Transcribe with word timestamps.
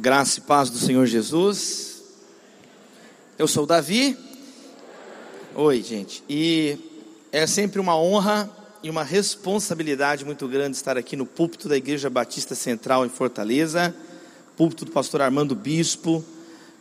Graça 0.00 0.38
e 0.38 0.42
paz 0.42 0.70
do 0.70 0.78
Senhor 0.78 1.04
Jesus. 1.06 2.04
Eu 3.36 3.48
sou 3.48 3.66
Davi. 3.66 4.16
Oi, 5.56 5.82
gente. 5.82 6.22
E 6.28 6.78
é 7.32 7.48
sempre 7.48 7.80
uma 7.80 8.00
honra 8.00 8.48
e 8.80 8.88
uma 8.90 9.02
responsabilidade 9.02 10.24
muito 10.24 10.46
grande 10.46 10.76
estar 10.76 10.96
aqui 10.96 11.16
no 11.16 11.26
púlpito 11.26 11.68
da 11.68 11.76
Igreja 11.76 12.08
Batista 12.08 12.54
Central 12.54 13.04
em 13.04 13.08
Fortaleza, 13.08 13.92
púlpito 14.56 14.84
do 14.84 14.92
pastor 14.92 15.20
Armando 15.20 15.56
Bispo. 15.56 16.24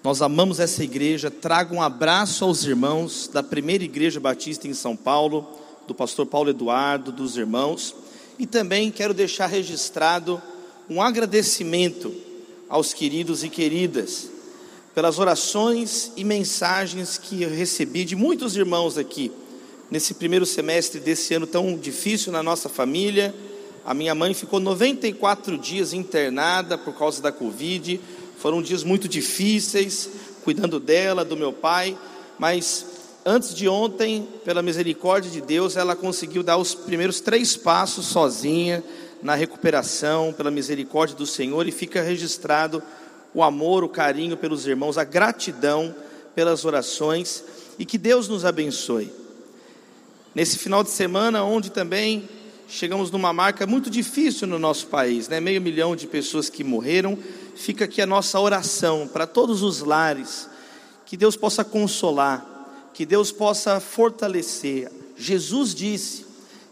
Nós 0.04 0.22
amamos 0.22 0.60
essa 0.60 0.84
igreja. 0.84 1.32
Trago 1.32 1.74
um 1.74 1.82
abraço 1.82 2.46
aos 2.46 2.66
irmãos 2.66 3.28
da 3.34 3.42
primeira 3.42 3.84
Igreja 3.84 4.20
Batista 4.20 4.68
em 4.68 4.76
São 4.76 4.96
Paulo, 4.96 5.58
do 5.88 5.96
pastor 5.96 6.28
Paulo 6.28 6.52
Eduardo, 6.52 7.12
dos 7.12 7.36
irmãos. 7.36 7.96
E 8.38 8.46
também 8.46 8.92
quero 8.92 9.12
deixar 9.12 9.48
registrado 9.48 10.40
um 10.88 11.02
agradecimento 11.02 12.27
aos 12.70 12.94
queridos 12.94 13.44
e 13.44 13.50
queridas, 13.50 14.30
pelas 14.94 15.20
orações 15.20 16.12
e 16.18 16.24
mensagens 16.24 17.18
que 17.18 17.46
recebi 17.46 18.04
de 18.04 18.16
muitos 18.16 18.56
irmãos 18.56 18.98
aqui, 18.98 19.32
nesse 19.90 20.14
primeiro 20.14 20.46
semestre 20.46 21.00
desse 21.00 21.34
ano 21.34 21.48
tão 21.48 21.78
difícil 21.78 22.32
na 22.32 22.44
nossa 22.44 22.68
família. 22.68 23.34
A 23.86 23.94
minha 23.94 24.14
mãe 24.14 24.34
ficou 24.34 24.60
94 24.60 25.58
dias 25.58 25.94
internada 25.94 26.78
por 26.78 26.94
causa 26.98 27.22
da 27.22 27.32
Covid, 27.32 28.02
foram 28.38 28.62
dias 28.62 28.84
muito 28.84 29.08
difíceis, 29.08 30.10
cuidando 30.44 30.80
dela, 30.80 31.24
do 31.24 31.38
meu 31.38 31.54
pai, 31.54 31.98
mas 32.38 32.86
antes 33.26 33.54
de 33.54 33.68
ontem, 33.68 34.28
pela 34.44 34.62
misericórdia 34.62 35.32
de 35.32 35.42
Deus, 35.42 35.78
ela 35.78 35.96
conseguiu 35.96 36.44
dar 36.44 36.58
os 36.58 36.76
primeiros 36.76 37.22
três 37.22 37.56
passos 37.56 38.08
sozinha 38.08 38.84
na 39.22 39.36
recuperação, 39.36 40.34
pela 40.34 40.52
misericórdia 40.52 41.16
do 41.16 41.26
Senhor, 41.26 41.68
e 41.68 41.72
fica 41.72 42.02
registrado 42.02 42.82
o 43.34 43.44
amor, 43.44 43.84
o 43.84 43.90
carinho 43.90 44.38
pelos 44.38 44.66
irmãos, 44.66 44.98
a 44.98 45.04
gratidão 45.04 45.94
pelas 46.36 46.66
orações, 46.66 47.44
e 47.80 47.86
que 47.86 47.98
Deus 47.98 48.28
nos 48.28 48.46
abençoe. 48.46 49.12
Nesse 50.34 50.58
final 50.58 50.84
de 50.84 50.92
semana, 50.92 51.44
onde 51.44 51.72
também 51.72 52.30
chegamos 52.68 53.10
numa 53.10 53.34
marca 53.34 53.66
muito 53.66 53.90
difícil 53.90 54.46
no 54.46 54.60
nosso 54.60 54.88
país, 54.88 55.28
né? 55.28 55.40
meio 55.40 55.62
milhão 55.62 55.96
de 55.96 56.06
pessoas 56.06 56.50
que 56.50 56.64
morreram, 56.64 57.18
fica 57.56 57.86
aqui 57.86 58.02
a 58.02 58.06
nossa 58.06 58.40
oração 58.40 59.08
para 59.08 59.26
todos 59.26 59.64
os 59.64 59.80
lares, 59.80 60.48
que 61.06 61.16
Deus 61.18 61.36
possa 61.36 61.64
consolar, 61.64 62.46
que 62.94 63.06
Deus 63.06 63.32
possa 63.32 63.80
fortalecer. 63.80 64.92
Jesus 65.16 65.74
disse: 65.74 66.27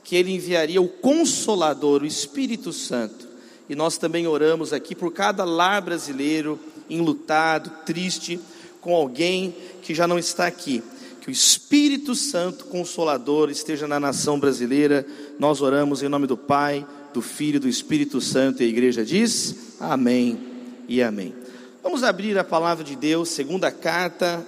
que 0.05 0.15
ele 0.15 0.31
enviaria 0.31 0.79
o 0.79 0.87
Consolador, 0.87 2.03
o 2.03 2.05
Espírito 2.05 2.71
Santo. 2.71 3.27
E 3.67 3.73
nós 3.73 3.97
também 3.97 4.27
oramos 4.27 4.71
aqui 4.71 4.93
por 4.93 5.11
cada 5.11 5.43
lar 5.43 5.81
brasileiro 5.81 6.59
enlutado, 6.87 7.71
triste, 7.83 8.39
com 8.79 8.93
alguém 8.93 9.55
que 9.81 9.95
já 9.95 10.07
não 10.07 10.19
está 10.19 10.45
aqui. 10.45 10.83
Que 11.19 11.29
o 11.29 11.31
Espírito 11.31 12.13
Santo 12.13 12.65
Consolador 12.65 13.49
esteja 13.49 13.87
na 13.87 13.99
nação 13.99 14.39
brasileira. 14.39 15.03
Nós 15.39 15.59
oramos 15.59 16.03
em 16.03 16.07
nome 16.07 16.27
do 16.27 16.37
Pai, 16.37 16.85
do 17.11 17.21
Filho 17.21 17.59
do 17.59 17.67
Espírito 17.67 18.21
Santo. 18.21 18.61
E 18.61 18.67
a 18.67 18.69
igreja 18.69 19.03
diz: 19.03 19.55
Amém 19.79 20.39
e 20.87 21.01
Amém. 21.01 21.33
Vamos 21.81 22.03
abrir 22.03 22.37
a 22.37 22.43
palavra 22.43 22.83
de 22.83 22.95
Deus, 22.95 23.29
segunda 23.29 23.71
carta 23.71 24.45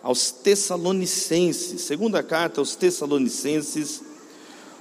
aos 0.00 0.30
Tessalonicenses. 0.30 1.80
Segunda 1.80 2.22
carta 2.22 2.60
aos 2.60 2.76
Tessalonicenses 2.76 4.05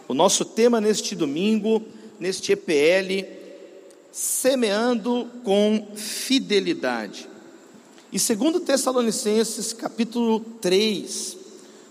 o 0.08 0.14
nosso 0.14 0.46
tema 0.46 0.80
neste 0.80 1.16
domingo, 1.16 1.84
neste 2.20 2.52
EPL, 2.52 3.28
semeando 4.12 5.28
com 5.44 5.88
fidelidade. 5.96 7.28
E 8.12 8.20
segundo 8.20 8.60
Tessalonicenses, 8.60 9.74
capítulo 9.74 10.40
3, 10.62 11.38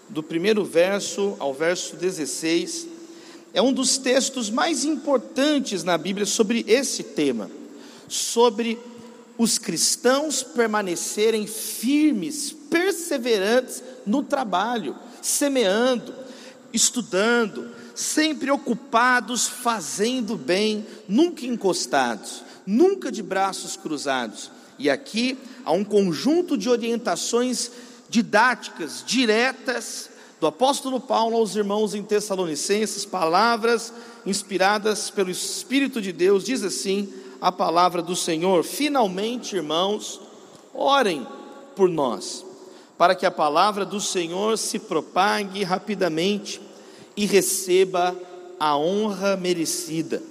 do 0.09 0.23
primeiro 0.23 0.65
verso 0.65 1.37
ao 1.39 1.53
verso 1.53 1.97
16, 1.97 2.89
é 3.53 3.61
um 3.61 3.73
dos 3.73 3.99
textos 3.99 4.49
mais 4.49 4.85
importantes 4.85 5.85
na 5.85 5.99
Bíblia 5.99 6.25
sobre 6.25 6.65
esse 6.67 7.03
tema, 7.03 7.51
sobre 8.09 8.79
os 9.37 9.59
cristãos 9.59 10.43
permanecerem 10.43 11.47
firmes, 11.47 12.53
perseverantes 12.71 13.83
no 14.07 14.23
trabalho, 14.23 14.97
semeando, 15.21 16.15
estudando, 16.73 17.74
sempre 17.95 18.51
ocupados 18.51 19.47
fazendo 19.47 20.37
bem, 20.37 20.87
nunca 21.09 21.47
encostados, 21.47 22.43
nunca 22.67 23.11
de 23.11 23.23
braços 23.23 23.77
cruzados. 23.77 24.51
E 24.79 24.91
aqui 24.91 25.39
há 25.65 25.73
um 25.73 25.85
conjunto 25.85 26.59
de 26.59 26.69
orientações 26.69 27.71
didáticas, 28.09 29.03
diretas, 29.07 30.11
do 30.41 30.49
apóstolo 30.49 31.01
Paulo 31.01 31.37
aos 31.37 31.57
irmãos 31.57 31.95
em 31.95 32.03
Tessalonicenses, 32.03 33.05
palavras 33.05 33.93
inspiradas 34.27 35.09
pelo 35.09 35.31
Espírito 35.31 36.03
de 36.03 36.13
Deus, 36.13 36.45
diz 36.45 36.63
assim 36.63 37.13
a 37.41 37.53
palavra 37.53 38.03
do 38.03 38.17
Senhor: 38.17 38.65
finalmente, 38.65 39.57
irmãos, 39.57 40.21
orem 40.75 41.27
por 41.77 41.89
nós, 41.89 42.45
para 42.99 43.15
que 43.15 43.25
a 43.25 43.31
palavra 43.31 43.85
do 43.85 44.01
Senhor 44.01 44.59
se 44.59 44.79
propague 44.79 45.63
rapidamente 45.63 46.61
e 47.17 47.27
receba 47.27 48.17
a 48.59 48.77
honra 48.77 49.37
merecida, 49.37 50.23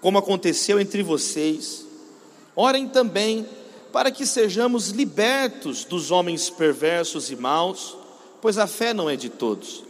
como 0.00 0.18
aconteceu 0.18 0.80
entre 0.80 1.02
vocês. 1.02 1.86
Orem 2.54 2.88
também 2.88 3.46
para 3.92 4.10
que 4.10 4.26
sejamos 4.26 4.88
libertos 4.88 5.84
dos 5.84 6.10
homens 6.10 6.48
perversos 6.48 7.30
e 7.30 7.36
maus, 7.36 7.96
pois 8.40 8.58
a 8.58 8.66
fé 8.66 8.94
não 8.94 9.08
é 9.08 9.16
de 9.16 9.28
todos, 9.28 9.84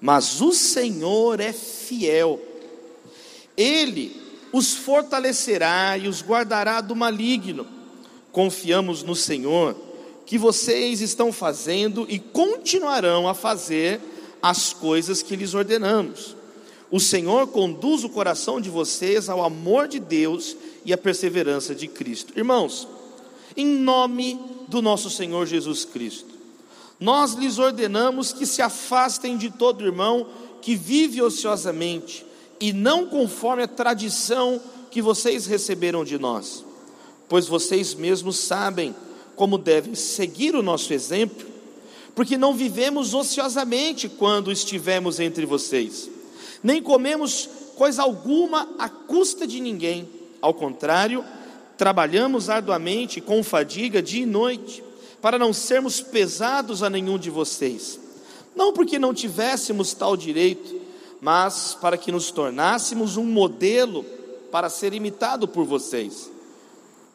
mas 0.00 0.40
o 0.40 0.52
Senhor 0.52 1.40
é 1.40 1.52
fiel. 1.52 2.40
Ele 3.56 4.28
os 4.52 4.74
fortalecerá 4.74 5.98
e 5.98 6.08
os 6.08 6.22
guardará 6.22 6.80
do 6.80 6.96
maligno. 6.96 7.66
Confiamos 8.32 9.02
no 9.02 9.14
Senhor 9.14 9.76
que 10.24 10.38
vocês 10.38 11.00
estão 11.00 11.32
fazendo 11.32 12.06
e 12.08 12.18
continuarão 12.18 13.26
a 13.26 13.34
fazer 13.34 14.00
as 14.42 14.72
coisas 14.72 15.22
que 15.22 15.36
lhes 15.36 15.54
ordenamos. 15.54 16.36
O 16.90 16.98
Senhor 16.98 17.48
conduz 17.48 18.02
o 18.04 18.08
coração 18.08 18.60
de 18.60 18.70
vocês 18.70 19.28
ao 19.28 19.44
amor 19.44 19.88
de 19.88 20.00
Deus 20.00 20.56
e 20.84 20.92
à 20.92 20.96
perseverança 20.96 21.74
de 21.74 21.86
Cristo. 21.86 22.32
Irmãos, 22.36 22.88
em 23.56 23.66
nome 23.66 24.40
do 24.68 24.80
nosso 24.80 25.10
Senhor 25.10 25.46
Jesus 25.46 25.84
Cristo, 25.84 26.38
nós 26.98 27.34
lhes 27.34 27.58
ordenamos 27.58 28.32
que 28.32 28.46
se 28.46 28.62
afastem 28.62 29.36
de 29.36 29.50
todo 29.50 29.84
irmão 29.84 30.26
que 30.62 30.74
vive 30.74 31.20
ociosamente 31.20 32.24
e 32.58 32.72
não 32.72 33.06
conforme 33.06 33.62
a 33.62 33.68
tradição 33.68 34.60
que 34.90 35.02
vocês 35.02 35.46
receberam 35.46 36.04
de 36.04 36.18
nós, 36.18 36.64
pois 37.28 37.46
vocês 37.46 37.94
mesmos 37.94 38.38
sabem 38.38 38.94
como 39.36 39.58
devem 39.58 39.94
seguir 39.94 40.56
o 40.56 40.62
nosso 40.62 40.92
exemplo 40.92 41.46
porque 42.18 42.36
não 42.36 42.52
vivemos 42.52 43.14
ociosamente 43.14 44.08
quando 44.08 44.50
estivemos 44.50 45.20
entre 45.20 45.46
vocês, 45.46 46.10
nem 46.64 46.82
comemos 46.82 47.48
coisa 47.76 48.02
alguma 48.02 48.68
à 48.76 48.88
custa 48.88 49.46
de 49.46 49.60
ninguém, 49.60 50.08
ao 50.42 50.52
contrário, 50.52 51.24
trabalhamos 51.76 52.50
arduamente 52.50 53.20
com 53.20 53.40
fadiga 53.44 54.02
dia 54.02 54.24
e 54.24 54.26
noite, 54.26 54.82
para 55.22 55.38
não 55.38 55.52
sermos 55.52 56.00
pesados 56.00 56.82
a 56.82 56.90
nenhum 56.90 57.16
de 57.16 57.30
vocês, 57.30 58.00
não 58.56 58.72
porque 58.72 58.98
não 58.98 59.14
tivéssemos 59.14 59.94
tal 59.94 60.16
direito, 60.16 60.74
mas 61.20 61.78
para 61.80 61.96
que 61.96 62.10
nos 62.10 62.32
tornássemos 62.32 63.16
um 63.16 63.24
modelo 63.24 64.04
para 64.50 64.68
ser 64.68 64.92
imitado 64.92 65.46
por 65.46 65.64
vocês. 65.64 66.28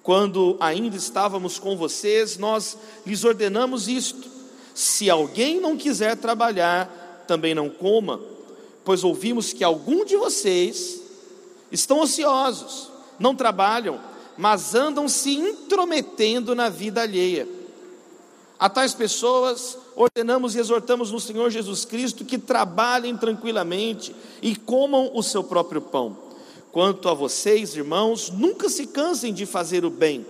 Quando 0.02 0.56
ainda 0.62 0.96
estávamos 0.96 1.60
com 1.60 1.76
vocês, 1.76 2.38
nós 2.38 2.78
lhes 3.06 3.26
ordenamos 3.26 3.90
isto 3.90 4.32
se 4.74 5.10
alguém 5.10 5.60
não 5.60 5.78
quiser 5.78 6.18
trabalhar, 6.18 7.24
também 7.28 7.54
não 7.54 7.70
coma, 7.70 8.20
pois 8.84 9.04
ouvimos 9.04 9.54
que 9.54 9.64
algum 9.64 10.04
de 10.04 10.18
vocês 10.18 11.02
estão 11.72 12.00
ociosos, 12.00 12.90
não 13.20 13.36
trabalham, 13.36 14.00
mas 14.38 14.76
andam 14.76 15.08
se 15.08 15.36
intrometendo 15.36 16.56
na 16.56 16.70
vida 16.70 17.02
alheia. 17.02 17.48
A 18.60 18.70
tais 18.70 18.94
pessoas 18.94 19.78
ordenamos 19.96 20.56
e 20.56 20.60
exortamos 20.60 21.12
no 21.12 21.20
Senhor 21.20 21.50
Jesus 21.50 21.86
Cristo 21.86 22.24
que 22.24 22.38
trabalhem 22.38 23.16
tranquilamente 23.18 24.16
e 24.42 24.56
comam 24.56 25.12
o 25.14 25.22
seu 25.22 25.44
próprio 25.44 25.82
pão. 25.82 26.18
Quanto 26.72 27.08
a 27.08 27.14
vocês, 27.14 27.76
irmãos, 27.76 28.32
nunca 28.32 28.70
se 28.70 28.88
cansem 28.88 29.34
de 29.34 29.46
fazer 29.46 29.86
o 29.86 29.90
bem. 29.90 30.26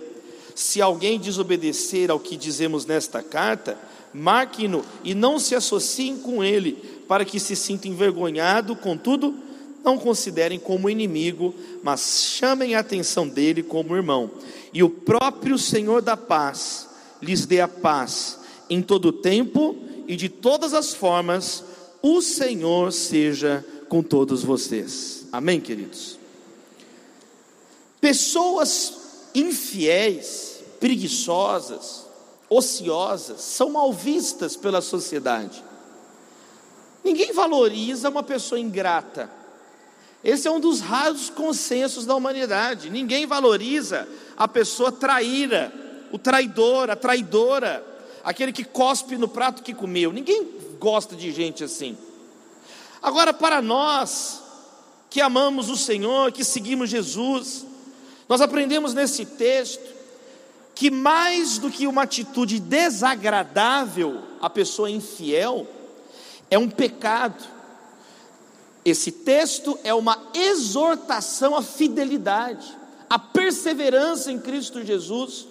Se 0.54 0.82
alguém 0.82 1.18
desobedecer 1.18 2.10
ao 2.10 2.20
que 2.20 2.36
dizemos 2.36 2.84
nesta 2.84 3.22
carta, 3.22 3.78
marquem-no 4.14 4.84
e 5.02 5.12
não 5.14 5.38
se 5.38 5.54
associem 5.54 6.16
com 6.16 6.42
ele, 6.42 6.72
para 7.08 7.24
que 7.24 7.40
se 7.40 7.56
sinta 7.56 7.88
envergonhado, 7.88 8.76
contudo, 8.76 9.34
não 9.84 9.98
considerem 9.98 10.58
como 10.58 10.88
inimigo, 10.88 11.54
mas 11.82 12.22
chamem 12.22 12.74
a 12.74 12.80
atenção 12.80 13.28
dele 13.28 13.62
como 13.62 13.94
irmão. 13.94 14.30
E 14.72 14.82
o 14.82 14.88
próprio 14.88 15.58
Senhor 15.58 16.00
da 16.00 16.16
paz 16.16 16.88
lhes 17.20 17.44
dê 17.44 17.60
a 17.60 17.68
paz 17.68 18.38
em 18.70 18.80
todo 18.80 19.06
o 19.06 19.12
tempo 19.12 19.76
e 20.08 20.16
de 20.16 20.28
todas 20.28 20.72
as 20.72 20.94
formas. 20.94 21.62
O 22.00 22.22
Senhor 22.22 22.92
seja 22.92 23.64
com 23.88 24.02
todos 24.02 24.42
vocês. 24.42 25.26
Amém, 25.30 25.60
queridos? 25.60 26.18
Pessoas 28.00 28.94
infiéis, 29.34 30.60
preguiçosas, 30.78 32.03
ociosas, 32.48 33.40
são 33.40 33.70
mal 33.70 33.92
vistas 33.92 34.56
pela 34.56 34.80
sociedade. 34.80 35.62
Ninguém 37.02 37.32
valoriza 37.32 38.08
uma 38.08 38.22
pessoa 38.22 38.58
ingrata. 38.58 39.30
Esse 40.22 40.48
é 40.48 40.50
um 40.50 40.58
dos 40.58 40.80
raros 40.80 41.28
consensos 41.28 42.06
da 42.06 42.14
humanidade. 42.14 42.88
Ninguém 42.88 43.26
valoriza 43.26 44.08
a 44.36 44.48
pessoa 44.48 44.90
traíra, 44.90 45.72
o 46.10 46.18
traidor, 46.18 46.88
a 46.88 46.96
traidora, 46.96 47.84
aquele 48.24 48.52
que 48.52 48.64
cospe 48.64 49.18
no 49.18 49.28
prato 49.28 49.62
que 49.62 49.74
comeu. 49.74 50.12
Ninguém 50.12 50.48
gosta 50.78 51.14
de 51.14 51.30
gente 51.30 51.62
assim. 51.62 51.96
Agora, 53.02 53.34
para 53.34 53.60
nós 53.60 54.42
que 55.10 55.20
amamos 55.20 55.68
o 55.68 55.76
Senhor, 55.76 56.32
que 56.32 56.42
seguimos 56.42 56.88
Jesus, 56.88 57.66
nós 58.26 58.40
aprendemos 58.40 58.94
nesse 58.94 59.26
texto 59.26 59.93
que 60.74 60.90
mais 60.90 61.58
do 61.58 61.70
que 61.70 61.86
uma 61.86 62.02
atitude 62.02 62.58
desagradável 62.58 64.22
à 64.40 64.50
pessoa 64.50 64.90
infiel, 64.90 65.66
é 66.50 66.58
um 66.58 66.68
pecado. 66.68 67.42
Esse 68.84 69.12
texto 69.12 69.78
é 69.84 69.94
uma 69.94 70.18
exortação 70.34 71.56
à 71.56 71.62
fidelidade, 71.62 72.76
à 73.08 73.18
perseverança 73.18 74.30
em 74.32 74.38
Cristo 74.38 74.84
Jesus, 74.84 75.46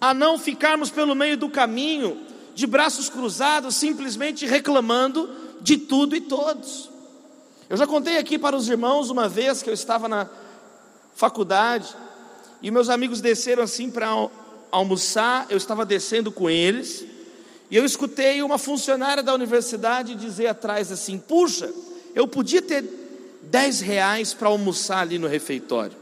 a 0.00 0.12
não 0.12 0.38
ficarmos 0.38 0.90
pelo 0.90 1.14
meio 1.14 1.36
do 1.36 1.48
caminho, 1.48 2.18
de 2.54 2.66
braços 2.66 3.08
cruzados, 3.08 3.76
simplesmente 3.76 4.46
reclamando 4.46 5.30
de 5.60 5.76
tudo 5.76 6.16
e 6.16 6.20
todos. 6.20 6.90
Eu 7.70 7.76
já 7.76 7.86
contei 7.86 8.18
aqui 8.18 8.38
para 8.38 8.56
os 8.56 8.68
irmãos 8.68 9.10
uma 9.10 9.28
vez 9.28 9.62
que 9.62 9.70
eu 9.70 9.74
estava 9.74 10.08
na 10.08 10.28
faculdade 11.14 11.94
e 12.60 12.70
meus 12.70 12.88
amigos 12.88 13.20
desceram 13.20 13.62
assim 13.62 13.90
para 13.90 14.08
almoçar, 14.72 15.46
eu 15.50 15.56
estava 15.56 15.84
descendo 15.84 16.32
com 16.32 16.48
eles, 16.50 17.04
e 17.70 17.76
eu 17.76 17.84
escutei 17.84 18.42
uma 18.42 18.58
funcionária 18.58 19.22
da 19.22 19.32
universidade 19.34 20.14
dizer 20.14 20.48
atrás 20.48 20.90
assim: 20.90 21.18
Puxa, 21.18 21.70
eu 22.14 22.26
podia 22.26 22.60
ter 22.60 22.84
10 23.42 23.80
reais 23.80 24.34
para 24.34 24.48
almoçar 24.48 25.00
ali 25.00 25.18
no 25.18 25.28
refeitório. 25.28 25.96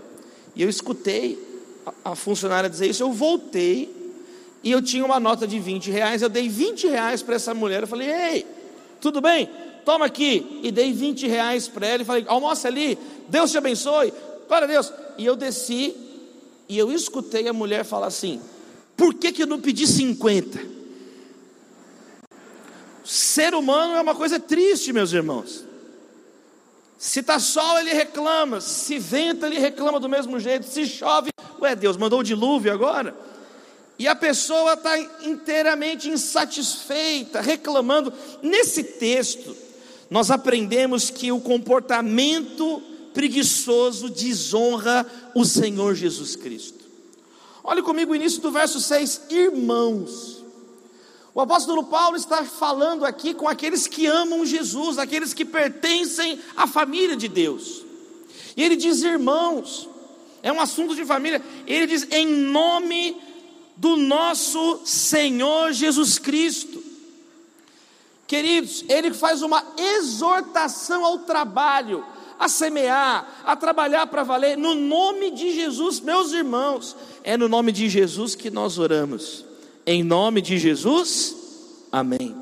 E 0.54 0.62
eu 0.62 0.68
escutei 0.68 1.38
a 2.04 2.14
funcionária 2.14 2.70
dizer 2.70 2.88
isso, 2.88 3.02
eu 3.02 3.12
voltei 3.12 4.00
e 4.62 4.70
eu 4.70 4.82
tinha 4.82 5.04
uma 5.04 5.18
nota 5.18 5.46
de 5.46 5.58
20 5.58 5.90
reais, 5.90 6.22
eu 6.22 6.28
dei 6.28 6.48
20 6.48 6.86
reais 6.86 7.22
para 7.22 7.36
essa 7.36 7.54
mulher, 7.54 7.82
eu 7.82 7.88
falei, 7.88 8.10
ei, 8.10 8.46
tudo 9.00 9.20
bem? 9.20 9.48
Toma 9.84 10.04
aqui, 10.04 10.60
e 10.62 10.70
dei 10.70 10.92
20 10.92 11.26
reais 11.26 11.66
para 11.66 11.86
ela, 11.86 12.02
e 12.02 12.04
falei, 12.04 12.24
almoça 12.26 12.68
ali, 12.68 12.98
Deus 13.28 13.50
te 13.50 13.56
abençoe, 13.56 14.12
glória 14.46 14.66
a 14.66 14.70
Deus, 14.70 14.92
e 15.16 15.24
eu 15.24 15.34
desci, 15.34 15.96
e 16.68 16.78
eu 16.78 16.92
escutei 16.92 17.48
a 17.48 17.52
mulher 17.52 17.84
falar 17.84 18.08
assim, 18.08 18.40
por 19.00 19.14
que, 19.14 19.32
que 19.32 19.44
eu 19.44 19.46
não 19.46 19.58
pedi 19.58 19.86
50? 19.86 20.60
Ser 23.02 23.54
humano 23.54 23.94
é 23.94 24.00
uma 24.02 24.14
coisa 24.14 24.38
triste, 24.38 24.92
meus 24.92 25.14
irmãos. 25.14 25.64
Se 26.98 27.20
está 27.20 27.38
sol, 27.38 27.78
ele 27.78 27.94
reclama. 27.94 28.60
Se 28.60 28.98
venta, 28.98 29.46
ele 29.46 29.58
reclama 29.58 29.98
do 29.98 30.06
mesmo 30.06 30.38
jeito. 30.38 30.66
Se 30.66 30.84
chove, 30.86 31.30
ué, 31.62 31.74
Deus 31.74 31.96
mandou 31.96 32.20
o 32.20 32.22
dilúvio 32.22 32.70
agora. 32.70 33.16
E 33.98 34.06
a 34.06 34.14
pessoa 34.14 34.74
está 34.74 34.98
inteiramente 35.22 36.10
insatisfeita, 36.10 37.40
reclamando. 37.40 38.12
Nesse 38.42 38.84
texto, 38.84 39.56
nós 40.10 40.30
aprendemos 40.30 41.08
que 41.08 41.32
o 41.32 41.40
comportamento 41.40 42.82
preguiçoso 43.14 44.10
desonra 44.10 45.06
o 45.34 45.42
Senhor 45.42 45.94
Jesus 45.94 46.36
Cristo. 46.36 46.79
Olhe 47.62 47.82
comigo 47.82 48.12
o 48.12 48.16
início 48.16 48.40
do 48.40 48.50
verso 48.50 48.80
6, 48.80 49.22
irmãos. 49.30 50.44
O 51.34 51.40
apóstolo 51.40 51.84
Paulo 51.84 52.16
está 52.16 52.44
falando 52.44 53.04
aqui 53.04 53.34
com 53.34 53.48
aqueles 53.48 53.86
que 53.86 54.06
amam 54.06 54.44
Jesus, 54.44 54.98
aqueles 54.98 55.32
que 55.32 55.44
pertencem 55.44 56.40
à 56.56 56.66
família 56.66 57.16
de 57.16 57.28
Deus. 57.28 57.84
E 58.56 58.62
ele 58.62 58.76
diz 58.76 59.02
irmãos, 59.02 59.88
é 60.42 60.52
um 60.52 60.60
assunto 60.60 60.94
de 60.94 61.04
família. 61.04 61.42
Ele 61.66 61.86
diz 61.86 62.06
em 62.10 62.26
nome 62.26 63.16
do 63.76 63.96
nosso 63.96 64.80
Senhor 64.84 65.72
Jesus 65.72 66.18
Cristo. 66.18 66.82
Queridos, 68.26 68.84
ele 68.88 69.12
faz 69.12 69.42
uma 69.42 69.64
exortação 69.76 71.04
ao 71.04 71.20
trabalho, 71.20 72.04
a 72.40 72.48
semear, 72.48 73.42
a 73.44 73.54
trabalhar 73.54 74.06
para 74.06 74.22
valer, 74.22 74.56
no 74.56 74.74
nome 74.74 75.30
de 75.30 75.54
Jesus, 75.54 76.00
meus 76.00 76.32
irmãos. 76.32 76.96
É 77.22 77.36
no 77.36 77.50
nome 77.50 77.70
de 77.70 77.86
Jesus 77.86 78.34
que 78.34 78.50
nós 78.50 78.78
oramos. 78.78 79.44
Em 79.84 80.02
nome 80.02 80.40
de 80.40 80.58
Jesus, 80.58 81.36
amém. 81.92 82.34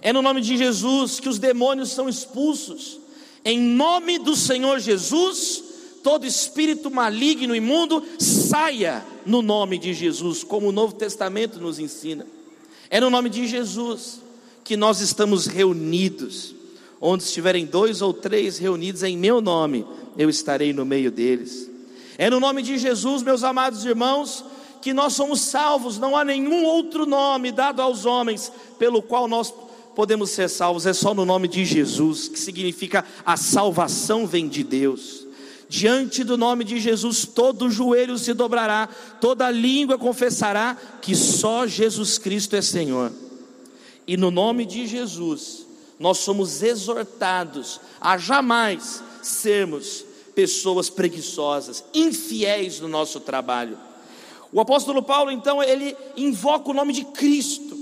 É 0.00 0.12
no 0.12 0.22
nome 0.22 0.40
de 0.40 0.56
Jesus 0.56 1.18
que 1.18 1.28
os 1.28 1.40
demônios 1.40 1.90
são 1.90 2.08
expulsos. 2.08 3.00
Em 3.44 3.58
nome 3.58 4.20
do 4.20 4.36
Senhor 4.36 4.78
Jesus, 4.78 5.64
todo 6.04 6.24
espírito 6.24 6.88
maligno 6.88 7.56
e 7.56 7.58
imundo 7.58 8.04
saia 8.20 9.04
no 9.26 9.42
nome 9.42 9.78
de 9.78 9.92
Jesus, 9.92 10.44
como 10.44 10.68
o 10.68 10.72
Novo 10.72 10.94
Testamento 10.94 11.58
nos 11.58 11.80
ensina. 11.80 12.24
É 12.88 13.00
no 13.00 13.10
nome 13.10 13.28
de 13.28 13.48
Jesus 13.48 14.20
que 14.62 14.76
nós 14.76 15.00
estamos 15.00 15.46
reunidos. 15.46 16.54
Onde 17.06 17.22
estiverem 17.22 17.66
dois 17.66 18.00
ou 18.00 18.14
três 18.14 18.56
reunidos 18.56 19.02
em 19.02 19.14
meu 19.14 19.42
nome, 19.42 19.86
eu 20.16 20.30
estarei 20.30 20.72
no 20.72 20.86
meio 20.86 21.10
deles. 21.10 21.70
É 22.16 22.30
no 22.30 22.40
nome 22.40 22.62
de 22.62 22.78
Jesus, 22.78 23.22
meus 23.22 23.44
amados 23.44 23.84
irmãos, 23.84 24.42
que 24.80 24.94
nós 24.94 25.12
somos 25.12 25.42
salvos, 25.42 25.98
não 25.98 26.16
há 26.16 26.24
nenhum 26.24 26.64
outro 26.64 27.04
nome 27.04 27.52
dado 27.52 27.82
aos 27.82 28.06
homens 28.06 28.50
pelo 28.78 29.02
qual 29.02 29.28
nós 29.28 29.52
podemos 29.94 30.30
ser 30.30 30.48
salvos, 30.48 30.86
é 30.86 30.94
só 30.94 31.12
no 31.12 31.26
nome 31.26 31.46
de 31.46 31.62
Jesus, 31.66 32.26
que 32.26 32.38
significa 32.38 33.04
a 33.22 33.36
salvação 33.36 34.26
vem 34.26 34.48
de 34.48 34.64
Deus. 34.64 35.26
Diante 35.68 36.24
do 36.24 36.38
nome 36.38 36.64
de 36.64 36.80
Jesus, 36.80 37.26
todo 37.26 37.70
joelho 37.70 38.16
se 38.16 38.32
dobrará, 38.32 38.88
toda 39.20 39.50
língua 39.50 39.98
confessará 39.98 40.74
que 41.02 41.14
só 41.14 41.66
Jesus 41.66 42.16
Cristo 42.16 42.56
é 42.56 42.62
Senhor. 42.62 43.12
E 44.06 44.16
no 44.16 44.30
nome 44.30 44.64
de 44.64 44.86
Jesus, 44.86 45.63
nós 45.98 46.18
somos 46.18 46.62
exortados 46.62 47.80
a 48.00 48.18
jamais 48.18 49.02
sermos 49.22 50.04
pessoas 50.34 50.90
preguiçosas, 50.90 51.84
infiéis 51.94 52.80
no 52.80 52.88
nosso 52.88 53.20
trabalho. 53.20 53.78
O 54.52 54.60
apóstolo 54.60 55.02
Paulo, 55.02 55.30
então, 55.30 55.62
ele 55.62 55.96
invoca 56.16 56.70
o 56.70 56.74
nome 56.74 56.92
de 56.92 57.04
Cristo, 57.06 57.76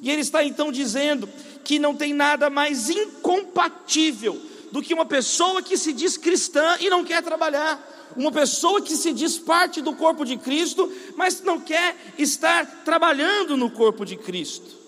e 0.00 0.10
ele 0.10 0.20
está 0.20 0.44
então 0.44 0.70
dizendo 0.70 1.28
que 1.64 1.78
não 1.78 1.94
tem 1.94 2.12
nada 2.12 2.50
mais 2.50 2.90
incompatível 2.90 4.40
do 4.70 4.82
que 4.82 4.92
uma 4.92 5.06
pessoa 5.06 5.62
que 5.62 5.78
se 5.78 5.92
diz 5.92 6.16
cristã 6.16 6.76
e 6.80 6.90
não 6.90 7.04
quer 7.04 7.22
trabalhar. 7.22 8.12
Uma 8.16 8.30
pessoa 8.30 8.82
que 8.82 8.94
se 8.94 9.12
diz 9.12 9.38
parte 9.38 9.80
do 9.80 9.94
corpo 9.94 10.24
de 10.24 10.36
Cristo, 10.36 10.92
mas 11.16 11.40
não 11.42 11.58
quer 11.58 11.96
estar 12.18 12.84
trabalhando 12.84 13.56
no 13.56 13.70
corpo 13.70 14.04
de 14.04 14.16
Cristo. 14.16 14.83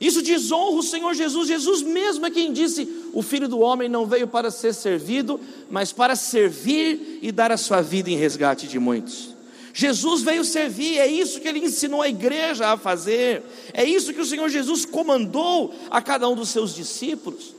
Isso 0.00 0.22
desonra 0.22 0.78
o 0.78 0.82
Senhor 0.82 1.12
Jesus. 1.12 1.46
Jesus 1.46 1.82
mesmo 1.82 2.24
é 2.24 2.30
quem 2.30 2.52
disse: 2.52 2.88
O 3.12 3.20
filho 3.20 3.46
do 3.46 3.60
homem 3.60 3.88
não 3.88 4.06
veio 4.06 4.26
para 4.26 4.50
ser 4.50 4.72
servido, 4.72 5.38
mas 5.68 5.92
para 5.92 6.16
servir 6.16 7.18
e 7.20 7.30
dar 7.30 7.52
a 7.52 7.58
sua 7.58 7.82
vida 7.82 8.08
em 8.08 8.16
resgate 8.16 8.66
de 8.66 8.78
muitos. 8.78 9.30
Jesus 9.72 10.22
veio 10.22 10.44
servir, 10.44 10.98
é 10.98 11.06
isso 11.06 11.40
que 11.40 11.46
ele 11.46 11.60
ensinou 11.60 12.02
a 12.02 12.08
igreja 12.08 12.72
a 12.72 12.76
fazer, 12.76 13.42
é 13.72 13.84
isso 13.84 14.12
que 14.12 14.20
o 14.20 14.26
Senhor 14.26 14.48
Jesus 14.48 14.84
comandou 14.84 15.72
a 15.90 16.02
cada 16.02 16.28
um 16.28 16.34
dos 16.34 16.48
seus 16.48 16.74
discípulos. 16.74 17.54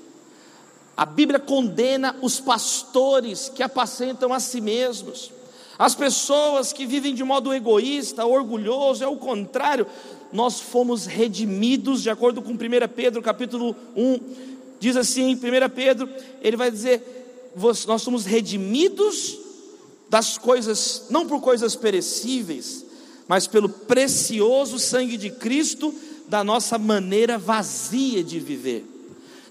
A 0.97 1.05
Bíblia 1.05 1.39
condena 1.39 2.15
os 2.21 2.39
pastores 2.39 3.49
que 3.49 3.63
apacentam 3.63 4.33
a 4.33 4.39
si 4.41 4.59
mesmos, 4.59 5.31
as 5.79 5.95
pessoas 5.95 6.73
que 6.73 6.85
vivem 6.85 7.15
de 7.15 7.23
modo 7.23 7.53
egoísta, 7.53 8.25
orgulhoso, 8.25 9.03
é 9.03 9.07
o 9.07 9.15
contrário 9.15 9.87
nós 10.31 10.59
fomos 10.59 11.05
redimidos, 11.05 12.01
de 12.01 12.09
acordo 12.09 12.41
com 12.41 12.51
1 12.51 12.57
Pedro 12.95 13.21
capítulo 13.21 13.75
1, 13.95 14.19
diz 14.79 14.95
assim, 14.95 15.35
1 15.35 15.39
Pedro, 15.73 16.09
ele 16.41 16.57
vai 16.57 16.71
dizer, 16.71 17.51
nós 17.87 18.01
somos 18.01 18.25
redimidos 18.25 19.37
das 20.09 20.37
coisas, 20.37 21.03
não 21.09 21.27
por 21.27 21.39
coisas 21.39 21.75
perecíveis, 21.75 22.85
mas 23.27 23.47
pelo 23.47 23.69
precioso 23.69 24.77
sangue 24.77 25.17
de 25.17 25.29
Cristo, 25.29 25.93
da 26.27 26.43
nossa 26.43 26.77
maneira 26.77 27.37
vazia 27.37 28.23
de 28.23 28.39
viver. 28.39 28.85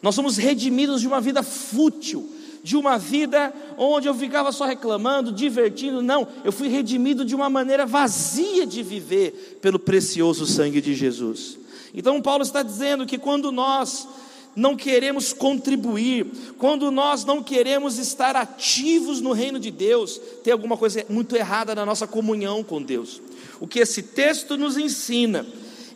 Nós 0.03 0.15
somos 0.15 0.39
redimidos 0.39 1.03
de 1.03 1.07
uma 1.07 1.21
vida 1.21 1.43
fútil, 1.43 2.27
de 2.62 2.76
uma 2.76 2.99
vida 2.99 3.52
onde 3.79 4.09
eu 4.09 4.14
ficava 4.14 4.52
só 4.52 4.64
reclamando, 4.64 5.33
divertindo, 5.33 6.02
não, 6.02 6.26
eu 6.45 6.52
fui 6.52 6.69
redimido 6.69 7.25
de 7.25 7.35
uma 7.35 7.49
maneira 7.49 7.87
vazia 7.87 8.67
de 8.67 8.83
viver 8.83 9.59
pelo 9.61 9.79
precioso 9.79 10.47
sangue 10.47 10.81
de 10.81 10.95
Jesus. 10.95 11.59
Então, 11.95 12.21
Paulo 12.21 12.43
está 12.43 12.62
dizendo 12.62 13.07
que 13.07 13.19
quando 13.19 13.50
nós 13.50 14.07
não 14.55 14.76
queremos 14.76 15.33
contribuir, 15.33 16.26
quando 16.59 16.90
nós 16.90 17.25
não 17.25 17.43
queremos 17.43 17.99
estar 17.99 18.37
ativos 18.37 19.21
no 19.21 19.33
reino 19.33 19.59
de 19.59 19.71
Deus, 19.71 20.21
tem 20.43 20.52
alguma 20.52 20.76
coisa 20.76 21.05
muito 21.09 21.37
errada 21.37 21.75
na 21.75 21.87
nossa 21.87 22.07
comunhão 22.07 22.62
com 22.62 22.83
Deus. 22.83 23.21
O 23.61 23.67
que 23.67 23.79
esse 23.79 24.02
texto 24.02 24.57
nos 24.57 24.76
ensina 24.76 25.47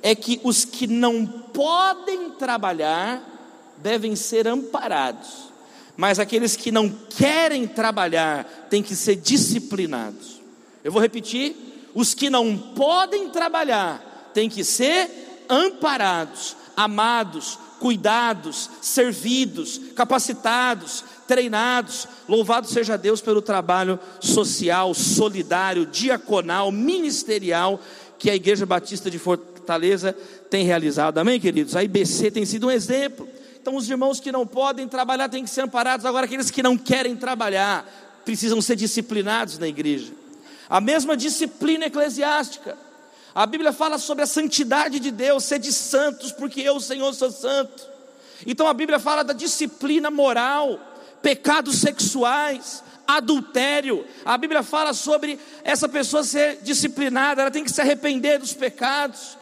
é 0.02 0.14
que 0.14 0.40
os 0.44 0.64
que 0.64 0.86
não 0.86 1.26
podem 1.26 2.30
trabalhar 2.30 3.30
devem 3.78 4.14
ser 4.14 4.46
amparados, 4.46 5.52
mas 5.96 6.18
aqueles 6.18 6.56
que 6.56 6.72
não 6.72 6.88
querem 6.88 7.66
trabalhar 7.66 8.66
têm 8.68 8.82
que 8.82 8.96
ser 8.96 9.16
disciplinados. 9.16 10.40
Eu 10.82 10.92
vou 10.92 11.00
repetir: 11.00 11.54
os 11.94 12.14
que 12.14 12.28
não 12.28 12.56
podem 12.56 13.30
trabalhar 13.30 14.30
têm 14.34 14.48
que 14.48 14.64
ser 14.64 15.46
amparados, 15.48 16.56
amados, 16.76 17.58
cuidados, 17.78 18.70
servidos, 18.80 19.80
capacitados, 19.94 21.04
treinados. 21.28 22.08
Louvado 22.28 22.66
seja 22.66 22.96
Deus 22.96 23.20
pelo 23.20 23.42
trabalho 23.42 23.98
social, 24.20 24.94
solidário, 24.94 25.86
diaconal, 25.86 26.72
ministerial 26.72 27.80
que 28.18 28.30
a 28.30 28.34
Igreja 28.34 28.64
Batista 28.64 29.10
de 29.10 29.18
Fortaleza 29.18 30.16
tem 30.48 30.64
realizado. 30.64 31.18
Amém, 31.18 31.38
queridos? 31.38 31.76
A 31.76 31.84
IBC 31.84 32.30
tem 32.30 32.46
sido 32.46 32.68
um 32.68 32.70
exemplo. 32.70 33.28
Então, 33.64 33.76
os 33.76 33.88
irmãos 33.88 34.20
que 34.20 34.30
não 34.30 34.46
podem 34.46 34.86
trabalhar 34.86 35.26
têm 35.26 35.42
que 35.42 35.48
ser 35.48 35.62
amparados. 35.62 36.04
Agora, 36.04 36.26
aqueles 36.26 36.50
que 36.50 36.62
não 36.62 36.76
querem 36.76 37.16
trabalhar 37.16 37.90
precisam 38.22 38.60
ser 38.60 38.76
disciplinados 38.76 39.56
na 39.58 39.66
igreja. 39.66 40.12
A 40.68 40.82
mesma 40.82 41.16
disciplina 41.16 41.86
eclesiástica. 41.86 42.76
A 43.34 43.46
Bíblia 43.46 43.72
fala 43.72 43.96
sobre 43.96 44.22
a 44.22 44.26
santidade 44.26 45.00
de 45.00 45.10
Deus, 45.10 45.44
ser 45.44 45.58
de 45.58 45.72
santos, 45.72 46.30
porque 46.30 46.60
eu, 46.60 46.78
Senhor, 46.78 47.10
sou 47.14 47.30
santo. 47.30 47.88
Então 48.46 48.68
a 48.68 48.74
Bíblia 48.74 48.98
fala 48.98 49.24
da 49.24 49.32
disciplina 49.32 50.10
moral, 50.10 50.78
pecados 51.22 51.76
sexuais, 51.76 52.84
adultério. 53.06 54.04
A 54.26 54.36
Bíblia 54.36 54.62
fala 54.62 54.92
sobre 54.92 55.38
essa 55.64 55.88
pessoa 55.88 56.22
ser 56.22 56.58
disciplinada, 56.60 57.40
ela 57.40 57.50
tem 57.50 57.64
que 57.64 57.72
se 57.72 57.80
arrepender 57.80 58.38
dos 58.38 58.52
pecados. 58.52 59.38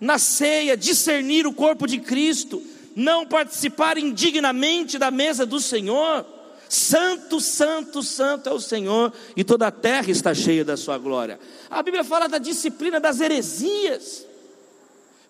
Na 0.00 0.18
ceia, 0.18 0.78
discernir 0.78 1.46
o 1.46 1.52
corpo 1.52 1.86
de 1.86 1.98
Cristo, 1.98 2.62
não 2.96 3.26
participar 3.26 3.98
indignamente 3.98 4.98
da 4.98 5.10
mesa 5.10 5.44
do 5.44 5.60
Senhor. 5.60 6.24
Santo, 6.66 7.38
santo, 7.40 8.02
santo 8.02 8.48
é 8.48 8.52
o 8.52 8.58
Senhor, 8.58 9.12
e 9.36 9.44
toda 9.44 9.68
a 9.68 9.70
terra 9.70 10.10
está 10.10 10.34
cheia 10.34 10.64
da 10.64 10.76
sua 10.76 10.98
glória. 10.98 11.38
A 11.70 11.80
Bíblia 11.80 12.02
fala 12.02 12.28
da 12.28 12.38
disciplina 12.38 12.98
das 12.98 13.20
heresias. 13.20 14.26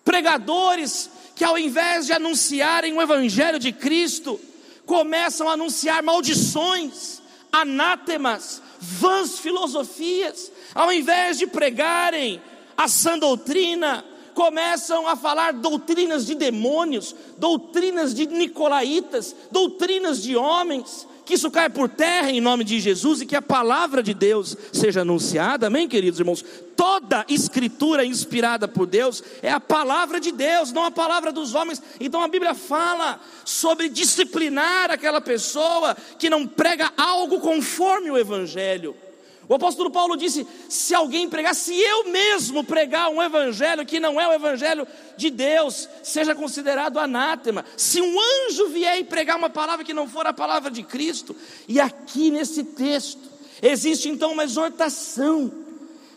Pregadores 0.03 1.11
que, 1.35 1.43
ao 1.43 1.55
invés 1.59 2.07
de 2.07 2.13
anunciarem 2.13 2.93
o 2.93 3.01
Evangelho 3.01 3.59
de 3.59 3.71
Cristo, 3.71 4.39
começam 4.85 5.47
a 5.47 5.53
anunciar 5.53 6.01
maldições, 6.01 7.21
anátemas, 7.51 8.61
vãs 8.79 9.37
filosofias, 9.37 10.51
ao 10.73 10.91
invés 10.91 11.37
de 11.37 11.45
pregarem 11.45 12.41
a 12.75 12.87
sã 12.87 13.19
doutrina, 13.19 14.03
começam 14.37 15.07
a 15.07 15.15
falar 15.15 15.51
doutrinas 15.51 16.23
de 16.23 16.35
demônios, 16.35 17.15
doutrinas 17.39 18.13
de 18.13 18.27
nicolaítas, 18.27 19.35
doutrinas 19.51 20.21
de 20.21 20.35
homens, 20.35 21.07
que 21.25 21.33
isso 21.33 21.49
caia 21.49 21.71
por 21.71 21.89
terra 21.89 22.29
em 22.29 22.39
nome 22.39 22.63
de 22.63 22.79
Jesus 22.79 23.19
e 23.19 23.25
que 23.25 23.35
a 23.35 23.41
palavra 23.41 24.03
de 24.03 24.13
Deus 24.13 24.55
seja 24.71 25.01
anunciada, 25.01 25.65
amém, 25.65 25.87
queridos 25.87 26.19
irmãos? 26.19 26.45
Toda 26.75 27.25
escritura 27.27 28.05
inspirada 28.05 28.67
por 28.67 28.85
Deus 28.85 29.23
é 29.41 29.51
a 29.51 29.59
palavra 29.59 30.19
de 30.19 30.31
Deus, 30.31 30.71
não 30.71 30.83
a 30.83 30.91
palavra 30.91 31.31
dos 31.31 31.55
homens. 31.55 31.81
Então 31.99 32.21
a 32.21 32.27
Bíblia 32.27 32.53
fala 32.53 33.19
sobre 33.43 33.89
disciplinar 33.89 34.91
aquela 34.91 35.19
pessoa 35.19 35.97
que 36.19 36.29
não 36.29 36.45
prega 36.45 36.93
algo 36.95 37.39
conforme 37.39 38.11
o 38.11 38.17
Evangelho. 38.19 38.95
O 39.49 39.55
apóstolo 39.55 39.89
Paulo 39.89 40.17
disse: 40.17 40.45
se 40.67 40.93
alguém 40.93 41.29
pregar, 41.29 41.55
se 41.55 41.73
eu 41.73 42.09
mesmo 42.09 42.63
pregar 42.63 43.09
um 43.09 43.21
evangelho 43.21 43.85
que 43.85 43.99
não 43.99 44.19
é 44.19 44.27
o 44.27 44.33
evangelho 44.33 44.85
de 45.15 45.29
Deus, 45.29 45.87
seja 46.03 46.35
considerado 46.35 46.99
anátema. 46.99 47.63
Se 47.77 48.01
um 48.01 48.15
anjo 48.19 48.67
vier 48.69 48.99
e 48.99 49.03
pregar 49.03 49.37
uma 49.37 49.49
palavra 49.49 49.85
que 49.85 49.93
não 49.93 50.07
for 50.07 50.27
a 50.27 50.33
palavra 50.33 50.69
de 50.69 50.83
Cristo, 50.83 51.35
e 51.67 51.79
aqui 51.79 52.29
nesse 52.29 52.63
texto 52.63 53.21
existe 53.61 54.09
então 54.09 54.33
uma 54.33 54.43
exortação, 54.43 55.51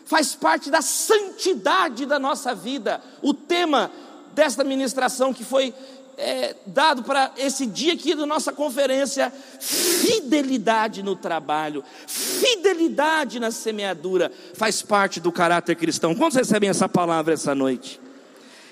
faz 0.05 0.35
parte 0.35 0.69
da 0.69 0.81
santidade 0.81 2.05
da 2.05 2.19
nossa 2.19 2.53
vida. 2.53 3.01
O 3.21 3.33
tema 3.33 3.89
desta 4.33 4.63
ministração 4.63 5.33
que 5.33 5.43
foi 5.43 5.73
é, 6.17 6.55
dado 6.65 7.03
para 7.03 7.31
esse 7.37 7.65
dia 7.65 7.93
aqui 7.93 8.15
da 8.15 8.25
nossa 8.25 8.51
conferência: 8.51 9.31
fidelidade 9.59 11.03
no 11.03 11.15
trabalho, 11.15 11.83
fidelidade 12.07 13.39
na 13.39 13.51
semeadura, 13.51 14.31
faz 14.53 14.81
parte 14.81 15.19
do 15.19 15.31
caráter 15.31 15.75
cristão. 15.75 16.15
Quantos 16.15 16.37
recebem 16.37 16.69
essa 16.69 16.87
palavra 16.87 17.33
essa 17.33 17.55
noite? 17.55 17.99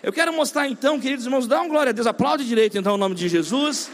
Eu 0.02 0.14
quero 0.14 0.32
mostrar 0.32 0.68
então, 0.68 1.00
queridos 1.00 1.26
irmãos, 1.26 1.48
dá 1.48 1.60
uma 1.60 1.68
glória 1.68 1.90
a 1.90 1.94
Deus, 1.94 2.08
aplaude 2.08 2.46
direito 2.46 2.78
então 2.78 2.94
o 2.94 2.98
nome 2.98 3.16
de 3.16 3.28
Jesus. 3.28 3.90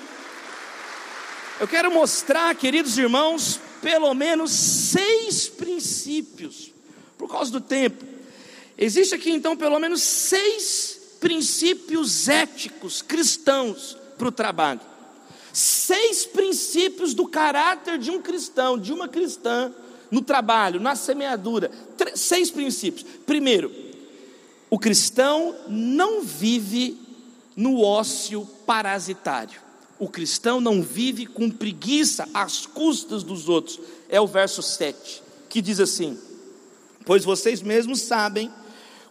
Eu 1.60 1.68
quero 1.68 1.90
mostrar, 1.90 2.54
queridos 2.56 2.98
irmãos, 2.98 3.60
pelo 3.82 4.14
menos 4.14 4.52
seis 4.52 5.48
princípios, 5.48 6.72
por 7.18 7.30
causa 7.30 7.52
do 7.52 7.62
tempo. 7.62 8.06
Existe 8.78 9.16
aqui 9.16 9.32
então 9.32 9.56
pelo 9.56 9.80
menos 9.80 10.02
seis 10.02 11.05
princípios 11.26 12.30
éticos 12.30 13.02
cristãos 13.02 13.98
para 14.16 14.28
o 14.28 14.32
trabalho. 14.32 14.80
Seis 15.52 16.24
princípios 16.24 17.16
do 17.16 17.28
caráter 17.28 17.98
de 17.98 18.12
um 18.12 18.22
cristão, 18.22 18.78
de 18.78 18.94
uma 18.94 19.08
cristã, 19.08 19.74
no 20.12 20.22
trabalho, 20.22 20.80
na 20.80 20.96
semeadura. 20.96 21.72
Seis 22.14 22.52
princípios. 22.52 23.08
Primeiro, 23.26 23.72
o 24.70 24.78
cristão 24.78 25.56
não 25.68 26.22
vive 26.22 26.96
no 27.56 27.82
ócio 27.82 28.48
parasitário. 28.64 29.60
O 29.98 30.08
cristão 30.08 30.62
não 30.62 30.80
vive 30.80 31.26
com 31.26 31.50
preguiça 31.50 32.30
às 32.36 32.68
custas 32.68 33.24
dos 33.24 33.50
outros. 33.50 33.80
É 34.10 34.22
o 34.22 34.28
verso 34.28 34.62
7, 34.62 35.24
que 35.50 35.60
diz 35.60 35.80
assim: 35.80 36.20
Pois 37.04 37.26
vocês 37.26 37.64
mesmos 37.64 38.02
sabem 38.02 38.54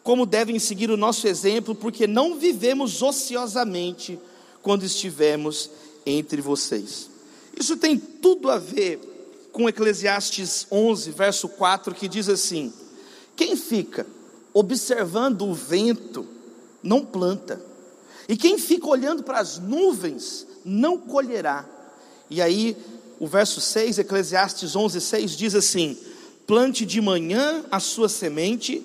como 0.04 0.26
devem 0.26 0.58
seguir 0.58 0.90
o 0.90 0.99
nosso 0.99 1.26
exemplo, 1.26 1.75
porque 1.75 2.06
não 2.06 2.38
vivemos 2.38 3.02
ociosamente 3.02 4.20
quando 4.62 4.84
estivermos 4.84 5.70
entre 6.04 6.42
vocês. 6.42 7.08
Isso 7.58 7.78
tem 7.78 7.99
tudo 7.99 8.50
a 8.50 8.58
ver 8.58 9.00
com 9.50 9.66
Eclesiastes 9.66 10.66
11, 10.70 11.11
verso 11.11 11.49
4, 11.49 11.94
que 11.94 12.06
diz 12.06 12.28
assim: 12.28 12.70
Quem 13.34 13.56
fica 13.56 14.06
observando 14.52 15.42
o 15.46 15.54
vento 15.54 16.26
não 16.82 17.02
planta, 17.02 17.58
e 18.28 18.37
quem 18.37 18.58
fica 18.58 18.87
olhando 18.87 19.23
para 19.23 19.38
as 19.38 19.58
nuvens 19.58 20.46
não 20.62 20.99
colherá. 20.99 21.66
E 22.28 22.42
aí, 22.42 22.76
o 23.18 23.26
verso 23.26 23.58
6, 23.58 24.00
Eclesiastes 24.00 24.76
11, 24.76 25.00
6 25.00 25.30
diz 25.34 25.54
assim: 25.54 25.96
Plante 26.46 26.84
de 26.84 27.00
manhã 27.00 27.64
a 27.70 27.80
sua 27.80 28.08
semente, 28.08 28.84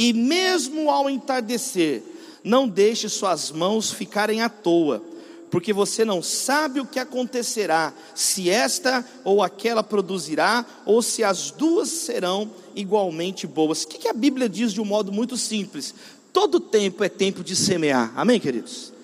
e 0.00 0.14
mesmo 0.14 0.90
ao 0.90 1.10
entardecer, 1.10 2.02
não 2.42 2.66
deixe 2.66 3.06
suas 3.06 3.50
mãos 3.50 3.90
ficarem 3.90 4.40
à 4.40 4.48
toa, 4.48 5.04
porque 5.50 5.74
você 5.74 6.06
não 6.06 6.22
sabe 6.22 6.80
o 6.80 6.86
que 6.86 6.98
acontecerá, 6.98 7.92
se 8.14 8.48
esta 8.48 9.04
ou 9.22 9.42
aquela 9.42 9.82
produzirá, 9.82 10.64
ou 10.86 11.02
se 11.02 11.22
as 11.22 11.50
duas 11.50 11.90
serão 11.90 12.50
igualmente 12.74 13.46
boas. 13.46 13.82
O 13.82 13.88
que 13.88 14.08
a 14.08 14.14
Bíblia 14.14 14.48
diz 14.48 14.72
de 14.72 14.80
um 14.80 14.86
modo 14.86 15.12
muito 15.12 15.36
simples? 15.36 15.94
Todo 16.32 16.58
tempo 16.58 17.04
é 17.04 17.10
tempo 17.10 17.44
de 17.44 17.54
semear, 17.54 18.10
amém, 18.16 18.40
queridos? 18.40 18.94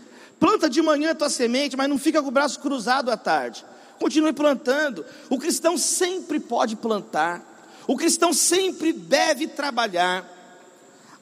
Planta 0.41 0.67
de 0.67 0.81
manhã 0.81 1.11
a 1.11 1.15
tua 1.15 1.29
semente, 1.29 1.77
mas 1.77 1.91
não 1.91 1.99
fica 1.99 2.23
com 2.23 2.29
o 2.29 2.33
braço 2.33 2.59
cruzado 2.59 3.11
à 3.11 3.19
tarde. 3.19 3.63
Continue 3.99 4.33
plantando. 4.33 5.05
O 5.29 5.37
cristão 5.37 5.77
sempre 5.77 6.41
pode 6.41 6.75
plantar. 6.75 7.45
O 7.87 7.99
cristão 7.99 8.33
sempre 8.33 8.95
deve 8.95 9.47
trabalhar. 9.47 10.36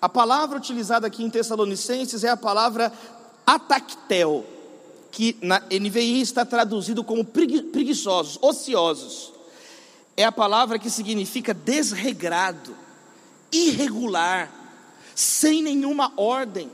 A 0.05 0.09
palavra 0.11 0.59
utilizada 0.59 1.07
aqui 1.07 1.25
em 1.25 1.31
Tessalonicenses 1.31 2.25
é 2.25 2.29
a 2.29 2.37
palavra 2.37 2.93
atactel, 3.47 4.45
que 5.11 5.35
na 5.41 5.61
NVI 5.61 6.21
está 6.21 6.45
traduzido 6.45 7.03
como 7.03 7.25
preguiçosos, 7.25 8.39
ociosos. 8.43 9.33
É 10.15 10.23
a 10.23 10.31
palavra 10.31 10.79
que 10.79 10.91
significa 10.91 11.55
desregrado, 11.55 12.77
irregular, 13.51 14.53
sem 15.15 15.63
nenhuma 15.63 16.13
ordem. 16.19 16.71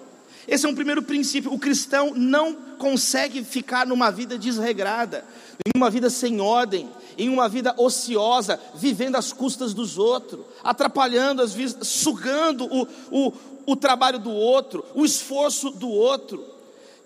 Esse 0.49 0.67
é 0.67 0.69
um 0.69 0.75
primeiro 0.75 1.01
princípio. 1.01 1.53
O 1.53 1.59
cristão 1.61 2.13
não 2.13 2.53
consegue 2.79 3.45
ficar 3.45 3.87
numa 3.87 4.11
vida 4.11 4.37
desregrada, 4.37 5.25
em 5.65 5.79
uma 5.79 5.89
vida 5.89 6.11
sem 6.11 6.41
ordem. 6.41 6.91
Em 7.17 7.29
uma 7.29 7.49
vida 7.49 7.75
ociosa, 7.77 8.61
vivendo 8.75 9.17
às 9.17 9.33
custas 9.33 9.75
dos 9.75 9.99
outros, 9.99 10.41
atrapalhando, 10.63 11.43
as 11.43 11.53
vezes, 11.53 11.77
sugando 11.87 12.65
o, 12.67 12.87
o, 13.11 13.33
o 13.67 13.77
trabalho 13.77 14.19
do 14.19 14.31
outro, 14.31 14.85
o 14.95 15.05
esforço 15.05 15.71
do 15.71 15.89
outro. 15.89 16.45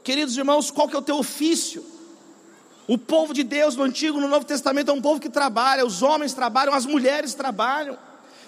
Queridos 0.02 0.37
irmãos, 0.37 0.70
qual 0.70 0.88
que 0.88 0.94
é 0.94 0.99
o 0.99 1.02
teu 1.02 1.16
ofício? 1.16 1.84
O 2.87 2.99
povo 2.99 3.32
de 3.32 3.42
Deus 3.42 3.76
no 3.76 3.82
Antigo 3.82 4.18
e 4.18 4.20
no 4.20 4.28
Novo 4.28 4.44
Testamento 4.44 4.90
é 4.90 4.94
um 4.94 5.00
povo 5.00 5.18
que 5.18 5.30
trabalha, 5.30 5.87
os 5.87 6.02
homens 6.02 6.34
trabalham, 6.34 6.75
as 6.75 6.84
mulheres 6.84 7.32
trabalham. 7.32 7.96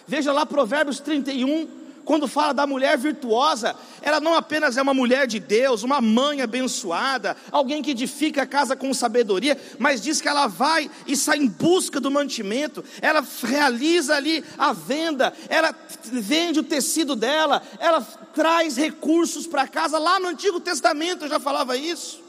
Veja 0.07 0.33
lá 0.33 0.45
Provérbios 0.45 1.01
31, 1.01 1.67
quando 2.07 2.29
fala 2.29 2.55
da 2.55 2.67
mulher 2.69 2.97
virtuosa, 2.97 3.75
ela 4.01 4.21
não 4.21 4.35
apenas 4.35 4.77
é 4.77 4.83
uma 4.83 4.95
mulher 4.95 5.27
de 5.27 5.41
Deus, 5.41 5.83
uma 5.83 6.01
mãe 6.01 6.41
abençoada, 6.41 7.37
alguém 7.51 7.83
que 7.83 7.91
edifica 7.91 8.43
a 8.43 8.47
casa 8.47 8.77
com 8.77 8.95
sabedoria, 8.95 9.61
mas 9.77 10.01
diz 10.01 10.21
que 10.21 10.29
ela 10.29 10.47
vai 10.47 10.89
e 11.05 11.17
sai 11.17 11.39
em 11.39 11.49
busca 11.49 12.01
do 12.01 12.09
mantimento, 12.09 12.85
ela 13.03 13.27
realiza 13.43 14.15
ali 14.15 14.45
a 14.57 14.73
venda, 14.73 15.35
ela 15.49 15.75
vende 16.05 16.61
o 16.61 16.65
tecido 16.65 17.17
dela, 17.17 17.61
ela 17.81 18.01
traz 18.01 18.77
recursos 18.77 19.45
para 19.45 19.67
casa. 19.67 19.99
Lá 19.99 20.21
no 20.21 20.29
Antigo 20.29 20.61
Testamento 20.61 21.25
eu 21.25 21.29
já 21.29 21.41
falava 21.41 21.77
isso. 21.77 22.26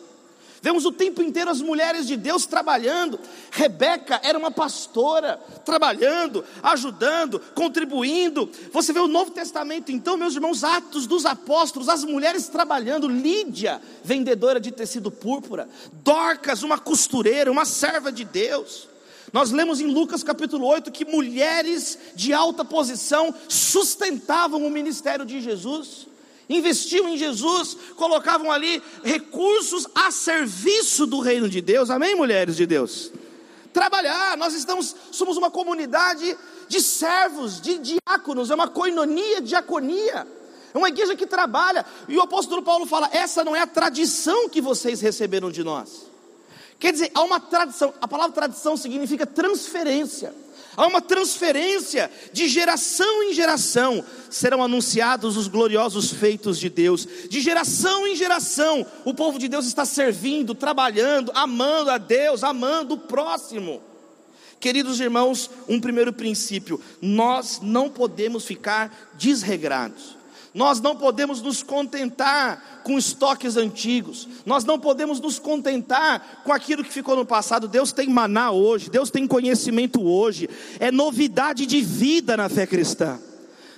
Vemos 0.67 0.83
o 0.83 0.91
tempo 0.91 1.21
inteiro 1.21 1.49
as 1.49 1.61
mulheres 1.61 2.05
de 2.05 2.17
Deus 2.17 2.45
trabalhando. 2.45 3.17
Rebeca 3.51 4.19
era 4.21 4.37
uma 4.37 4.51
pastora, 4.51 5.39
trabalhando, 5.63 6.43
ajudando, 6.61 7.39
contribuindo. 7.55 8.51
Você 8.73 8.91
vê 8.91 8.99
o 8.99 9.07
Novo 9.07 9.31
Testamento, 9.31 9.93
então, 9.93 10.17
meus 10.17 10.35
irmãos, 10.35 10.65
Atos 10.65 11.07
dos 11.07 11.25
Apóstolos, 11.25 11.87
as 11.87 12.03
mulheres 12.03 12.49
trabalhando. 12.49 13.07
Lídia, 13.07 13.81
vendedora 14.03 14.59
de 14.59 14.69
tecido 14.73 15.09
púrpura. 15.09 15.69
Dorcas, 16.03 16.63
uma 16.63 16.77
costureira, 16.77 17.49
uma 17.49 17.63
serva 17.63 18.11
de 18.11 18.25
Deus. 18.25 18.89
Nós 19.31 19.51
lemos 19.51 19.79
em 19.79 19.87
Lucas 19.87 20.21
capítulo 20.21 20.67
8 20.67 20.91
que 20.91 21.05
mulheres 21.05 21.97
de 22.13 22.33
alta 22.33 22.65
posição 22.65 23.33
sustentavam 23.47 24.67
o 24.67 24.69
ministério 24.69 25.25
de 25.25 25.39
Jesus 25.39 26.07
investiam 26.49 27.09
em 27.09 27.17
Jesus, 27.17 27.77
colocavam 27.95 28.51
ali 28.51 28.81
recursos 29.03 29.87
a 29.93 30.11
serviço 30.11 31.05
do 31.05 31.19
reino 31.19 31.49
de 31.49 31.61
Deus. 31.61 31.89
Amém, 31.89 32.15
mulheres 32.15 32.55
de 32.55 32.65
Deus? 32.65 33.11
Trabalhar, 33.73 34.37
nós 34.37 34.53
estamos, 34.53 34.95
somos 35.11 35.37
uma 35.37 35.51
comunidade 35.51 36.37
de 36.67 36.81
servos, 36.81 37.61
de 37.61 37.77
diáconos, 37.77 38.49
é 38.49 38.55
uma 38.55 38.67
coinonia, 38.67 39.41
diaconia. 39.41 40.27
É 40.73 40.77
uma 40.77 40.89
igreja 40.89 41.15
que 41.15 41.25
trabalha, 41.25 41.85
e 42.07 42.17
o 42.17 42.21
apóstolo 42.21 42.61
Paulo 42.61 42.85
fala: 42.85 43.09
essa 43.11 43.43
não 43.43 43.55
é 43.55 43.61
a 43.61 43.67
tradição 43.67 44.49
que 44.49 44.61
vocês 44.61 45.01
receberam 45.01 45.49
de 45.49 45.63
nós. 45.63 46.07
Quer 46.79 46.91
dizer, 46.91 47.11
há 47.15 47.23
uma 47.23 47.39
tradição, 47.39 47.93
a 47.99 48.07
palavra 48.07 48.33
tradição 48.33 48.77
significa 48.77 49.25
transferência. 49.25 50.33
Há 50.77 50.85
uma 50.85 51.01
transferência 51.01 52.11
de 52.31 52.47
geração 52.47 53.23
em 53.23 53.33
geração, 53.33 54.05
serão 54.29 54.61
anunciados 54.61 55.35
os 55.35 55.47
gloriosos 55.47 56.11
feitos 56.11 56.59
de 56.59 56.69
Deus. 56.69 57.07
De 57.27 57.41
geração 57.41 58.05
em 58.05 58.15
geração, 58.15 58.85
o 59.03 59.11
povo 59.11 59.39
de 59.39 59.47
Deus 59.47 59.65
está 59.65 59.85
servindo, 59.85 60.53
trabalhando, 60.53 61.31
amando 61.33 61.89
a 61.89 61.97
Deus, 61.97 62.43
amando 62.43 62.93
o 62.93 62.99
próximo. 62.99 63.81
Queridos 64.59 64.99
irmãos, 64.99 65.49
um 65.67 65.81
primeiro 65.81 66.13
princípio: 66.13 66.79
nós 67.01 67.59
não 67.59 67.89
podemos 67.89 68.45
ficar 68.45 69.15
desregrados. 69.17 70.15
Nós 70.53 70.79
não 70.79 70.95
podemos 70.95 71.41
nos 71.41 71.61
contentar 71.61 72.81
com 72.83 72.97
estoques 72.97 73.57
antigos, 73.57 74.27
nós 74.45 74.63
não 74.63 74.79
podemos 74.79 75.19
nos 75.19 75.37
contentar 75.39 76.41
com 76.43 76.53
aquilo 76.53 76.83
que 76.83 76.91
ficou 76.91 77.15
no 77.15 77.25
passado. 77.25 77.67
Deus 77.67 77.91
tem 77.91 78.07
maná 78.07 78.51
hoje, 78.51 78.89
Deus 78.89 79.11
tem 79.11 79.27
conhecimento 79.27 80.01
hoje, 80.01 80.49
é 80.79 80.89
novidade 80.91 81.65
de 81.65 81.81
vida 81.81 82.37
na 82.37 82.49
fé 82.49 82.65
cristã. 82.65 83.19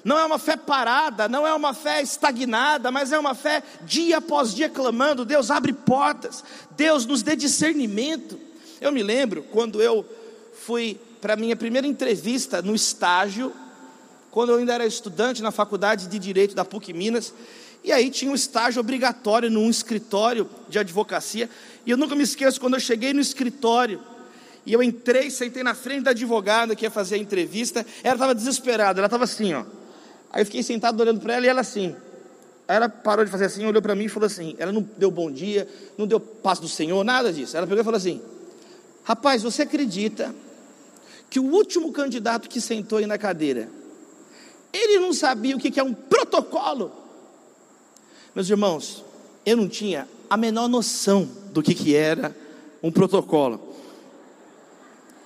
Não 0.04 0.18
é 0.18 0.24
uma 0.24 0.40
fé 0.40 0.56
parada, 0.56 1.28
não 1.28 1.46
é 1.46 1.54
uma 1.54 1.74
fé 1.74 2.02
estagnada, 2.02 2.92
mas 2.92 3.12
é 3.12 3.20
uma 3.20 3.36
fé 3.36 3.62
dia 3.82 4.18
após 4.18 4.54
dia 4.54 4.70
clamando: 4.70 5.26
Deus 5.26 5.52
abre 5.52 5.74
portas, 5.74 6.44
Deus 6.72 7.06
nos 7.06 7.22
dê 7.22 7.36
discernimento. 7.36 8.40
Eu 8.80 8.92
me 8.92 9.04
lembro 9.04 9.44
quando 9.44 9.82
eu 9.82 10.06
fui 10.54 11.00
para 11.20 11.34
a 11.34 11.38
minha 11.38 11.56
primeira 11.56 11.86
entrevista 11.86 12.62
no 12.62 12.74
estágio 12.74 13.54
quando 14.32 14.50
eu 14.50 14.58
ainda 14.58 14.74
era 14.74 14.86
estudante 14.86 15.42
na 15.42 15.52
faculdade 15.52 16.08
de 16.08 16.20
Direito 16.20 16.56
da 16.56 16.64
PUC 16.64 16.94
Minas, 16.94 17.34
e 17.84 17.92
aí 17.92 18.10
tinha 18.10 18.32
um 18.32 18.36
estágio 18.36 18.80
obrigatório 18.80 19.50
num 19.50 19.70
escritório 19.70 20.50
de 20.68 20.78
advocacia, 20.78 21.50
e 21.86 21.92
eu 21.92 21.98
nunca 21.98 22.16
me 22.16 22.24
esqueço 22.24 22.60
quando 22.60 22.76
eu 22.76 22.80
cheguei 22.80 23.14
no 23.14 23.22
escritório, 23.22 24.02
e 24.66 24.74
eu 24.74 24.84
entrei, 24.84 25.32
sentei 25.32 25.64
na 25.64 25.74
frente 25.74 26.04
da 26.04 26.12
advogada 26.12 26.76
que 26.76 26.86
ia 26.86 26.92
fazer 26.92 27.16
a 27.16 27.18
entrevista, 27.18 27.86
ela 28.04 28.16
estava 28.16 28.36
desesperada, 28.36 29.00
ela 29.00 29.08
estava 29.08 29.24
assim, 29.24 29.54
ó. 29.54 29.64
Aí 30.32 30.42
eu 30.42 30.46
fiquei 30.46 30.62
sentado 30.62 31.00
olhando 31.00 31.20
para 31.20 31.36
ela 31.36 31.46
e 31.46 31.50
ela 31.50 31.62
assim. 31.62 31.96
Aí 32.68 32.76
ela 32.76 32.88
parou 32.88 33.26
de 33.26 33.32
fazer 33.32 33.46
assim, 33.46 33.66
olhou 33.66 33.82
para 33.82 33.96
mim 33.96 34.06
e 34.06 34.10
falou 34.10 34.28
assim: 34.28 34.56
ela 34.60 34.72
não 34.72 34.88
deu 34.96 35.10
bom 35.10 35.32
dia, 35.32 35.68
não 35.98 36.06
deu 36.06 36.20
paz 36.20 36.60
do 36.60 36.68
Senhor, 36.68 37.04
nada 37.04 37.34
disso. 37.34 37.58
Ela 37.58 37.66
pegou 37.66 37.82
e 37.82 37.84
falou 37.84 37.98
assim: 37.98 38.22
Rapaz, 39.04 39.42
você 39.42 39.64
acredita 39.64 40.36
que 41.32 41.40
o 41.40 41.46
último 41.46 41.92
candidato 41.92 42.48
que 42.48 42.62
sentou 42.62 43.00
aí 43.00 43.08
na 43.08 43.18
cadeira 43.18 43.70
ele 44.72 45.00
não 45.00 45.14
sabia 45.14 45.56
o 45.56 45.60
que 45.60 45.80
é 45.80 45.84
um 45.84 45.94
protocolo. 45.94 46.92
Meus 48.36 48.50
irmãos, 48.50 49.04
eu 49.46 49.58
não 49.58 49.68
tinha 49.68 50.08
a 50.30 50.38
menor 50.38 50.68
noção 50.68 51.28
do 51.52 51.64
que, 51.64 51.74
que 51.74 51.96
era 51.96 52.36
um 52.82 52.92
protocolo. 52.92 53.60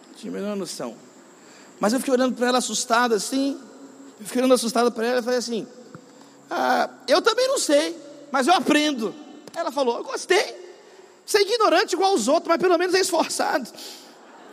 Não 0.07 0.15
tinha 0.15 0.31
a 0.31 0.35
menor 0.35 0.55
noção. 0.55 0.95
Mas 1.79 1.91
eu 1.91 1.99
fiquei 1.99 2.13
olhando 2.13 2.35
para 2.35 2.47
ela 2.47 2.57
assustada 2.59 3.15
assim. 3.15 3.59
Eu 4.19 4.25
fiquei 4.25 4.41
olhando 4.41 4.53
assustada 4.53 4.89
para 4.89 5.05
ela 5.05 5.19
e 5.19 5.23
falei 5.23 5.39
assim: 5.39 5.67
ah, 6.49 6.89
Eu 7.07 7.21
também 7.21 7.47
não 7.47 7.59
sei, 7.59 7.97
mas 8.31 8.47
eu 8.47 8.53
aprendo. 8.53 9.13
Ela 9.53 9.71
falou: 9.71 9.97
Eu 9.97 10.03
gostei. 10.03 10.63
Você 11.25 11.39
é 11.39 11.41
ignorante 11.41 11.93
igual 11.93 12.13
os 12.13 12.27
outros, 12.27 12.47
mas 12.47 12.57
pelo 12.57 12.77
menos 12.77 12.95
é 12.95 12.99
esforçado. 12.99 13.69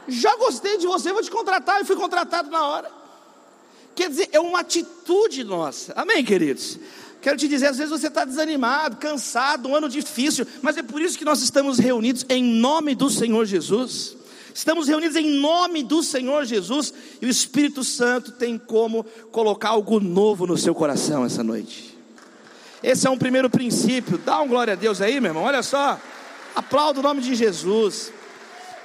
Já 0.09 0.35
gostei 0.37 0.79
de 0.79 0.87
você, 0.87 1.13
vou 1.13 1.23
te 1.23 1.31
contratar. 1.31 1.81
E 1.81 1.85
fui 1.85 1.97
contratado 1.97 2.51
na 2.51 2.67
hora. 2.67 3.00
Quer 3.95 4.09
dizer, 4.09 4.29
é 4.33 4.41
uma 4.41 4.61
atitude 4.61 5.45
nossa. 5.45 5.93
Amém, 5.95 6.25
queridos? 6.25 6.79
Quero 7.21 7.37
te 7.37 7.47
dizer, 7.47 7.67
às 7.67 7.77
vezes 7.77 7.91
você 7.91 8.07
está 8.07 8.25
desanimado, 8.25 8.97
cansado, 8.97 9.69
um 9.69 9.77
ano 9.77 9.89
difícil, 9.89 10.47
mas 10.63 10.77
é 10.79 10.83
por 10.83 11.03
isso 11.03 11.19
que 11.19 11.25
nós 11.25 11.43
estamos 11.43 11.79
reunidos 11.79 12.25
em 12.29 12.43
nome 12.43 12.95
do 12.95 13.11
Senhor 13.11 13.45
Jesus. 13.45 14.17
Estamos 14.55 14.89
reunidos 14.89 15.17
em 15.17 15.39
nome 15.39 15.83
do 15.83 16.03
Senhor 16.03 16.45
Jesus 16.45 16.93
e 17.21 17.27
o 17.27 17.29
Espírito 17.29 17.85
Santo 17.85 18.33
tem 18.33 18.59
como 18.59 19.05
colocar 19.31 19.71
algo 19.71 20.01
novo 20.01 20.47
no 20.47 20.57
seu 20.57 20.75
coração 20.75 21.25
essa 21.25 21.45
noite. 21.45 21.97
Esse 22.83 23.07
é 23.07 23.11
um 23.11 23.19
primeiro 23.19 23.51
princípio. 23.51 24.17
Dá 24.19 24.41
um 24.41 24.49
glória 24.49 24.73
a 24.73 24.77
Deus 24.77 25.01
aí, 25.01 25.21
meu 25.21 25.31
irmão. 25.31 25.45
Olha 25.45 25.63
só. 25.63 26.01
Aplauda 26.55 27.01
o 27.01 27.03
nome 27.03 27.21
de 27.21 27.35
Jesus. 27.35 28.13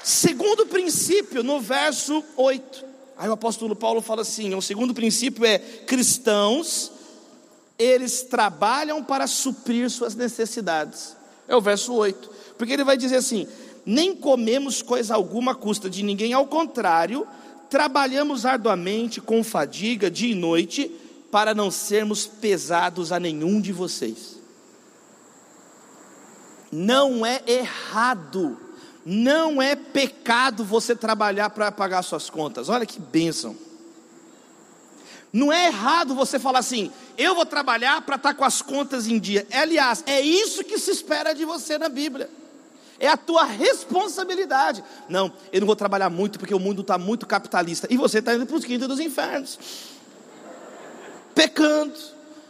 Segundo 0.03 0.65
princípio, 0.65 1.41
no 1.41 1.59
verso 1.59 2.23
8. 2.35 2.94
Aí 3.17 3.29
o 3.29 3.33
apóstolo 3.33 3.75
Paulo 3.75 4.01
fala 4.01 4.21
assim: 4.21 4.53
o 4.53 4.61
segundo 4.61 4.93
princípio 4.93 5.45
é 5.45 5.57
cristãos, 5.57 6.91
eles 7.77 8.23
trabalham 8.23 9.03
para 9.03 9.27
suprir 9.27 9.89
suas 9.89 10.15
necessidades. 10.15 11.15
É 11.47 11.55
o 11.55 11.61
verso 11.61 11.93
8. 11.93 12.29
Porque 12.57 12.73
ele 12.73 12.83
vai 12.83 12.97
dizer 12.97 13.17
assim: 13.17 13.47
nem 13.85 14.15
comemos 14.15 14.81
coisa 14.81 15.15
alguma 15.15 15.53
à 15.53 15.55
custa 15.55 15.89
de 15.89 16.03
ninguém, 16.03 16.33
ao 16.33 16.47
contrário, 16.47 17.25
trabalhamos 17.69 18.45
arduamente 18.45 19.21
com 19.21 19.43
fadiga 19.43 20.09
dia 20.09 20.31
e 20.31 20.35
noite, 20.35 20.91
para 21.31 21.53
não 21.53 21.69
sermos 21.69 22.25
pesados 22.25 23.11
a 23.11 23.19
nenhum 23.19 23.61
de 23.61 23.71
vocês. 23.71 24.39
Não 26.71 27.25
é 27.25 27.41
errado 27.45 28.64
não 29.05 29.61
é 29.61 29.75
pecado 29.75 30.65
você 30.65 30.95
trabalhar 30.95 31.51
para 31.51 31.71
pagar 31.71 32.01
suas 32.01 32.27
contas. 32.27 32.69
Olha 32.69 32.87
que 32.87 32.99
bênção. 32.99 33.55
Não 35.31 35.53
é 35.53 35.67
errado 35.67 36.15
você 36.15 36.39
falar 36.39 36.59
assim, 36.59 36.91
eu 37.17 37.35
vou 37.35 37.45
trabalhar 37.45 38.01
para 38.01 38.15
estar 38.15 38.29
tá 38.29 38.33
com 38.33 38.43
as 38.43 38.61
contas 38.61 39.05
em 39.05 39.19
dia. 39.19 39.45
Aliás, 39.51 40.03
é 40.07 40.21
isso 40.21 40.63
que 40.63 40.79
se 40.79 40.89
espera 40.89 41.33
de 41.33 41.45
você 41.45 41.77
na 41.77 41.87
Bíblia. 41.87 42.29
É 42.97 43.07
a 43.09 43.17
tua 43.17 43.43
responsabilidade. 43.43 44.83
Não, 45.07 45.31
eu 45.51 45.59
não 45.59 45.67
vou 45.67 45.75
trabalhar 45.75 46.09
muito 46.09 46.39
porque 46.39 46.55
o 46.55 46.59
mundo 46.59 46.81
está 46.81 46.97
muito 46.97 47.27
capitalista. 47.27 47.87
E 47.91 47.97
você 47.97 48.19
está 48.19 48.33
indo 48.33 48.45
para 48.45 48.55
os 48.55 48.65
quintos 48.65 48.87
dos 48.87 48.99
infernos. 48.99 49.59
Pecando. 51.35 51.93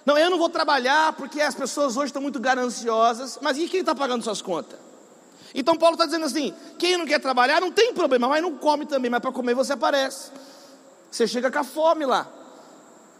Não, 0.06 0.16
eu 0.16 0.30
não 0.30 0.38
vou 0.38 0.50
trabalhar 0.50 1.14
porque 1.14 1.42
as 1.42 1.56
pessoas 1.56 1.98
hoje 1.98 2.08
estão 2.08 2.22
muito 2.22 2.40
gananciosas. 2.40 3.40
Mas 3.42 3.58
e 3.58 3.68
quem 3.68 3.80
está 3.80 3.96
pagando 3.96 4.24
suas 4.24 4.44
contas? 4.44 4.85
Então 5.56 5.78
Paulo 5.78 5.96
está 5.96 6.06
dizendo 6.06 6.26
assim: 6.26 6.54
quem 6.78 6.98
não 6.98 7.06
quer 7.06 7.20
trabalhar 7.20 7.62
não 7.62 7.72
tem 7.72 7.94
problema, 7.94 8.28
mas 8.28 8.42
não 8.42 8.58
come 8.58 8.86
também, 8.86 9.10
mas 9.10 9.22
para 9.22 9.32
comer 9.32 9.56
você 9.56 9.74
aparece. 9.74 10.30
Você 11.10 11.26
chega 11.26 11.50
com 11.50 11.60
a 11.60 11.64
fome 11.64 12.06
lá, 12.06 12.30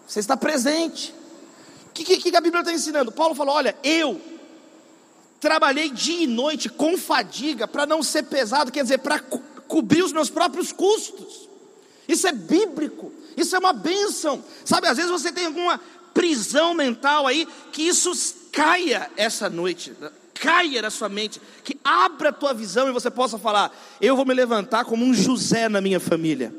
você 0.06 0.20
está 0.20 0.36
presente. 0.36 1.16
O 1.88 1.92
que, 1.94 2.04
que, 2.04 2.30
que 2.30 2.36
a 2.36 2.42
Bíblia 2.42 2.60
está 2.60 2.74
ensinando? 2.74 3.10
Paulo 3.10 3.34
falou: 3.34 3.56
olha, 3.56 3.74
eu 3.82 4.20
trabalhei 5.40 5.90
dia 5.90 6.24
e 6.24 6.28
noite 6.28 6.68
com 6.68 6.98
fadiga 6.98 7.68
para 7.68 7.86
não 7.86 8.04
ser 8.04 8.24
pesado, 8.24 8.72
quer 8.72 8.84
dizer, 8.84 8.98
para 8.98 9.20
cobrir 9.20 10.04
os 10.04 10.12
meus 10.12 10.30
próprios 10.30 10.74
custos. 10.74 11.48
Isso 12.06 12.28
é 12.28 12.34
bíblico, 12.34 13.14
isso 13.38 13.56
é 13.56 13.60
uma 13.60 13.72
bênção. 13.72 14.44
Sabe, 14.66 14.88
às 14.88 14.98
vezes 14.98 15.12
você 15.12 15.32
tem 15.32 15.46
alguma 15.46 15.80
prisão 16.14 16.74
mental 16.74 17.26
aí, 17.28 17.48
que 17.72 17.84
isso 17.84 18.12
caia 18.52 19.10
essa 19.16 19.50
noite, 19.50 19.94
caia 20.36 20.82
na 20.82 20.90
sua 20.90 21.10
mente, 21.10 21.42
que 21.64 21.78
abra 21.84 22.30
a 22.30 22.34
tua 22.34 22.54
visão 22.54 22.88
e 22.88 22.92
você 22.92 23.10
possa 23.10 23.40
falar: 23.40 23.76
eu 24.00 24.16
vou 24.16 24.26
me 24.26 24.34
levantar 24.34 24.86
como 24.86 25.04
um 25.04 25.14
José 25.14 25.68
na 25.68 25.82
minha 25.82 26.00
família. 26.00 26.54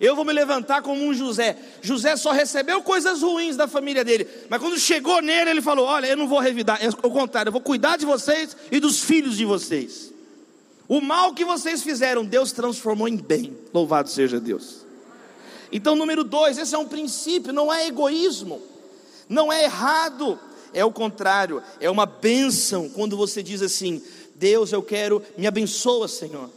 Eu 0.00 0.16
vou 0.16 0.24
me 0.24 0.32
levantar 0.32 0.80
como 0.80 1.04
um 1.04 1.12
José. 1.12 1.58
José 1.82 2.16
só 2.16 2.32
recebeu 2.32 2.82
coisas 2.82 3.20
ruins 3.20 3.54
da 3.54 3.68
família 3.68 4.02
dele, 4.02 4.26
mas 4.48 4.58
quando 4.58 4.78
chegou 4.78 5.20
nele, 5.20 5.50
ele 5.50 5.62
falou: 5.62 5.86
Olha, 5.86 6.06
eu 6.06 6.16
não 6.16 6.26
vou 6.26 6.40
revidar, 6.40 6.82
é 6.82 6.88
o 6.88 7.10
contrário, 7.10 7.50
eu 7.50 7.52
vou 7.52 7.60
cuidar 7.60 7.98
de 7.98 8.06
vocês 8.06 8.56
e 8.72 8.80
dos 8.80 9.00
filhos 9.00 9.36
de 9.36 9.44
vocês. 9.44 10.10
O 10.88 11.00
mal 11.00 11.34
que 11.34 11.44
vocês 11.44 11.82
fizeram, 11.82 12.24
Deus 12.24 12.50
transformou 12.50 13.06
em 13.06 13.16
bem. 13.16 13.56
Louvado 13.72 14.08
seja 14.08 14.40
Deus. 14.40 14.84
Então, 15.70 15.94
número 15.94 16.24
dois, 16.24 16.58
esse 16.58 16.74
é 16.74 16.78
um 16.78 16.88
princípio, 16.88 17.52
não 17.52 17.72
é 17.72 17.86
egoísmo, 17.86 18.60
não 19.28 19.52
é 19.52 19.64
errado, 19.64 20.36
é 20.72 20.84
o 20.84 20.92
contrário, 20.92 21.62
é 21.80 21.90
uma 21.90 22.06
bênção 22.06 22.88
quando 22.88 23.16
você 23.16 23.42
diz 23.42 23.62
assim: 23.62 24.02
Deus, 24.34 24.72
eu 24.72 24.82
quero, 24.82 25.22
me 25.36 25.46
abençoa, 25.46 26.08
Senhor, 26.08 26.50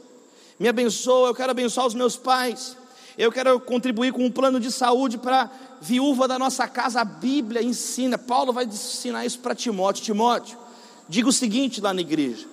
me 0.60 0.68
abençoa, 0.68 1.30
eu 1.30 1.36
quero 1.36 1.52
abençoar 1.52 1.88
os 1.88 1.94
meus 1.94 2.16
pais. 2.16 2.78
Eu 3.16 3.32
quero 3.32 3.60
contribuir 3.60 4.12
com 4.12 4.26
um 4.26 4.32
plano 4.32 4.60
de 4.60 4.72
saúde 4.72 5.20
para 5.20 5.50
viúva 5.80 6.28
da 6.28 6.40
nossa 6.40 6.68
casa. 6.68 7.02
A 7.02 7.06
Bíblia 7.06 7.62
ensina, 7.62 8.18
Paulo 8.18 8.52
vai 8.52 8.66
ensinar 8.66 9.24
isso 9.24 9.38
para 9.38 9.54
Timóteo. 9.54 10.04
Timóteo, 10.04 10.58
diga 11.08 11.30
o 11.30 11.34
seguinte 11.34 11.80
lá 11.80 11.94
na 11.94 12.02
igreja: 12.02 12.48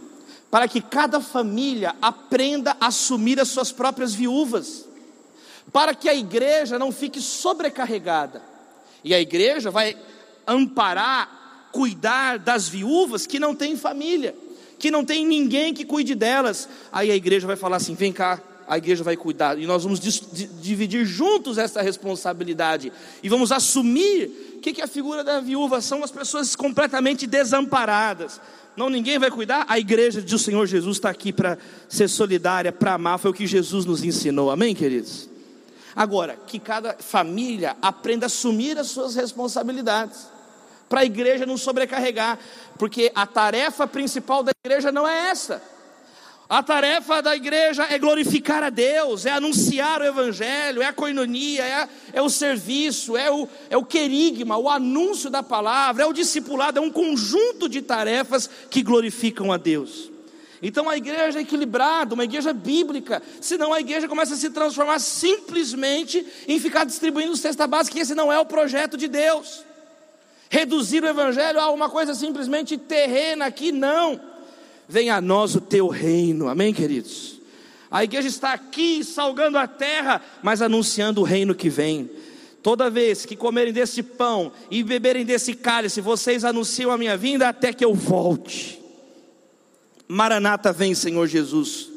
para 0.50 0.68
que 0.68 0.80
cada 0.80 1.20
família 1.20 1.94
aprenda 2.02 2.76
a 2.80 2.88
assumir 2.88 3.40
as 3.40 3.48
suas 3.48 3.72
próprias 3.72 4.12
viúvas, 4.12 4.84
para 5.72 5.94
que 5.94 6.08
a 6.08 6.14
igreja 6.14 6.78
não 6.78 6.92
fique 6.92 7.20
sobrecarregada. 7.20 8.42
E 9.02 9.14
a 9.14 9.20
igreja 9.20 9.70
vai 9.70 9.96
amparar, 10.46 11.39
cuidar 11.72 12.38
das 12.38 12.68
viúvas 12.68 13.26
que 13.26 13.38
não 13.38 13.54
têm 13.54 13.76
família, 13.76 14.34
que 14.78 14.90
não 14.90 15.04
tem 15.04 15.26
ninguém 15.26 15.74
que 15.74 15.84
cuide 15.84 16.14
delas. 16.14 16.68
Aí 16.92 17.10
a 17.10 17.16
igreja 17.16 17.46
vai 17.46 17.56
falar 17.56 17.76
assim: 17.76 17.94
vem 17.94 18.12
cá, 18.12 18.40
a 18.70 18.78
igreja 18.78 19.02
vai 19.02 19.16
cuidar, 19.16 19.58
e 19.58 19.66
nós 19.66 19.82
vamos 19.82 19.98
dividir 20.00 21.04
juntos 21.04 21.58
essa 21.58 21.82
responsabilidade, 21.82 22.92
e 23.22 23.28
vamos 23.28 23.50
assumir 23.50 24.54
o 24.56 24.60
que, 24.60 24.72
que 24.72 24.80
a 24.80 24.86
figura 24.86 25.24
da 25.24 25.40
viúva 25.40 25.80
são 25.80 26.04
as 26.04 26.10
pessoas 26.10 26.54
completamente 26.54 27.26
desamparadas. 27.26 28.40
Não, 28.76 28.88
ninguém 28.88 29.18
vai 29.18 29.30
cuidar, 29.30 29.66
a 29.68 29.78
igreja 29.78 30.22
do 30.22 30.38
Senhor 30.38 30.64
Jesus 30.66 30.98
está 30.98 31.10
aqui 31.10 31.32
para 31.32 31.58
ser 31.88 32.08
solidária, 32.08 32.70
para 32.70 32.94
amar, 32.94 33.18
foi 33.18 33.32
o 33.32 33.34
que 33.34 33.46
Jesus 33.46 33.84
nos 33.84 34.04
ensinou, 34.04 34.50
amém, 34.50 34.74
queridos? 34.74 35.28
Agora, 35.94 36.38
que 36.46 36.58
cada 36.60 36.94
família 36.94 37.76
aprenda 37.82 38.26
a 38.26 38.28
assumir 38.28 38.78
as 38.78 38.86
suas 38.86 39.16
responsabilidades, 39.16 40.28
para 40.90 41.02
a 41.02 41.04
igreja 41.04 41.46
não 41.46 41.56
sobrecarregar, 41.56 42.36
porque 42.76 43.12
a 43.14 43.24
tarefa 43.24 43.86
principal 43.86 44.42
da 44.42 44.50
igreja 44.64 44.90
não 44.90 45.06
é 45.06 45.28
essa. 45.30 45.62
A 46.48 46.64
tarefa 46.64 47.22
da 47.22 47.36
igreja 47.36 47.86
é 47.88 47.96
glorificar 47.96 48.64
a 48.64 48.70
Deus, 48.70 49.24
é 49.24 49.30
anunciar 49.30 50.00
o 50.00 50.04
Evangelho, 50.04 50.82
é 50.82 50.86
a 50.86 50.92
coinonia, 50.92 51.62
é, 51.62 51.88
é 52.14 52.20
o 52.20 52.28
serviço, 52.28 53.16
é 53.16 53.30
o, 53.30 53.48
é 53.70 53.76
o 53.76 53.84
querigma, 53.84 54.58
o 54.58 54.68
anúncio 54.68 55.30
da 55.30 55.44
palavra, 55.44 56.02
é 56.02 56.06
o 56.06 56.12
discipulado, 56.12 56.80
é 56.80 56.82
um 56.82 56.90
conjunto 56.90 57.68
de 57.68 57.80
tarefas 57.80 58.50
que 58.68 58.82
glorificam 58.82 59.52
a 59.52 59.56
Deus. 59.56 60.10
Então 60.60 60.90
a 60.90 60.96
igreja 60.96 61.38
é 61.38 61.42
equilibrada, 61.42 62.14
uma 62.14 62.24
igreja 62.24 62.52
bíblica, 62.52 63.22
senão 63.40 63.72
a 63.72 63.78
igreja 63.78 64.08
começa 64.08 64.34
a 64.34 64.36
se 64.36 64.50
transformar 64.50 64.98
simplesmente 64.98 66.26
em 66.48 66.58
ficar 66.58 66.82
distribuindo 66.82 67.36
cesta 67.36 67.64
básica, 67.68 67.94
que 67.94 68.02
esse 68.02 68.16
não 68.16 68.32
é 68.32 68.40
o 68.40 68.44
projeto 68.44 68.96
de 68.96 69.06
Deus. 69.06 69.70
Reduzir 70.50 71.02
o 71.02 71.08
Evangelho 71.08 71.58
a 71.58 71.70
uma 71.70 71.88
coisa 71.88 72.14
simplesmente 72.14 72.76
terrena 72.76 73.46
aqui, 73.46 73.72
não 73.72 74.28
venha 74.90 75.14
a 75.14 75.20
nós 75.20 75.54
o 75.54 75.60
teu 75.60 75.86
reino, 75.86 76.48
amém, 76.48 76.74
queridos? 76.74 77.38
A 77.88 78.02
igreja 78.02 78.26
está 78.26 78.52
aqui 78.52 79.04
salgando 79.04 79.56
a 79.56 79.66
terra, 79.66 80.20
mas 80.42 80.60
anunciando 80.60 81.20
o 81.20 81.24
reino 81.24 81.54
que 81.54 81.68
vem. 81.68 82.10
Toda 82.60 82.90
vez 82.90 83.24
que 83.24 83.36
comerem 83.36 83.72
desse 83.72 84.02
pão 84.02 84.52
e 84.70 84.82
beberem 84.82 85.24
desse 85.24 85.54
cálice, 85.54 86.00
vocês 86.00 86.44
anunciam 86.44 86.90
a 86.90 86.98
minha 86.98 87.16
vinda 87.16 87.48
até 87.48 87.72
que 87.72 87.84
eu 87.84 87.94
volte. 87.94 88.80
Maranata 90.08 90.72
vem, 90.72 90.92
Senhor 90.92 91.26
Jesus. 91.26 91.88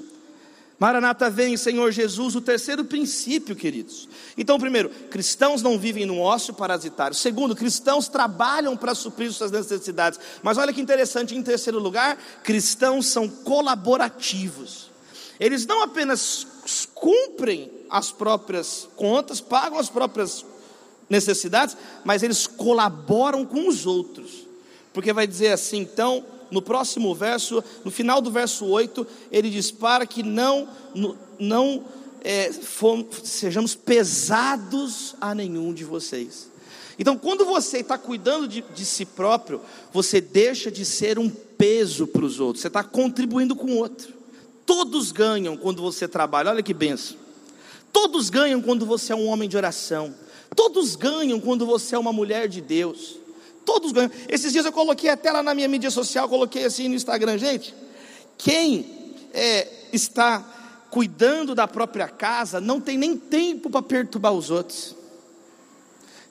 Maranata 0.83 1.29
vem, 1.29 1.55
Senhor 1.55 1.93
Jesus, 1.93 2.35
o 2.35 2.41
terceiro 2.41 2.83
princípio, 2.83 3.55
queridos. 3.55 4.09
Então, 4.37 4.59
primeiro, 4.59 4.89
cristãos 4.89 5.61
não 5.61 5.79
vivem 5.79 6.05
num 6.05 6.19
ócio 6.19 6.53
parasitário. 6.53 7.15
Segundo, 7.15 7.55
cristãos 7.55 8.09
trabalham 8.09 8.75
para 8.75 8.93
suprir 8.93 9.31
suas 9.31 9.49
necessidades. 9.49 10.19
Mas 10.41 10.57
olha 10.57 10.73
que 10.73 10.81
interessante, 10.81 11.37
em 11.37 11.41
terceiro 11.41 11.79
lugar, 11.79 12.17
cristãos 12.43 13.05
são 13.05 13.29
colaborativos. 13.29 14.91
Eles 15.39 15.65
não 15.65 15.83
apenas 15.83 16.45
cumprem 16.93 17.71
as 17.89 18.11
próprias 18.11 18.85
contas, 18.97 19.39
pagam 19.39 19.79
as 19.79 19.87
próprias 19.87 20.45
necessidades, 21.09 21.77
mas 22.03 22.23
eles 22.23 22.45
colaboram 22.45 23.45
com 23.45 23.69
os 23.69 23.85
outros. 23.85 24.45
Porque 24.91 25.13
vai 25.13 25.25
dizer 25.25 25.53
assim, 25.53 25.77
então, 25.77 26.25
no 26.53 26.61
próximo 26.61 27.13
verso, 27.15 27.63
no 27.83 27.89
final 27.89 28.21
do 28.21 28.31
verso 28.31 28.65
8, 28.65 29.05
ele 29.31 29.49
diz: 29.49 29.71
Para 29.71 30.05
que 30.05 30.21
não, 30.21 30.67
não 31.39 31.83
é, 32.23 32.51
sejamos 33.23 33.75
pesados 33.75 35.15
a 35.19 35.33
nenhum 35.33 35.73
de 35.73 35.83
vocês. 35.83 36.51
Então, 36.97 37.17
quando 37.17 37.43
você 37.43 37.79
está 37.79 37.97
cuidando 37.97 38.47
de, 38.47 38.63
de, 38.73 38.85
si 38.85 39.03
próprio, 39.03 39.59
você 39.91 40.21
deixa 40.21 40.69
de 40.69 40.85
ser 40.85 41.17
um 41.17 41.27
peso 41.27 42.05
para 42.05 42.23
os 42.23 42.39
outros, 42.39 42.61
você 42.61 42.67
está 42.67 42.83
contribuindo 42.83 43.55
com 43.55 43.71
o 43.71 43.77
outro. 43.77 44.13
Todos 44.63 45.11
ganham 45.11 45.57
quando 45.57 45.81
você 45.81 46.07
trabalha, 46.07 46.51
olha 46.51 46.63
que 46.63 46.73
benção. 46.73 47.17
Todos 47.91 48.29
ganham 48.29 48.61
quando 48.61 48.85
você 48.85 49.11
é 49.11 49.15
um 49.15 49.27
homem 49.27 49.49
de 49.49 49.57
oração. 49.57 50.13
Todos 50.55 50.95
ganham 50.95 51.39
quando 51.39 51.65
você 51.65 51.95
é 51.95 51.99
uma 51.99 52.13
mulher 52.13 52.47
de 52.47 52.61
Deus. 52.61 53.22
Todos 53.65 53.91
ganham. 53.91 54.12
Esses 54.28 54.52
dias 54.52 54.65
eu 54.65 54.71
coloquei 54.71 55.10
até 55.10 55.32
lá 55.32 55.41
na 55.41 55.54
minha 55.54 55.67
mídia 55.67 55.89
social, 55.89 56.28
coloquei 56.28 56.65
assim 56.65 56.88
no 56.88 56.95
Instagram, 56.95 57.38
gente. 57.38 57.73
Quem 58.38 58.86
é, 59.34 59.67
está 59.91 60.43
cuidando 60.89 61.56
da 61.56 61.67
própria 61.67 62.08
casa 62.08 62.62
não 62.62 62.80
tem 62.80 62.97
nem 62.97 63.17
tempo 63.17 63.69
para 63.69 63.82
perturbar 63.82 64.34
os 64.34 64.52
outros. 64.52 64.95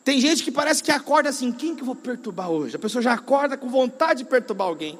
Tem 0.05 0.21
gente 0.21 0.42
que 0.42 0.51
parece 0.51 0.83
que 0.83 0.90
acorda 0.90 1.29
assim, 1.29 1.53
quem 1.53 1.75
que 1.75 1.83
eu 1.83 1.87
vou 1.87 1.95
perturbar 1.95 2.51
hoje? 2.51 2.77
A 2.77 2.79
pessoa 2.79 3.01
já 3.01 3.12
acorda 3.12 3.57
com 3.57 3.68
vontade 3.68 4.25
de 4.25 4.29
perturbar 4.29 4.66
alguém. 4.66 4.99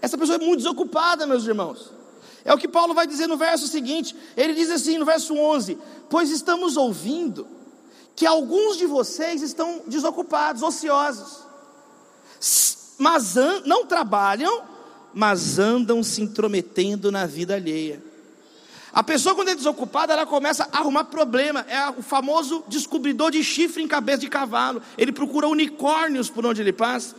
Essa 0.00 0.18
pessoa 0.18 0.36
é 0.36 0.44
muito 0.44 0.58
desocupada, 0.58 1.26
meus 1.26 1.46
irmãos. 1.46 1.92
É 2.44 2.52
o 2.52 2.58
que 2.58 2.66
Paulo 2.66 2.92
vai 2.92 3.06
dizer 3.06 3.28
no 3.28 3.36
verso 3.36 3.68
seguinte. 3.68 4.16
Ele 4.36 4.52
diz 4.52 4.68
assim 4.68 4.98
no 4.98 5.04
verso 5.04 5.34
11: 5.34 5.78
Pois 6.10 6.28
estamos 6.28 6.76
ouvindo 6.76 7.46
que 8.16 8.26
alguns 8.26 8.76
de 8.76 8.86
vocês 8.86 9.42
estão 9.42 9.82
desocupados, 9.86 10.62
ociosos 10.62 11.51
mas 12.98 13.34
não 13.64 13.86
trabalham, 13.86 14.62
mas 15.14 15.58
andam 15.58 16.02
se 16.02 16.22
intrometendo 16.22 17.10
na 17.10 17.26
vida 17.26 17.54
alheia. 17.54 18.02
A 18.92 19.02
pessoa, 19.02 19.34
quando 19.34 19.48
é 19.48 19.54
desocupada, 19.54 20.12
ela 20.12 20.26
começa 20.26 20.68
a 20.70 20.78
arrumar 20.78 21.04
problema. 21.04 21.64
É 21.66 21.88
o 21.88 22.02
famoso 22.02 22.62
descobridor 22.68 23.30
de 23.30 23.42
chifre 23.42 23.82
em 23.82 23.88
cabeça 23.88 24.18
de 24.18 24.28
cavalo. 24.28 24.82
Ele 24.98 25.10
procura 25.10 25.48
unicórnios 25.48 26.28
por 26.28 26.44
onde 26.44 26.60
ele 26.60 26.74
passa. 26.74 27.16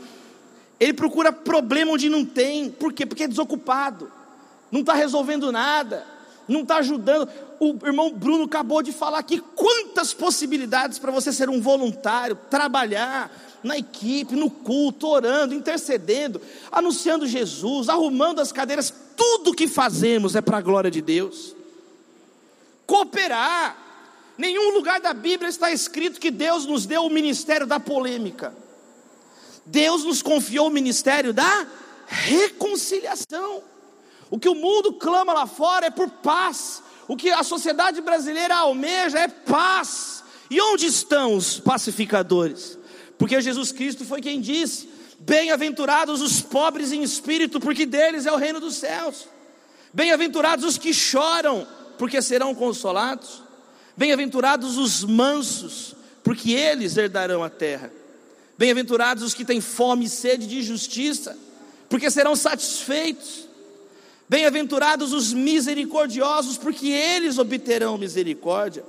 Ele 0.79 0.93
procura 0.93 1.31
problema 1.31 1.91
onde 1.91 2.09
não 2.09 2.23
tem. 2.23 2.69
Por 2.69 2.93
quê? 2.93 3.07
Porque 3.07 3.23
é 3.23 3.27
desocupado. 3.27 4.11
Não 4.71 4.81
está 4.81 4.93
resolvendo 4.93 5.51
nada. 5.51 6.05
Não 6.47 6.61
está 6.61 6.77
ajudando. 6.77 7.27
O 7.63 7.79
irmão 7.85 8.11
Bruno 8.11 8.43
acabou 8.43 8.83
de 8.83 8.91
falar 8.91 9.19
aqui 9.19 9.39
quantas 9.39 10.13
possibilidades 10.13 10.99
para 10.99 11.11
você 11.11 11.31
ser 11.31 11.49
um 11.49 11.61
voluntário, 11.61 12.37
trabalhar, 12.49 13.31
na 13.63 13.77
equipe, 13.77 14.35
no 14.35 14.49
culto, 14.49 15.07
orando, 15.07 15.53
intercedendo, 15.53 16.41
anunciando 16.69 17.25
Jesus, 17.25 17.87
arrumando 17.87 18.41
as 18.41 18.51
cadeiras, 18.51 18.93
tudo 19.15 19.53
que 19.53 19.67
fazemos 19.67 20.35
é 20.35 20.41
para 20.41 20.57
a 20.57 20.61
glória 20.61 20.91
de 20.91 21.01
Deus. 21.01 21.55
Cooperar. 22.85 23.77
Nenhum 24.37 24.73
lugar 24.73 24.99
da 24.99 25.13
Bíblia 25.13 25.47
está 25.47 25.71
escrito 25.71 26.19
que 26.19 26.31
Deus 26.31 26.65
nos 26.65 26.85
deu 26.85 27.05
o 27.05 27.09
ministério 27.09 27.65
da 27.65 27.79
polêmica. 27.79 28.53
Deus 29.65 30.03
nos 30.03 30.21
confiou 30.21 30.67
o 30.67 30.71
ministério 30.71 31.31
da 31.31 31.65
reconciliação. 32.07 33.63
O 34.29 34.39
que 34.39 34.49
o 34.49 34.55
mundo 34.55 34.93
clama 34.93 35.31
lá 35.31 35.47
fora 35.47 35.85
é 35.85 35.91
por 35.91 36.09
paz. 36.09 36.81
O 37.07 37.17
que 37.17 37.29
a 37.29 37.43
sociedade 37.43 38.01
brasileira 38.01 38.55
almeja 38.55 39.19
é 39.19 39.27
paz. 39.27 40.23
E 40.49 40.61
onde 40.61 40.85
estão 40.85 41.35
os 41.35 41.59
pacificadores? 41.59 42.77
Porque 43.17 43.39
Jesus 43.41 43.71
Cristo 43.71 44.05
foi 44.05 44.21
quem 44.21 44.39
disse: 44.39 44.89
Bem-aventurados 45.19 46.21
os 46.21 46.41
pobres 46.41 46.91
em 46.91 47.01
espírito, 47.03 47.59
porque 47.59 47.85
deles 47.85 48.25
é 48.25 48.31
o 48.31 48.37
reino 48.37 48.59
dos 48.59 48.75
céus. 48.75 49.27
Bem-aventurados 49.93 50.65
os 50.65 50.77
que 50.77 50.93
choram, 50.93 51.67
porque 51.97 52.21
serão 52.21 52.53
consolados. 52.53 53.43
Bem-aventurados 53.95 54.77
os 54.77 55.03
mansos, 55.03 55.95
porque 56.23 56.51
eles 56.51 56.97
herdarão 56.97 57.43
a 57.43 57.49
terra. 57.49 57.91
Bem-aventurados 58.57 59.23
os 59.23 59.33
que 59.33 59.45
têm 59.45 59.61
fome 59.61 60.05
e 60.05 60.09
sede 60.09 60.47
de 60.47 60.61
justiça, 60.61 61.37
porque 61.89 62.09
serão 62.09 62.35
satisfeitos. 62.35 63.47
Bem-aventurados 64.33 65.13
os 65.13 65.31
misericordiosos, 65.31 66.57
porque 66.57 66.87
eles 66.87 67.37
obterão 67.37 67.99
misericórdia. 67.99 68.83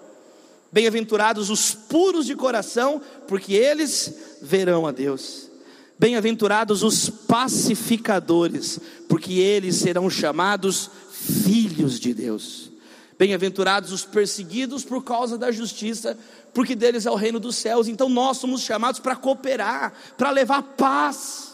Bem-aventurados 0.72 1.50
os 1.50 1.74
puros 1.74 2.24
de 2.24 2.34
coração, 2.34 2.98
porque 3.28 3.52
eles 3.52 4.38
verão 4.40 4.86
a 4.86 4.90
Deus. 4.90 5.50
Bem-aventurados 5.98 6.82
os 6.82 7.10
pacificadores, 7.10 8.80
porque 9.06 9.34
eles 9.34 9.76
serão 9.76 10.08
chamados 10.08 10.88
filhos 11.10 12.00
de 12.00 12.14
Deus. 12.14 12.70
Bem-aventurados 13.18 13.92
os 13.92 14.02
perseguidos 14.02 14.82
por 14.82 15.04
causa 15.04 15.36
da 15.36 15.52
justiça, 15.52 16.16
porque 16.54 16.74
deles 16.74 17.04
é 17.04 17.10
o 17.10 17.16
reino 17.16 17.38
dos 17.38 17.56
céus. 17.56 17.86
Então 17.86 18.08
nós 18.08 18.38
somos 18.38 18.62
chamados 18.62 18.98
para 18.98 19.14
cooperar, 19.14 19.92
para 20.16 20.30
levar 20.30 20.62
paz. 20.62 21.53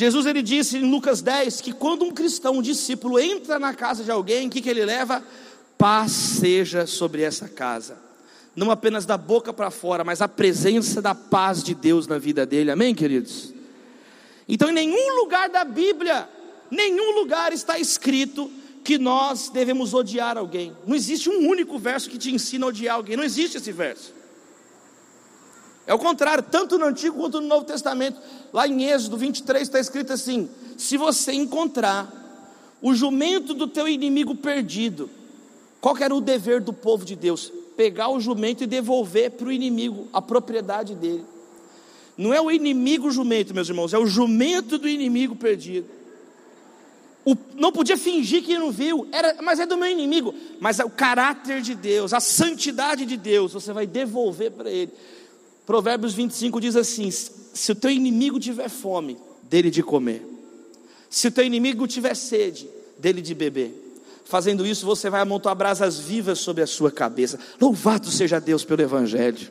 Jesus 0.00 0.24
ele 0.24 0.40
disse 0.40 0.78
em 0.78 0.90
Lucas 0.90 1.20
10 1.20 1.60
que 1.60 1.74
quando 1.74 2.06
um 2.06 2.10
cristão, 2.10 2.54
um 2.54 2.62
discípulo 2.62 3.20
entra 3.20 3.58
na 3.58 3.74
casa 3.74 4.02
de 4.02 4.10
alguém, 4.10 4.46
o 4.46 4.50
que, 4.50 4.62
que 4.62 4.70
ele 4.70 4.82
leva? 4.82 5.22
Paz 5.76 6.10
seja 6.10 6.86
sobre 6.86 7.20
essa 7.20 7.50
casa. 7.50 7.98
Não 8.56 8.70
apenas 8.70 9.04
da 9.04 9.18
boca 9.18 9.52
para 9.52 9.70
fora, 9.70 10.02
mas 10.02 10.22
a 10.22 10.26
presença 10.26 11.02
da 11.02 11.14
paz 11.14 11.62
de 11.62 11.74
Deus 11.74 12.06
na 12.06 12.16
vida 12.16 12.46
dele. 12.46 12.70
Amém, 12.70 12.94
queridos? 12.94 13.52
Então, 14.48 14.70
em 14.70 14.72
nenhum 14.72 15.16
lugar 15.20 15.50
da 15.50 15.64
Bíblia 15.64 16.26
nenhum 16.70 17.20
lugar 17.20 17.52
está 17.52 17.78
escrito 17.78 18.50
que 18.82 18.96
nós 18.96 19.50
devemos 19.50 19.92
odiar 19.92 20.38
alguém. 20.38 20.74
Não 20.86 20.96
existe 20.96 21.28
um 21.28 21.46
único 21.46 21.78
verso 21.78 22.08
que 22.08 22.16
te 22.16 22.32
ensina 22.32 22.64
a 22.64 22.68
odiar 22.70 22.96
alguém. 22.96 23.18
Não 23.18 23.24
existe 23.24 23.58
esse 23.58 23.70
verso. 23.70 24.14
É 25.90 25.94
o 25.94 25.98
contrário, 25.98 26.44
tanto 26.48 26.78
no 26.78 26.86
Antigo 26.86 27.16
quanto 27.16 27.40
no 27.40 27.48
Novo 27.48 27.64
Testamento. 27.64 28.16
Lá 28.52 28.64
em 28.68 28.84
Êxodo 28.84 29.16
23 29.16 29.62
está 29.64 29.80
escrito 29.80 30.12
assim: 30.12 30.48
se 30.78 30.96
você 30.96 31.32
encontrar 31.32 32.08
o 32.80 32.94
jumento 32.94 33.52
do 33.54 33.66
teu 33.66 33.88
inimigo 33.88 34.36
perdido, 34.36 35.10
qual 35.80 35.96
era 35.96 36.14
o 36.14 36.20
dever 36.20 36.60
do 36.60 36.72
povo 36.72 37.04
de 37.04 37.16
Deus? 37.16 37.52
Pegar 37.76 38.08
o 38.08 38.20
jumento 38.20 38.62
e 38.62 38.68
devolver 38.68 39.32
para 39.32 39.48
o 39.48 39.52
inimigo 39.52 40.06
a 40.12 40.22
propriedade 40.22 40.94
dele. 40.94 41.24
Não 42.16 42.32
é 42.32 42.40
o 42.40 42.52
inimigo 42.52 43.10
jumento, 43.10 43.52
meus 43.52 43.68
irmãos, 43.68 43.92
é 43.92 43.98
o 43.98 44.06
jumento 44.06 44.78
do 44.78 44.88
inimigo 44.88 45.34
perdido. 45.34 45.88
O, 47.24 47.36
não 47.56 47.72
podia 47.72 47.96
fingir 47.96 48.44
que 48.44 48.56
não 48.56 48.70
viu, 48.70 49.08
era, 49.10 49.42
mas 49.42 49.58
é 49.58 49.66
do 49.66 49.76
meu 49.76 49.90
inimigo. 49.90 50.32
Mas 50.60 50.78
é 50.78 50.84
o 50.84 50.90
caráter 50.90 51.60
de 51.60 51.74
Deus, 51.74 52.14
a 52.14 52.20
santidade 52.20 53.04
de 53.04 53.16
Deus, 53.16 53.54
você 53.54 53.72
vai 53.72 53.88
devolver 53.88 54.52
para 54.52 54.70
ele. 54.70 54.92
Provérbios 55.70 56.14
25 56.14 56.60
diz 56.60 56.74
assim: 56.74 57.08
se 57.12 57.70
o 57.70 57.76
teu 57.76 57.92
inimigo 57.92 58.40
tiver 58.40 58.68
fome, 58.68 59.16
dele 59.44 59.70
de 59.70 59.84
comer. 59.84 60.26
Se 61.08 61.28
o 61.28 61.30
teu 61.30 61.44
inimigo 61.44 61.86
tiver 61.86 62.16
sede, 62.16 62.68
dele 62.98 63.22
de 63.22 63.36
beber. 63.36 63.72
Fazendo 64.24 64.66
isso, 64.66 64.84
você 64.84 65.08
vai 65.08 65.20
amontoar 65.20 65.54
brasas 65.54 66.00
vivas 66.00 66.40
sobre 66.40 66.64
a 66.64 66.66
sua 66.66 66.90
cabeça. 66.90 67.38
Louvado 67.60 68.10
seja 68.10 68.40
Deus 68.40 68.64
pelo 68.64 68.82
Evangelho. 68.82 69.48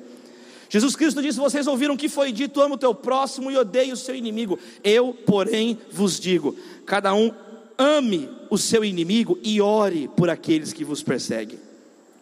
Jesus 0.67 0.93
Cristo 0.93 1.21
disse: 1.21 1.39
Vocês 1.39 1.67
ouviram 1.67 1.95
que 1.95 2.10
foi 2.10 2.34
dito: 2.34 2.60
ama 2.60 2.75
o 2.75 2.77
teu 2.77 2.93
próximo 2.93 3.49
e 3.49 3.55
odeie 3.55 3.93
o 3.93 3.97
seu 3.97 4.13
inimigo. 4.13 4.60
Eu, 4.84 5.13
porém, 5.25 5.79
vos 5.89 6.19
digo: 6.19 6.53
cada 6.86 7.13
um 7.13 7.32
ame 7.77 8.29
o 8.49 8.58
seu 8.58 8.84
inimigo 8.84 9.39
e 9.41 9.62
ore 9.62 10.10
por 10.17 10.29
aqueles 10.29 10.73
que 10.73 10.84
vos 10.84 11.01
perseguem. 11.01 11.58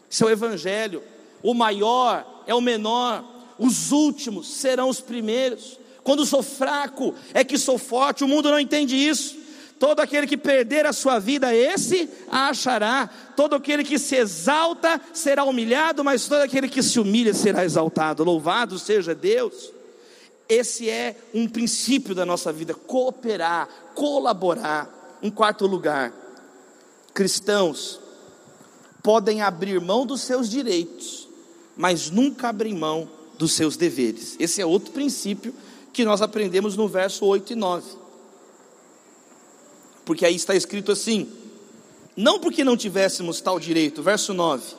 Isso 0.08 0.30
é 0.30 0.34
Evangelho. 0.34 1.02
O 1.42 1.56
maior 1.56 2.44
é 2.46 2.54
o 2.54 2.62
menor, 2.62 3.37
os 3.60 3.92
últimos 3.92 4.48
serão 4.48 4.90
os 4.90 5.00
primeiros. 5.00 5.80
Quando 6.04 6.26
sou 6.26 6.42
fraco, 6.42 7.14
é 7.34 7.44
que 7.44 7.58
sou 7.58 7.78
forte. 7.78 8.24
O 8.24 8.28
mundo 8.28 8.50
não 8.50 8.60
entende 8.60 8.96
isso. 8.96 9.36
Todo 9.80 10.00
aquele 10.00 10.26
que 10.26 10.38
perder 10.38 10.86
a 10.86 10.94
sua 10.94 11.20
vida, 11.20 11.54
esse 11.54 12.10
a 12.32 12.50
achará. 12.50 13.10
Todo 13.36 13.56
aquele 13.56 13.84
que 13.84 14.00
se 14.00 14.16
exalta 14.16 15.00
será 15.14 15.44
humilhado, 15.44 16.04
mas 16.04 16.28
todo 16.28 16.42
aquele 16.42 16.68
que 16.68 16.82
se 16.82 17.00
humilha 17.00 17.34
será 17.34 17.64
exaltado. 17.64 18.24
Louvado 18.24 18.80
seja 18.80 19.14
Deus. 19.14 19.72
Esse 20.50 20.90
é 20.90 21.16
um 21.34 21.48
princípio 21.48 22.16
da 22.16 22.26
nossa 22.26 22.52
vida: 22.52 22.74
cooperar, 22.74 23.68
colaborar. 23.94 24.96
Em 25.22 25.32
quarto 25.32 25.66
lugar, 25.66 26.14
cristãos 27.14 28.00
podem 29.04 29.42
abrir 29.42 29.82
mão 29.82 30.06
dos 30.06 30.22
seus 30.22 30.50
direitos, 30.50 31.28
mas 31.76 32.10
nunca 32.10 32.50
abrir 32.50 32.74
mão 32.74 33.17
dos 33.38 33.54
seus 33.54 33.78
deveres. 33.78 34.36
Esse 34.40 34.62
é 34.62 34.66
outro 34.66 34.92
princípio 34.92 35.54
que 35.94 36.04
nós 36.04 36.22
aprendemos 36.22 36.76
no 36.76 36.88
verso 36.88 37.26
8 37.26 37.54
e 37.54 37.56
9. 37.56 37.86
Porque 40.06 40.26
aí 40.26 40.36
está 40.36 40.56
escrito 40.56 40.92
assim: 40.92 41.30
não 42.16 42.40
porque 42.40 42.64
não 42.64 42.78
tivéssemos 42.78 43.42
tal 43.42 43.60
direito, 43.60 44.02
verso 44.02 44.34
9, 44.34 44.76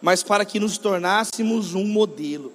mas 0.00 0.22
para 0.22 0.44
que 0.44 0.60
nos 0.60 0.78
tornássemos 0.78 1.74
um 1.74 1.86
modelo. 1.86 2.52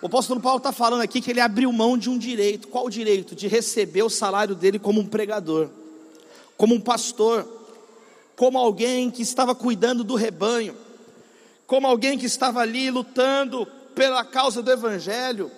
O 0.00 0.06
apóstolo 0.06 0.40
Paulo 0.40 0.58
está 0.58 0.70
falando 0.70 1.00
aqui 1.00 1.20
que 1.20 1.30
ele 1.30 1.40
abriu 1.40 1.72
mão 1.72 1.98
de 1.98 2.08
um 2.08 2.16
direito. 2.16 2.68
Qual 2.68 2.88
direito? 2.88 3.34
De 3.34 3.48
receber 3.48 4.02
o 4.02 4.10
salário 4.10 4.54
dele 4.54 4.78
como 4.78 5.00
um 5.00 5.06
pregador 5.06 5.70
como 6.58 6.74
um 6.74 6.80
pastor, 6.80 7.48
como 8.34 8.58
alguém 8.58 9.10
que 9.10 9.22
estava 9.22 9.54
cuidando 9.54 10.02
do 10.02 10.16
rebanho, 10.16 10.74
como 11.66 11.86
alguém 11.86 12.18
que 12.18 12.26
estava 12.26 12.60
ali 12.60 12.90
lutando 12.90 13.66
pela 13.98 14.24
causa 14.24 14.62
do 14.62 14.70
Evangelho, 14.70 15.50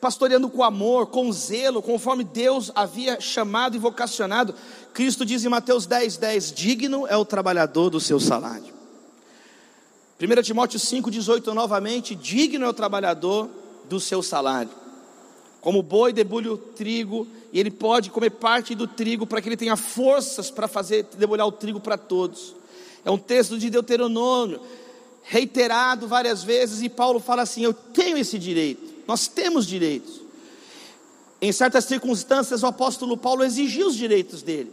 pastoreando 0.00 0.50
com 0.50 0.64
amor, 0.64 1.06
com 1.06 1.30
zelo, 1.30 1.80
conforme 1.80 2.24
Deus 2.24 2.72
havia 2.74 3.20
chamado 3.20 3.76
e 3.76 3.78
vocacionado. 3.78 4.52
Cristo 4.92 5.24
diz 5.24 5.44
em 5.44 5.48
Mateus 5.48 5.86
10, 5.86 6.16
10: 6.16 6.50
Digno 6.50 7.06
é 7.06 7.16
o 7.16 7.24
trabalhador 7.24 7.88
do 7.88 8.00
seu 8.00 8.18
salário. 8.18 8.74
1 10.20 10.42
Timóteo 10.42 10.80
5, 10.80 11.08
18 11.08 11.54
novamente: 11.54 12.16
Digno 12.16 12.66
é 12.66 12.68
o 12.68 12.74
trabalhador 12.74 13.48
do 13.88 14.00
seu 14.00 14.24
salário. 14.24 14.72
Como 15.60 15.78
o 15.78 15.84
boi 15.84 16.12
debulha 16.12 16.52
o 16.52 16.58
trigo, 16.58 17.28
e 17.52 17.60
ele 17.60 17.70
pode 17.70 18.10
comer 18.10 18.30
parte 18.30 18.74
do 18.74 18.88
trigo 18.88 19.24
para 19.24 19.40
que 19.40 19.48
ele 19.48 19.56
tenha 19.56 19.76
forças 19.76 20.50
para 20.50 20.66
fazer 20.66 21.06
debulhar 21.16 21.46
o 21.46 21.52
trigo 21.52 21.78
para 21.78 21.96
todos. 21.96 22.56
É 23.04 23.10
um 23.10 23.18
texto 23.18 23.56
de 23.56 23.70
Deuteronômio, 23.70 24.60
reiterado 25.22 26.06
várias 26.06 26.42
vezes, 26.42 26.82
e 26.82 26.88
Paulo 26.88 27.20
fala 27.20 27.42
assim: 27.42 27.62
Eu 27.62 27.72
tenho 27.72 28.18
esse 28.18 28.38
direito, 28.38 28.82
nós 29.06 29.26
temos 29.28 29.66
direitos. 29.66 30.20
Em 31.40 31.50
certas 31.50 31.84
circunstâncias, 31.84 32.62
o 32.62 32.66
apóstolo 32.66 33.16
Paulo 33.16 33.42
exigiu 33.42 33.88
os 33.88 33.96
direitos 33.96 34.42
dele, 34.42 34.72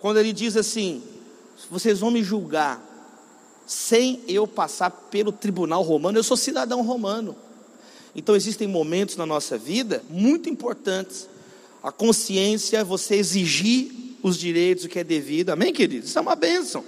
quando 0.00 0.18
ele 0.18 0.32
diz 0.32 0.56
assim: 0.56 1.02
Vocês 1.70 2.00
vão 2.00 2.10
me 2.10 2.22
julgar 2.22 2.82
sem 3.66 4.20
eu 4.28 4.46
passar 4.46 4.90
pelo 4.90 5.32
tribunal 5.32 5.82
romano, 5.82 6.18
eu 6.18 6.22
sou 6.22 6.36
cidadão 6.36 6.82
romano. 6.82 7.36
Então 8.14 8.34
existem 8.34 8.66
momentos 8.66 9.16
na 9.16 9.26
nossa 9.26 9.58
vida 9.58 10.02
muito 10.08 10.48
importantes. 10.48 11.28
A 11.82 11.92
consciência, 11.92 12.82
você 12.82 13.16
exigir 13.16 14.16
os 14.22 14.38
direitos, 14.38 14.86
que 14.86 14.98
é 14.98 15.04
devido. 15.04 15.50
Amém, 15.50 15.72
queridos? 15.72 16.08
Isso 16.08 16.18
é 16.18 16.22
uma 16.22 16.34
bênção. 16.34 16.82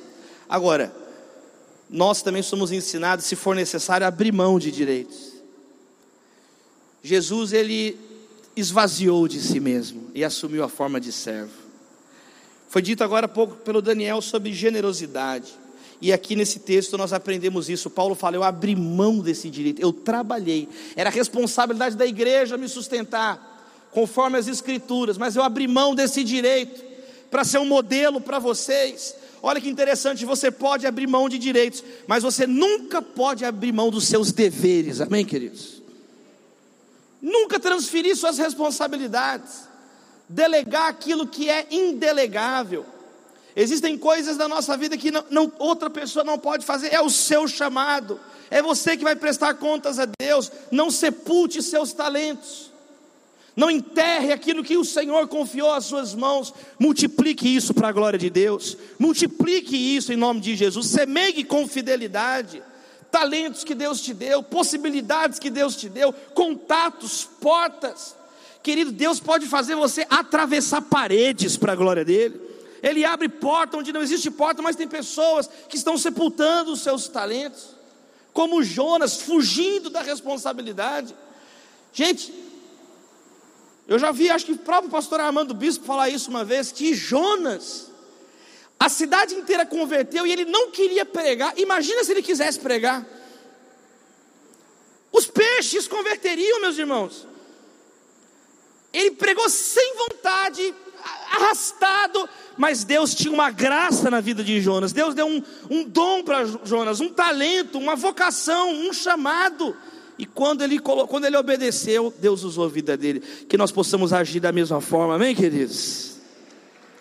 Agora, 0.48 0.92
nós 1.90 2.22
também 2.22 2.42
somos 2.42 2.70
ensinados, 2.70 3.24
se 3.24 3.34
for 3.34 3.56
necessário, 3.56 4.04
a 4.04 4.08
abrir 4.08 4.32
mão 4.32 4.58
de 4.58 4.70
direitos. 4.70 5.32
Jesus, 7.02 7.52
ele 7.52 7.98
esvaziou 8.54 9.26
de 9.28 9.40
si 9.40 9.60
mesmo 9.60 10.10
e 10.14 10.24
assumiu 10.24 10.64
a 10.64 10.68
forma 10.68 11.00
de 11.00 11.12
servo. 11.12 11.52
Foi 12.68 12.82
dito 12.82 13.02
agora 13.02 13.26
há 13.26 13.28
pouco 13.28 13.56
pelo 13.56 13.80
Daniel 13.80 14.20
sobre 14.20 14.52
generosidade. 14.52 15.54
E 16.00 16.12
aqui 16.12 16.36
nesse 16.36 16.60
texto 16.60 16.98
nós 16.98 17.12
aprendemos 17.12 17.68
isso. 17.68 17.88
Paulo 17.88 18.14
fala: 18.14 18.36
Eu 18.36 18.44
abri 18.44 18.76
mão 18.76 19.18
desse 19.20 19.48
direito, 19.48 19.80
eu 19.80 19.92
trabalhei. 19.92 20.68
Era 20.94 21.10
responsabilidade 21.10 21.96
da 21.96 22.06
igreja 22.06 22.56
me 22.56 22.68
sustentar, 22.68 23.88
conforme 23.90 24.38
as 24.38 24.46
Escrituras, 24.46 25.16
mas 25.16 25.34
eu 25.34 25.42
abri 25.42 25.66
mão 25.66 25.94
desse 25.94 26.22
direito 26.22 26.84
para 27.30 27.44
ser 27.44 27.58
um 27.58 27.66
modelo 27.66 28.20
para 28.20 28.38
vocês. 28.38 29.14
Olha 29.42 29.60
que 29.60 29.68
interessante, 29.68 30.24
você 30.24 30.50
pode 30.50 30.86
abrir 30.86 31.06
mão 31.06 31.28
de 31.28 31.38
direitos, 31.38 31.82
mas 32.06 32.22
você 32.22 32.46
nunca 32.46 33.00
pode 33.00 33.44
abrir 33.44 33.72
mão 33.72 33.90
dos 33.90 34.06
seus 34.06 34.32
deveres, 34.32 35.00
amém, 35.00 35.24
queridos? 35.24 35.82
Nunca 37.20 37.58
transferir 37.58 38.16
suas 38.16 38.38
responsabilidades, 38.38 39.68
delegar 40.28 40.88
aquilo 40.88 41.26
que 41.26 41.48
é 41.48 41.66
indelegável. 41.70 42.84
Existem 43.54 43.98
coisas 43.98 44.36
da 44.36 44.46
nossa 44.46 44.76
vida 44.76 44.96
que 44.96 45.10
não, 45.10 45.24
não, 45.30 45.52
outra 45.58 45.90
pessoa 45.90 46.24
não 46.24 46.38
pode 46.38 46.64
fazer, 46.64 46.92
é 46.92 47.00
o 47.00 47.10
seu 47.10 47.48
chamado, 47.48 48.20
é 48.50 48.62
você 48.62 48.96
que 48.96 49.04
vai 49.04 49.16
prestar 49.16 49.54
contas 49.54 49.98
a 49.98 50.06
Deus. 50.20 50.50
Não 50.70 50.90
sepulte 50.90 51.62
seus 51.62 51.92
talentos, 51.92 52.70
Não 53.58 53.68
enterre 53.68 54.32
aquilo 54.32 54.62
que 54.62 54.76
o 54.76 54.84
Senhor 54.84 55.26
confiou 55.26 55.72
às 55.72 55.84
suas 55.84 56.14
mãos. 56.14 56.54
Multiplique 56.78 57.48
isso 57.56 57.74
para 57.74 57.88
a 57.88 57.92
glória 57.92 58.16
de 58.16 58.30
Deus. 58.30 58.76
Multiplique 59.00 59.76
isso 59.76 60.12
em 60.12 60.16
nome 60.16 60.38
de 60.38 60.54
Jesus. 60.54 60.86
Semeie 60.86 61.42
com 61.42 61.66
fidelidade. 61.66 62.62
Talentos 63.10 63.64
que 63.64 63.74
Deus 63.74 64.00
te 64.00 64.14
deu, 64.14 64.44
possibilidades 64.44 65.40
que 65.40 65.50
Deus 65.50 65.74
te 65.74 65.88
deu, 65.88 66.12
contatos, 66.12 67.28
portas. 67.40 68.14
Querido, 68.62 68.92
Deus 68.92 69.18
pode 69.18 69.46
fazer 69.46 69.74
você 69.74 70.06
atravessar 70.08 70.82
paredes 70.82 71.56
para 71.56 71.72
a 71.72 71.76
glória 71.76 72.04
dele. 72.04 72.40
Ele 72.80 73.04
abre 73.04 73.28
porta 73.28 73.76
onde 73.76 73.92
não 73.92 74.02
existe 74.02 74.30
porta, 74.30 74.62
mas 74.62 74.76
tem 74.76 74.86
pessoas 74.86 75.50
que 75.68 75.76
estão 75.76 75.98
sepultando 75.98 76.70
os 76.70 76.82
seus 76.82 77.08
talentos, 77.08 77.70
como 78.32 78.62
Jonas, 78.62 79.20
fugindo 79.20 79.90
da 79.90 80.00
responsabilidade. 80.00 81.12
Gente, 81.92 82.32
eu 83.88 83.98
já 83.98 84.12
vi, 84.12 84.28
acho 84.28 84.44
que 84.44 84.52
o 84.52 84.58
próprio 84.58 84.90
pastor 84.90 85.18
Armando 85.18 85.54
Bispo 85.54 85.86
falar 85.86 86.10
isso 86.10 86.28
uma 86.28 86.44
vez, 86.44 86.70
que 86.70 86.94
Jonas, 86.94 87.90
a 88.78 88.90
cidade 88.90 89.34
inteira 89.34 89.64
converteu 89.64 90.26
e 90.26 90.30
ele 90.30 90.44
não 90.44 90.70
queria 90.70 91.06
pregar. 91.06 91.58
Imagina 91.58 92.04
se 92.04 92.12
ele 92.12 92.22
quisesse 92.22 92.60
pregar. 92.60 93.06
Os 95.10 95.26
peixes 95.26 95.88
converteriam, 95.88 96.60
meus 96.60 96.76
irmãos. 96.76 97.26
Ele 98.92 99.12
pregou 99.12 99.48
sem 99.48 99.94
vontade, 99.96 100.74
arrastado, 101.32 102.28
mas 102.58 102.84
Deus 102.84 103.14
tinha 103.14 103.32
uma 103.32 103.50
graça 103.50 104.10
na 104.10 104.20
vida 104.20 104.44
de 104.44 104.60
Jonas. 104.60 104.92
Deus 104.92 105.14
deu 105.14 105.26
um, 105.26 105.42
um 105.70 105.84
dom 105.84 106.22
para 106.22 106.44
Jonas, 106.44 107.00
um 107.00 107.08
talento, 107.08 107.78
uma 107.78 107.96
vocação, 107.96 108.70
um 108.70 108.92
chamado. 108.92 109.74
E 110.18 110.26
quando 110.26 110.62
ele, 110.62 110.80
quando 110.80 111.24
ele 111.24 111.36
obedeceu, 111.36 112.12
Deus 112.18 112.42
usou 112.42 112.64
a 112.64 112.68
vida 112.68 112.96
dele. 112.96 113.20
Que 113.20 113.56
nós 113.56 113.70
possamos 113.70 114.12
agir 114.12 114.40
da 114.40 114.50
mesma 114.50 114.80
forma, 114.80 115.14
amém, 115.14 115.34
queridos? 115.34 116.16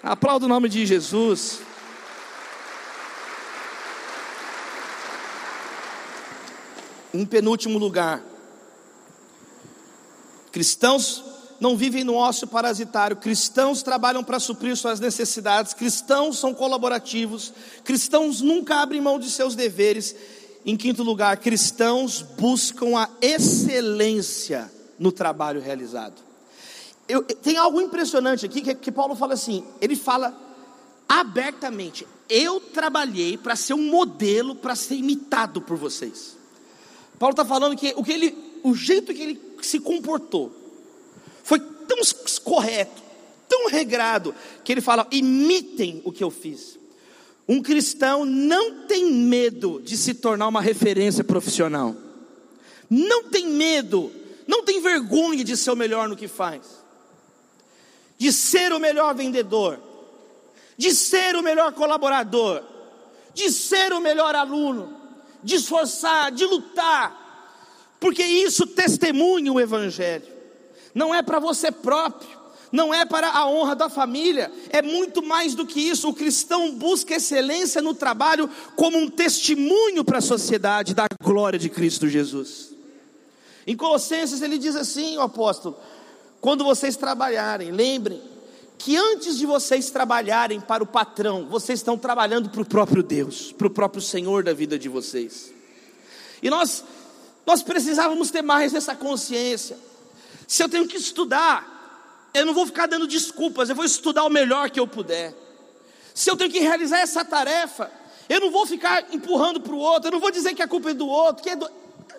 Aplauda 0.04 0.46
o 0.46 0.50
nome 0.50 0.70
de 0.70 0.86
Jesus. 0.86 1.60
Em 7.12 7.26
penúltimo 7.26 7.80
lugar, 7.80 8.24
cristãos 10.52 11.24
não 11.60 11.76
vivem 11.76 12.04
no 12.04 12.14
ócio 12.14 12.48
parasitário, 12.48 13.18
cristãos 13.18 13.82
trabalham 13.82 14.24
para 14.24 14.40
suprir 14.40 14.76
suas 14.78 15.00
necessidades, 15.00 15.74
cristãos 15.74 16.38
são 16.38 16.54
colaborativos, 16.54 17.52
cristãos 17.84 18.42
nunca 18.42 18.76
abrem 18.76 19.02
mão 19.02 19.18
de 19.18 19.32
seus 19.32 19.56
deveres 19.56 20.16
em 20.68 20.76
quinto 20.76 21.02
lugar, 21.02 21.38
cristãos 21.38 22.22
buscam 22.22 22.98
a 22.98 23.10
excelência 23.22 24.70
no 25.00 25.14
trabalho 25.14 25.62
realizado. 25.62 26.22
Eu, 27.08 27.24
tem 27.24 27.56
algo 27.56 27.80
impressionante 27.80 28.46
aqui 28.46 28.62
que, 28.62 28.76
que 28.76 28.92
Paulo 28.92 29.16
fala 29.16 29.34
assim: 29.34 29.64
ele 29.80 29.96
fala 29.96 30.38
abertamente, 31.08 32.06
eu 32.30 32.60
trabalhei 32.60 33.38
para 33.38 33.56
ser 33.56 33.76
um 33.76 33.90
modelo 33.90 34.56
para 34.56 34.76
ser 34.76 34.96
imitado 34.96 35.62
por 35.62 35.78
vocês. 35.78 36.36
Paulo 37.18 37.32
está 37.32 37.46
falando 37.46 37.78
que 37.78 37.94
o, 37.96 38.04
que 38.04 38.12
ele, 38.12 38.38
o 38.62 38.76
jeito 38.76 39.14
que 39.14 39.22
ele 39.22 39.42
se 39.62 39.80
comportou 39.80 40.52
foi 41.46 41.62
tão 41.62 41.98
correto, 42.44 43.02
tão 43.48 43.70
regrado, 43.70 44.36
que 44.66 44.74
ele 44.74 44.82
fala: 44.82 45.08
imitem 45.12 46.02
o 46.04 46.12
que 46.12 46.26
eu 46.26 46.30
fiz. 46.30 46.78
Um 47.48 47.62
cristão 47.62 48.26
não 48.26 48.86
tem 48.88 49.12
medo 49.12 49.82
de 49.82 49.96
se 49.96 50.14
tornar 50.14 50.48
uma 50.48 50.62
referência 50.62 51.24
profissional. 51.24 51.96
Não 52.90 53.24
tem 53.26 53.48
medo, 53.48 54.12
não 54.46 54.64
tem 54.64 54.82
vergonha 54.82 55.44
de 55.44 55.56
ser 55.56 55.72
o 55.72 55.76
melhor 55.76 56.10
no 56.10 56.16
que 56.16 56.28
faz. 56.28 56.62
De 58.18 58.34
ser 58.34 58.74
o 58.74 58.80
melhor 58.80 59.16
vendedor, 59.16 59.80
de 60.78 60.92
ser 60.92 61.36
o 61.36 61.44
melhor 61.44 61.72
colaborador, 61.74 62.64
de 63.34 63.52
ser 63.52 63.94
o 63.94 64.02
melhor 64.02 64.36
aluno, 64.36 64.98
de 65.44 65.56
esforçar, 65.56 66.32
de 66.32 66.46
lutar, 66.46 67.28
porque 68.00 68.24
isso 68.24 68.66
testemunha 68.66 69.54
o 69.54 69.60
Evangelho, 69.60 70.28
não 70.94 71.14
é 71.14 71.22
para 71.22 71.40
você 71.40 71.72
próprio, 71.72 72.37
não 72.72 72.94
é 72.94 73.06
para 73.06 73.30
a 73.30 73.50
honra 73.50 73.76
da 73.76 73.90
família, 73.90 74.52
é 74.70 74.82
muito 74.82 75.22
mais 75.24 75.56
do 75.56 75.66
que 75.66 75.80
isso. 75.80 76.10
O 76.10 76.14
cristão 76.14 76.74
busca 76.76 77.16
excelência 77.16 77.82
no 77.82 77.94
trabalho 77.94 78.50
como 78.76 78.98
um 78.98 79.10
testemunho 79.10 80.04
para 80.04 80.18
a 80.18 80.22
sociedade 80.22 80.94
da 80.94 81.06
glória 81.24 81.58
de 81.58 81.70
Cristo 81.70 82.08
Jesus. 82.08 82.74
Em 83.66 83.76
Colossenses 83.76 84.42
ele 84.42 84.58
diz 84.58 84.76
assim, 84.76 85.18
o 85.18 85.22
apóstolo: 85.22 85.78
quando 86.40 86.64
vocês 86.64 86.96
trabalharem, 86.96 87.72
lembrem 87.72 88.22
que 88.78 88.96
antes 88.96 89.38
de 89.38 89.46
vocês 89.46 89.90
trabalharem 89.90 90.62
para 90.62 90.84
o 90.84 90.88
patrão, 90.88 91.48
vocês 91.50 91.80
estão 91.80 91.98
trabalhando 91.98 92.50
para 92.50 92.62
o 92.62 92.66
próprio 92.66 93.02
Deus, 93.02 93.52
para 93.52 93.68
o 93.68 93.72
próprio 93.72 94.02
Senhor 94.02 94.44
da 94.44 94.54
vida 94.54 94.78
de 94.78 94.88
vocês. 94.88 95.52
E 96.42 96.50
nós, 96.50 96.84
nós 97.46 97.64
precisávamos 97.64 98.30
ter 98.30 98.44
mais 98.44 98.74
essa 98.74 98.96
consciência. 98.96 99.78
Se 100.48 100.64
eu 100.64 100.70
tenho 100.70 100.88
que 100.88 100.96
estudar, 100.96 101.77
eu 102.38 102.46
não 102.46 102.54
vou 102.54 102.66
ficar 102.66 102.86
dando 102.86 103.08
desculpas, 103.08 103.70
eu 103.70 103.76
vou 103.76 103.86
estudar 103.86 104.24
o 104.24 104.30
melhor 104.30 104.70
que 104.70 104.80
eu 104.80 104.88
puder. 104.88 105.34
Se 106.14 106.30
eu 106.30 106.36
tenho 106.36 106.52
que 106.52 106.60
realizar 106.60 107.00
essa 107.00 107.24
tarefa, 107.26 107.92
eu 108.30 108.40
não 108.40 108.52
vou 108.52 108.66
ficar 108.66 109.14
empurrando 109.14 109.60
para 109.60 109.74
o 109.74 109.78
outro, 109.78 110.10
eu 110.10 110.12
não 110.12 110.20
vou 110.20 110.32
dizer 110.32 110.54
que 110.54 110.62
a 110.62 110.68
culpa 110.68 110.92
é 110.92 110.94
do 110.94 111.08
outro, 111.08 111.44
que 111.44 111.50
é 111.50 111.56
do... 111.56 111.70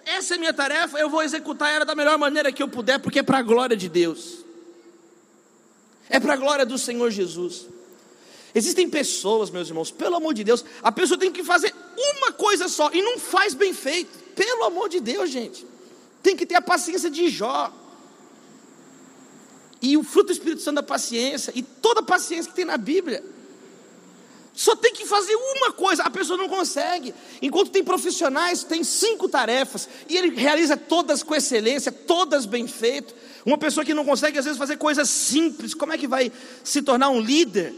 essa 0.04 0.34
é 0.34 0.36
a 0.36 0.38
minha 0.38 0.52
tarefa, 0.52 0.98
eu 0.98 1.08
vou 1.08 1.22
executar 1.22 1.72
ela 1.72 1.84
da 1.84 1.94
melhor 1.94 2.18
maneira 2.18 2.50
que 2.50 2.62
eu 2.62 2.68
puder, 2.68 2.98
porque 2.98 3.20
é 3.20 3.22
para 3.22 3.38
a 3.38 3.42
glória 3.42 3.76
de 3.76 3.88
Deus, 3.88 4.44
é 6.08 6.18
para 6.18 6.34
a 6.34 6.36
glória 6.36 6.66
do 6.66 6.78
Senhor 6.78 7.10
Jesus. 7.10 7.66
Existem 8.54 8.88
pessoas, 8.88 9.50
meus 9.50 9.68
irmãos, 9.68 9.90
pelo 9.90 10.16
amor 10.16 10.32
de 10.32 10.42
Deus, 10.42 10.64
a 10.82 10.90
pessoa 10.90 11.18
tem 11.18 11.30
que 11.30 11.44
fazer 11.44 11.72
uma 11.96 12.32
coisa 12.32 12.66
só 12.66 12.90
e 12.92 13.02
não 13.02 13.18
faz 13.18 13.54
bem 13.54 13.74
feito, 13.74 14.18
pelo 14.34 14.64
amor 14.64 14.88
de 14.88 15.00
Deus, 15.00 15.30
gente, 15.30 15.66
tem 16.22 16.34
que 16.34 16.46
ter 16.46 16.54
a 16.54 16.62
paciência 16.62 17.10
de 17.10 17.28
Jó. 17.28 17.72
E 19.80 19.96
o 19.96 20.02
fruto 20.02 20.26
do 20.26 20.32
Espírito 20.32 20.62
Santo 20.62 20.76
da 20.76 20.82
paciência, 20.82 21.52
e 21.54 21.62
toda 21.62 22.00
a 22.00 22.02
paciência 22.02 22.50
que 22.50 22.56
tem 22.56 22.64
na 22.64 22.76
Bíblia. 22.76 23.24
Só 24.58 24.74
tem 24.74 24.92
que 24.92 25.06
fazer 25.06 25.36
uma 25.36 25.70
coisa, 25.70 26.02
a 26.02 26.10
pessoa 26.10 26.36
não 26.36 26.48
consegue. 26.48 27.14
Enquanto 27.40 27.70
tem 27.70 27.84
profissionais, 27.84 28.64
tem 28.64 28.82
cinco 28.82 29.28
tarefas, 29.28 29.88
e 30.08 30.16
ele 30.16 30.34
realiza 30.34 30.76
todas 30.76 31.22
com 31.22 31.32
excelência, 31.32 31.92
todas 31.92 32.44
bem 32.44 32.66
feitas. 32.66 33.14
Uma 33.46 33.56
pessoa 33.56 33.84
que 33.84 33.94
não 33.94 34.04
consegue, 34.04 34.36
às 34.36 34.44
vezes, 34.44 34.58
fazer 34.58 34.76
coisas 34.76 35.08
simples, 35.08 35.74
como 35.74 35.92
é 35.92 35.98
que 35.98 36.08
vai 36.08 36.32
se 36.64 36.82
tornar 36.82 37.08
um 37.10 37.20
líder? 37.20 37.72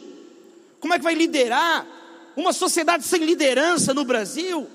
Como 0.81 0.95
é 0.95 0.97
que 0.97 1.05
vai 1.05 1.15
liderar 1.15 1.87
uma 2.35 2.55
sociedade 2.55 3.05
sem 3.05 3.25
liderança 3.25 3.93
no 3.93 4.03
Brasil? 4.03 4.67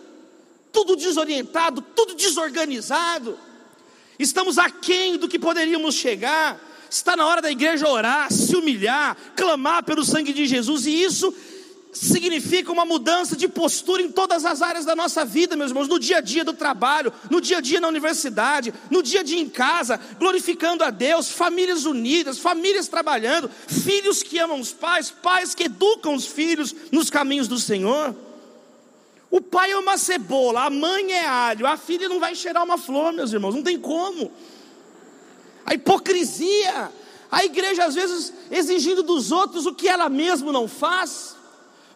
Tudo 0.71 0.95
desorientado, 0.95 1.81
tudo 1.81 2.13
desorganizado. 2.13 3.35
Estamos 4.19 4.59
aquém 4.59 5.17
do 5.17 5.27
que 5.27 5.39
poderíamos 5.39 5.95
chegar. 5.95 6.61
Está 6.95 7.13
na 7.13 7.27
hora 7.27 7.41
da 7.41 7.51
igreja 7.51 7.89
orar, 7.89 8.31
se 8.31 8.55
humilhar, 8.55 9.17
clamar 9.35 9.83
pelo 9.83 10.05
sangue 10.05 10.31
de 10.31 10.45
Jesus, 10.45 10.85
e 10.85 11.03
isso 11.03 11.33
significa 11.91 12.71
uma 12.71 12.85
mudança 12.85 13.35
de 13.35 13.49
postura 13.49 14.01
em 14.01 14.09
todas 14.09 14.45
as 14.45 14.61
áreas 14.61 14.85
da 14.85 14.95
nossa 14.95 15.25
vida, 15.25 15.57
meus 15.57 15.71
irmãos, 15.71 15.89
no 15.89 15.99
dia 15.99 16.19
a 16.19 16.21
dia 16.21 16.45
do 16.45 16.53
trabalho, 16.53 17.11
no 17.29 17.41
dia 17.41 17.57
a 17.57 17.61
dia 17.61 17.81
na 17.81 17.89
universidade, 17.89 18.73
no 18.89 19.03
dia 19.03 19.19
a 19.19 19.23
dia 19.23 19.41
em 19.41 19.49
casa, 19.49 19.99
glorificando 20.17 20.85
a 20.85 20.89
Deus, 20.89 21.29
famílias 21.29 21.83
unidas, 21.83 22.39
famílias 22.39 22.87
trabalhando, 22.87 23.51
filhos 23.67 24.23
que 24.23 24.39
amam 24.39 24.57
os 24.57 24.71
pais, 24.71 25.11
pais 25.11 25.53
que 25.53 25.65
educam 25.65 26.15
os 26.15 26.25
filhos 26.25 26.73
nos 26.93 27.09
caminhos 27.09 27.49
do 27.49 27.59
Senhor. 27.59 28.15
O 29.29 29.41
pai 29.41 29.71
é 29.71 29.77
uma 29.77 29.97
cebola, 29.97 30.63
a 30.63 30.69
mãe 30.69 31.11
é 31.11 31.27
alho, 31.27 31.67
a 31.67 31.75
filha 31.75 32.07
não 32.07 32.21
vai 32.21 32.33
cheirar 32.35 32.63
uma 32.63 32.77
flor, 32.77 33.11
meus 33.11 33.33
irmãos, 33.33 33.53
não 33.53 33.63
tem 33.63 33.77
como 33.77 34.31
a 35.65 35.73
hipocrisia, 35.73 36.91
a 37.31 37.43
igreja 37.43 37.85
às 37.85 37.95
vezes 37.95 38.33
exigindo 38.51 39.01
dos 39.03 39.31
outros 39.31 39.65
o 39.65 39.73
que 39.73 39.87
ela 39.87 40.07
mesma 40.09 40.51
não 40.51 40.67
faz, 40.67 41.35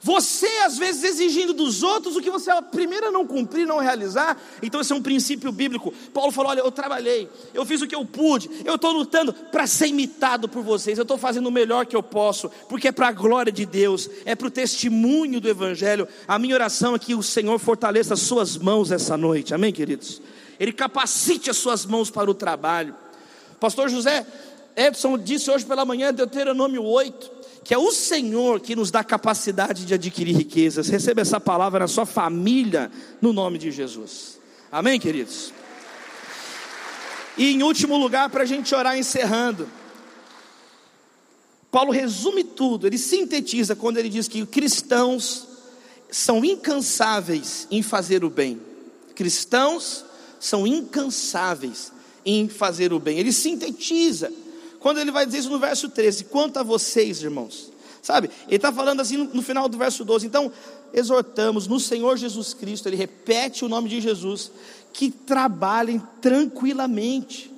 você 0.01 0.47
às 0.63 0.77
vezes 0.77 1.03
exigindo 1.03 1.53
dos 1.53 1.83
outros 1.83 2.15
o 2.15 2.21
que 2.21 2.31
você 2.31 2.49
primeiro 2.71 3.11
não 3.11 3.27
cumprir, 3.27 3.67
não 3.67 3.79
realizar. 3.79 4.41
Então 4.63 4.79
esse 4.79 4.93
é 4.93 4.95
um 4.95 5.01
princípio 5.01 5.51
bíblico. 5.51 5.93
Paulo 6.13 6.31
falou: 6.31 6.51
olha, 6.51 6.61
eu 6.61 6.71
trabalhei, 6.71 7.29
eu 7.53 7.65
fiz 7.65 7.81
o 7.81 7.87
que 7.87 7.95
eu 7.95 8.05
pude, 8.05 8.49
eu 8.63 8.75
estou 8.75 8.91
lutando 8.91 9.33
para 9.33 9.67
ser 9.67 9.87
imitado 9.87 10.47
por 10.47 10.63
vocês. 10.63 10.97
Eu 10.97 11.01
estou 11.01 11.17
fazendo 11.17 11.47
o 11.47 11.51
melhor 11.51 11.85
que 11.85 11.95
eu 11.95 12.03
posso, 12.03 12.49
porque 12.69 12.87
é 12.87 12.91
para 12.91 13.09
a 13.09 13.11
glória 13.11 13.51
de 13.51 13.65
Deus, 13.65 14.09
é 14.25 14.35
para 14.35 14.47
o 14.47 14.51
testemunho 14.51 15.41
do 15.41 15.49
Evangelho. 15.49 16.07
A 16.25 16.39
minha 16.39 16.55
oração 16.55 16.95
é 16.95 16.99
que 16.99 17.13
o 17.13 17.21
Senhor 17.21 17.59
fortaleça 17.59 18.13
as 18.13 18.21
suas 18.21 18.57
mãos 18.57 18.91
essa 18.91 19.17
noite. 19.17 19.53
Amém, 19.53 19.73
queridos. 19.73 20.21
Ele 20.57 20.71
capacite 20.71 21.49
as 21.49 21.57
suas 21.57 21.85
mãos 21.85 22.09
para 22.09 22.31
o 22.31 22.33
trabalho. 22.33 22.95
Pastor 23.59 23.89
José 23.89 24.25
Edson 24.75 25.17
disse 25.17 25.51
hoje 25.51 25.65
pela 25.65 25.83
manhã, 25.83 26.13
Deuteronômio 26.13 26.83
8, 26.83 27.31
que 27.63 27.73
é 27.73 27.77
o 27.77 27.91
Senhor 27.91 28.61
que 28.61 28.75
nos 28.75 28.89
dá 28.89 29.03
capacidade 29.03 29.85
de 29.85 29.93
adquirir 29.93 30.35
riquezas. 30.35 30.87
Receba 30.87 31.21
essa 31.21 31.39
palavra 31.39 31.79
na 31.79 31.87
sua 31.87 32.05
família, 32.05 32.89
no 33.21 33.33
nome 33.33 33.57
de 33.57 33.71
Jesus. 33.71 34.39
Amém, 34.71 34.99
queridos? 34.99 35.51
E 37.37 37.51
em 37.51 37.63
último 37.63 37.97
lugar, 37.97 38.29
para 38.29 38.43
a 38.43 38.45
gente 38.45 38.73
orar 38.73 38.97
encerrando, 38.97 39.67
Paulo 41.71 41.91
resume 41.91 42.43
tudo, 42.43 42.87
ele 42.87 42.97
sintetiza 42.97 43.75
quando 43.75 43.97
ele 43.97 44.09
diz 44.09 44.27
que 44.27 44.45
cristãos 44.45 45.47
são 46.09 46.43
incansáveis 46.43 47.67
em 47.69 47.83
fazer 47.83 48.23
o 48.23 48.29
bem. 48.29 48.61
Cristãos 49.13 50.05
são 50.39 50.65
incansáveis 50.65 51.91
em 52.25 52.47
fazer 52.47 52.93
o 52.93 52.99
bem. 52.99 53.19
Ele 53.19 53.31
sintetiza 53.31 54.31
quando 54.79 54.99
ele 54.99 55.11
vai 55.11 55.25
dizer 55.25 55.39
isso 55.39 55.49
no 55.49 55.59
verso 55.59 55.89
13: 55.89 56.25
quanto 56.25 56.57
a 56.57 56.63
vocês, 56.63 57.21
irmãos, 57.21 57.71
sabe? 58.01 58.29
Ele 58.47 58.55
está 58.55 58.71
falando 58.71 59.01
assim 59.01 59.17
no, 59.17 59.41
final 59.41 59.67
do 59.67 59.77
verso 59.77 60.05
12. 60.05 60.25
Então, 60.25 60.51
exortamos 60.93 61.67
no 61.67 61.79
Senhor 61.79 62.17
Jesus 62.17 62.53
Cristo, 62.53 62.87
ele 62.87 62.95
repete 62.95 63.63
o 63.63 63.69
nome 63.69 63.89
de 63.89 64.01
Jesus, 64.01 64.51
que 64.93 65.11
trabalhem 65.11 66.01
tranquilamente 66.21 67.51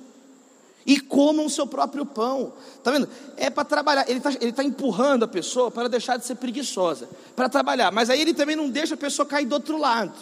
e 0.84 0.98
comam 0.98 1.46
o 1.46 1.50
seu 1.50 1.66
próprio 1.66 2.04
pão. 2.04 2.52
Está 2.76 2.90
vendo? 2.90 3.08
É 3.36 3.48
para 3.48 3.64
trabalhar. 3.64 4.08
Ele 4.08 4.18
está 4.18 4.30
ele 4.40 4.52
tá 4.52 4.64
empurrando 4.64 5.24
a 5.24 5.28
pessoa 5.28 5.70
para 5.70 5.88
deixar 5.88 6.16
de 6.16 6.26
ser 6.26 6.34
preguiçosa, 6.34 7.08
para 7.36 7.48
trabalhar. 7.48 7.92
Mas 7.92 8.10
aí 8.10 8.20
ele 8.20 8.34
também 8.34 8.56
não 8.56 8.68
deixa 8.68 8.94
a 8.94 8.96
pessoa 8.98 9.24
cair 9.24 9.46
do 9.46 9.54
outro 9.54 9.78
lado. 9.78 10.12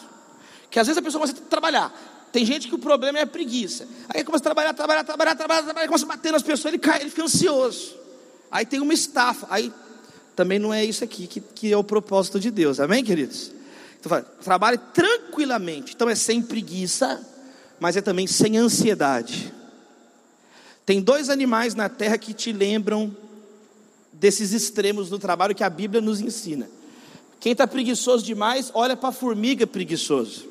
Que 0.70 0.78
às 0.78 0.86
vezes 0.86 0.99
a 0.99 1.03
pessoa 1.03 1.22
começa 1.22 1.43
a 1.43 1.49
trabalhar. 1.49 2.20
Tem 2.33 2.45
gente 2.45 2.68
que 2.68 2.74
o 2.74 2.78
problema 2.78 3.18
é 3.18 3.22
a 3.22 3.26
preguiça. 3.26 3.89
Aí 4.09 4.22
começa 4.22 4.43
a 4.43 4.45
trabalhar, 4.45 4.74
trabalhar, 4.74 5.05
trabalhar, 5.05 5.35
trabalhar, 5.35 5.62
trabalhar, 5.64 5.87
começa 5.87 6.05
a 6.05 6.09
bater 6.09 6.33
nas 6.33 6.43
pessoas, 6.43 6.72
ele 6.72 6.78
cai, 6.78 7.01
ele 7.01 7.11
fica 7.11 7.24
ansioso. 7.24 7.97
Aí 8.51 8.64
tem 8.64 8.81
uma 8.81 8.95
estafa. 8.95 9.47
Aí 9.51 9.72
também 10.37 10.59
não 10.59 10.72
é 10.72 10.85
isso 10.85 11.03
aqui 11.03 11.26
que, 11.26 11.41
que 11.41 11.72
é 11.72 11.76
o 11.76 11.85
propósito 11.85 12.39
de 12.39 12.51
Deus. 12.51 12.78
Amém, 12.78 13.05
queridos? 13.05 13.53
Então, 13.99 14.24
trabalhe 14.43 14.78
tranquilamente. 14.95 15.95
Então 15.95 16.09
é 16.09 16.14
sem 16.14 16.41
preguiça, 16.41 17.20
mas 17.78 17.97
é 17.97 18.01
também 18.01 18.26
sem 18.26 18.57
ansiedade. 18.57 19.53
Tem 20.87 21.01
dois 21.01 21.28
animais 21.31 21.74
na 21.74 21.89
terra 21.89 22.16
que 22.16 22.33
te 22.33 22.53
lembram 22.53 23.14
desses 24.12 24.53
extremos 24.53 25.09
do 25.09 25.18
trabalho 25.18 25.55
que 25.55 25.64
a 25.64 25.70
Bíblia 25.70 26.01
nos 26.01 26.20
ensina. 26.20 26.68
Quem 27.39 27.53
está 27.53 27.66
preguiçoso 27.66 28.24
demais, 28.24 28.70
olha 28.74 28.97
para 28.97 29.09
a 29.09 29.12
formiga 29.12 29.66
preguiçoso. 29.66 30.50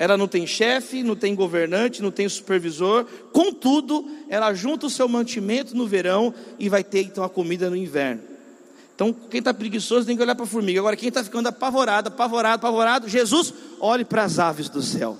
Ela 0.00 0.16
não 0.16 0.26
tem 0.26 0.46
chefe, 0.46 1.02
não 1.02 1.14
tem 1.14 1.34
governante, 1.34 2.00
não 2.00 2.10
tem 2.10 2.26
supervisor, 2.26 3.04
contudo, 3.34 4.02
ela 4.30 4.54
junta 4.54 4.86
o 4.86 4.90
seu 4.90 5.06
mantimento 5.06 5.76
no 5.76 5.86
verão 5.86 6.32
e 6.58 6.70
vai 6.70 6.82
ter 6.82 7.02
então 7.02 7.22
a 7.22 7.28
comida 7.28 7.68
no 7.68 7.76
inverno. 7.76 8.22
Então, 8.94 9.12
quem 9.12 9.40
está 9.40 9.52
preguiçoso 9.52 10.06
tem 10.06 10.16
que 10.16 10.22
olhar 10.22 10.34
para 10.34 10.44
a 10.44 10.48
formiga. 10.48 10.80
Agora, 10.80 10.96
quem 10.96 11.10
está 11.10 11.22
ficando 11.22 11.48
apavorado, 11.48 12.08
apavorado, 12.08 12.66
apavorado, 12.66 13.10
Jesus, 13.10 13.52
olhe 13.78 14.02
para 14.02 14.24
as 14.24 14.38
aves 14.38 14.70
do 14.70 14.80
céu. 14.80 15.18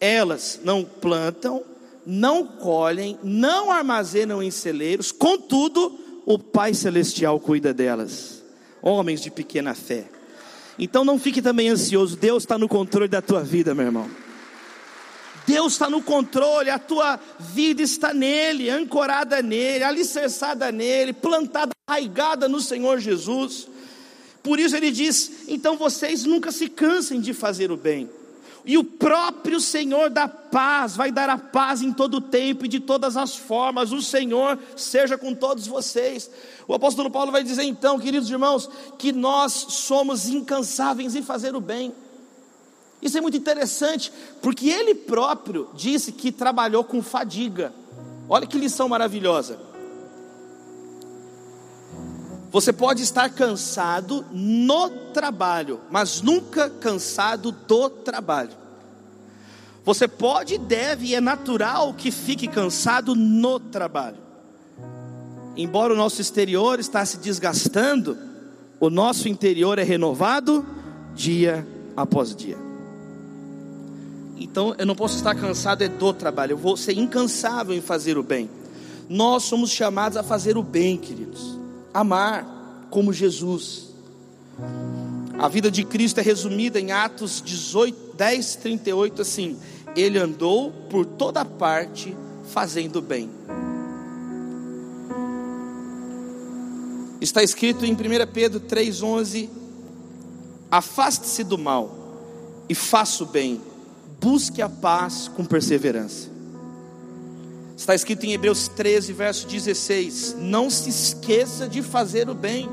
Elas 0.00 0.60
não 0.64 0.82
plantam, 0.82 1.62
não 2.06 2.46
colhem, 2.46 3.18
não 3.22 3.70
armazenam 3.70 4.42
em 4.42 4.50
celeiros, 4.50 5.12
contudo, 5.12 6.00
o 6.24 6.38
Pai 6.38 6.72
Celestial 6.72 7.38
cuida 7.38 7.74
delas. 7.74 8.42
Homens 8.80 9.20
de 9.20 9.30
pequena 9.30 9.74
fé. 9.74 10.06
Então 10.78 11.04
não 11.04 11.18
fique 11.18 11.40
também 11.40 11.68
ansioso, 11.68 12.16
Deus 12.16 12.42
está 12.42 12.58
no 12.58 12.68
controle 12.68 13.08
da 13.08 13.22
tua 13.22 13.42
vida, 13.42 13.74
meu 13.74 13.86
irmão. 13.86 14.10
Deus 15.46 15.74
está 15.74 15.90
no 15.90 16.02
controle, 16.02 16.70
a 16.70 16.78
tua 16.78 17.20
vida 17.38 17.82
está 17.82 18.14
nele, 18.14 18.70
ancorada 18.70 19.42
nele, 19.42 19.84
alicerçada 19.84 20.72
nele, 20.72 21.12
plantada, 21.12 21.72
arraigada 21.86 22.48
no 22.48 22.60
Senhor 22.60 22.98
Jesus. 22.98 23.68
Por 24.42 24.58
isso 24.58 24.76
ele 24.76 24.90
diz: 24.90 25.44
então 25.48 25.76
vocês 25.76 26.24
nunca 26.24 26.50
se 26.50 26.68
cansem 26.68 27.20
de 27.20 27.34
fazer 27.34 27.70
o 27.70 27.76
bem 27.76 28.08
e 28.66 28.78
o 28.78 28.84
próprio 28.84 29.60
Senhor 29.60 30.08
da 30.08 30.26
paz 30.26 30.96
vai 30.96 31.12
dar 31.12 31.28
a 31.28 31.36
paz 31.36 31.82
em 31.82 31.92
todo 31.92 32.14
o 32.14 32.20
tempo 32.20 32.64
e 32.64 32.68
de 32.68 32.80
todas 32.80 33.14
as 33.16 33.36
formas. 33.36 33.92
O 33.92 34.00
Senhor 34.00 34.58
seja 34.74 35.18
com 35.18 35.34
todos 35.34 35.66
vocês. 35.66 36.30
O 36.66 36.72
apóstolo 36.72 37.10
Paulo 37.10 37.30
vai 37.30 37.44
dizer 37.44 37.64
então, 37.64 37.98
queridos 37.98 38.30
irmãos, 38.30 38.70
que 38.98 39.12
nós 39.12 39.52
somos 39.52 40.28
incansáveis 40.28 41.14
em 41.14 41.22
fazer 41.22 41.54
o 41.54 41.60
bem. 41.60 41.92
Isso 43.02 43.18
é 43.18 43.20
muito 43.20 43.36
interessante, 43.36 44.10
porque 44.40 44.70
ele 44.70 44.94
próprio 44.94 45.68
disse 45.74 46.10
que 46.10 46.32
trabalhou 46.32 46.82
com 46.82 47.02
fadiga. 47.02 47.70
Olha 48.26 48.46
que 48.46 48.56
lição 48.56 48.88
maravilhosa. 48.88 49.73
Você 52.54 52.72
pode 52.72 53.02
estar 53.02 53.28
cansado 53.30 54.24
no 54.30 54.88
trabalho, 55.12 55.80
mas 55.90 56.22
nunca 56.22 56.70
cansado 56.70 57.50
do 57.50 57.90
trabalho. 57.90 58.52
Você 59.84 60.06
pode, 60.06 60.56
deve 60.56 61.06
e 61.06 61.14
é 61.16 61.20
natural 61.20 61.92
que 61.94 62.12
fique 62.12 62.46
cansado 62.46 63.16
no 63.16 63.58
trabalho. 63.58 64.18
Embora 65.56 65.94
o 65.94 65.96
nosso 65.96 66.20
exterior 66.20 66.78
está 66.78 67.04
se 67.04 67.16
desgastando, 67.16 68.16
o 68.78 68.88
nosso 68.88 69.28
interior 69.28 69.80
é 69.80 69.82
renovado 69.82 70.64
dia 71.12 71.66
após 71.96 72.36
dia. 72.36 72.56
Então 74.36 74.76
eu 74.78 74.86
não 74.86 74.94
posso 74.94 75.16
estar 75.16 75.34
cansado 75.34 75.82
é 75.82 75.88
do 75.88 76.12
trabalho, 76.12 76.52
eu 76.52 76.58
vou 76.58 76.76
ser 76.76 76.92
incansável 76.92 77.74
em 77.74 77.80
fazer 77.80 78.16
o 78.16 78.22
bem. 78.22 78.48
Nós 79.08 79.42
somos 79.42 79.72
chamados 79.72 80.16
a 80.16 80.22
fazer 80.22 80.56
o 80.56 80.62
bem, 80.62 80.96
queridos 80.96 81.53
amar 81.94 82.88
como 82.90 83.12
Jesus. 83.12 83.94
A 85.38 85.48
vida 85.48 85.70
de 85.70 85.84
Cristo 85.84 86.18
é 86.18 86.22
resumida 86.22 86.80
em 86.80 86.90
Atos 86.90 87.40
18, 87.44 88.16
10, 88.16 88.56
38, 88.56 89.22
assim: 89.22 89.56
Ele 89.96 90.18
andou 90.18 90.72
por 90.90 91.06
toda 91.06 91.44
parte 91.44 92.14
fazendo 92.50 93.00
bem. 93.00 93.30
Está 97.20 97.42
escrito 97.42 97.86
em 97.86 97.92
1 97.92 97.96
Pedro 98.32 98.60
3,11: 98.60 99.48
Afaste-se 100.70 101.44
do 101.44 101.56
mal 101.56 102.04
e 102.68 102.74
faça 102.74 103.22
o 103.22 103.26
bem, 103.26 103.60
busque 104.20 104.60
a 104.60 104.68
paz 104.68 105.28
com 105.28 105.44
perseverança. 105.44 106.33
Está 107.76 107.94
escrito 107.94 108.24
em 108.24 108.32
Hebreus 108.32 108.68
13, 108.68 109.12
verso 109.12 109.46
16: 109.46 110.36
Não 110.38 110.70
se 110.70 110.88
esqueça 110.88 111.68
de 111.68 111.82
fazer 111.82 112.28
o 112.30 112.34
bem 112.34 112.68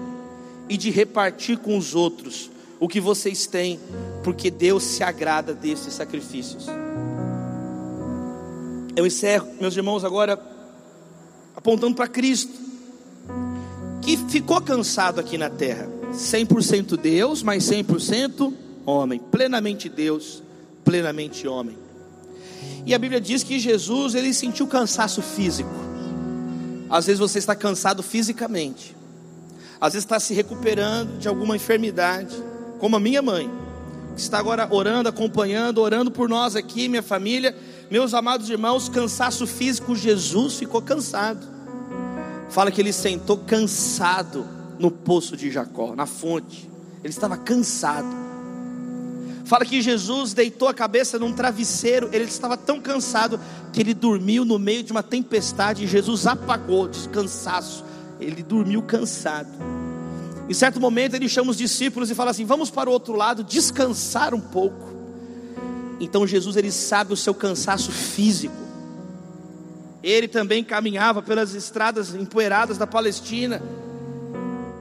e 0.70 0.78
de 0.78 0.91
repartir 0.91 1.58
com 1.58 1.78
os 1.78 1.95
outros 1.95 2.49
o 2.80 2.88
que 2.88 2.99
vocês 2.99 3.47
têm, 3.47 3.80
porque 4.24 4.52
Deus 4.52 4.84
se 4.84 5.04
agrada 5.04 5.54
desses 5.54 5.93
sacrifícios. 5.93 6.68
Eu 8.95 9.06
encerro, 9.06 9.47
meus 9.60 9.76
irmãos, 9.76 10.04
agora 10.04 10.39
apontando 11.56 11.95
para 11.95 12.08
Cristo, 12.08 12.54
que 14.02 14.18
ficou 14.18 14.62
cansado 14.62 15.20
aqui 15.20 15.38
na 15.38 15.49
terra, 15.49 15.88
100% 16.14 16.97
Deus, 16.97 17.43
mas 17.43 17.64
100% 17.64 18.54
homem, 18.86 19.20
plenamente 19.20 19.89
Deus, 19.89 20.43
plenamente 20.84 21.47
homem. 21.47 21.78
E 22.86 22.93
a 22.93 22.99
Bíblia 22.99 23.22
diz 23.22 23.43
que 23.43 23.59
Jesus 23.59 24.16
ele 24.16 24.34
sentiu 24.34 24.68
cansaço 24.68 25.22
físico. 25.22 25.70
Às 26.89 27.05
vezes 27.05 27.20
você 27.20 27.39
está 27.39 27.55
cansado 27.55 28.03
fisicamente. 28.03 28.95
Às 29.80 29.93
vezes 29.93 30.05
está 30.05 30.20
se 30.20 30.34
recuperando 30.34 31.18
de 31.18 31.28
alguma 31.28 31.55
enfermidade, 31.55 32.36
como 32.80 32.95
a 32.95 32.99
minha 32.99 33.22
mãe, 33.22 33.49
que 34.16 34.22
está 34.22 34.38
agora 34.38 34.68
orando, 34.70 35.09
acompanhando, 35.09 35.80
orando 35.80 36.12
por 36.12 36.28
nós 36.28 36.55
aqui, 36.55 36.88
minha 36.88 37.01
família, 37.01 37.55
meus 37.89 38.14
amados 38.14 38.49
irmãos, 38.49 38.89
cansaço 38.89 39.47
físico, 39.47 39.95
Jesus 39.95 40.55
ficou 40.57 40.82
cansado. 40.82 41.47
Fala 42.49 42.70
que 42.70 42.82
ele 42.82 42.91
sentou 42.91 43.38
cansado 43.38 44.45
no 44.78 44.91
poço 44.91 45.38
de 45.38 45.49
Jacó, 45.49 45.95
na 45.95 46.05
fonte. 46.05 46.70
Ele 47.03 47.12
estava 47.12 47.38
cansado. 47.38 48.30
Fala 49.52 49.66
que 49.66 49.82
Jesus 49.82 50.34
deitou 50.34 50.70
a 50.70 50.74
cabeça 50.74 51.20
num 51.20 51.34
travesseiro, 51.34 52.10
ele 52.14 52.24
estava 52.24 52.56
tão 52.56 52.80
cansado 52.80 53.38
que 53.74 53.82
ele 53.82 53.93
dormiu 53.93 54.45
no 54.45 54.58
meio 54.58 54.82
de 54.82 54.93
uma 54.93 55.04
tempestade 55.04 55.84
e 55.84 55.88
Jesus 55.88 56.26
apagou 56.26 56.88
de 56.88 57.10
cansaço. 57.10 57.84
Ele 58.18 58.41
dormiu 58.43 58.82
cansado. 58.82 59.49
Em 60.47 60.54
certo 60.54 60.80
momento 60.80 61.16
ele 61.16 61.28
chama 61.28 61.52
os 61.52 61.58
discípulos 61.58 62.10
e 62.10 62.16
fala 62.16 62.32
assim: 62.32 62.45
"Vamos 62.45 62.70
para 62.70 62.89
o 62.89 62.93
outro 62.93 63.14
lado 63.14 63.43
descansar 63.43 64.34
um 64.34 64.39
pouco". 64.39 64.93
Então 65.99 66.26
Jesus 66.26 66.56
ele 66.56 66.72
sabe 66.72 67.12
o 67.12 67.18
seu 67.18 67.34
cansaço 67.34 67.91
físico. 67.91 68.56
Ele 70.02 70.30
também 70.30 70.64
caminhava 70.64 71.22
pelas 71.22 71.54
estradas 71.54 72.16
empoeiradas 72.16 72.78
da 72.78 72.88
Palestina. 72.88 73.62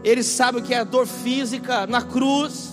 Ele 0.05 0.23
sabe 0.23 0.61
o 0.61 0.62
que 0.62 0.73
é 0.73 0.79
a 0.79 0.85
dor 0.85 1.09
física 1.09 1.89
na 1.89 2.03
cruz. 2.03 2.70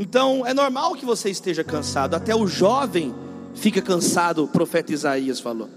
Então 0.00 0.46
é 0.46 0.54
normal 0.54 0.94
que 0.94 1.04
você 1.04 1.28
esteja 1.28 1.62
cansado, 1.62 2.14
até 2.14 2.34
o 2.34 2.46
jovem 2.46 3.14
fica 3.54 3.82
cansado, 3.82 4.42
o 4.42 4.48
profeta 4.48 4.94
Isaías 4.94 5.40
falou, 5.40 5.68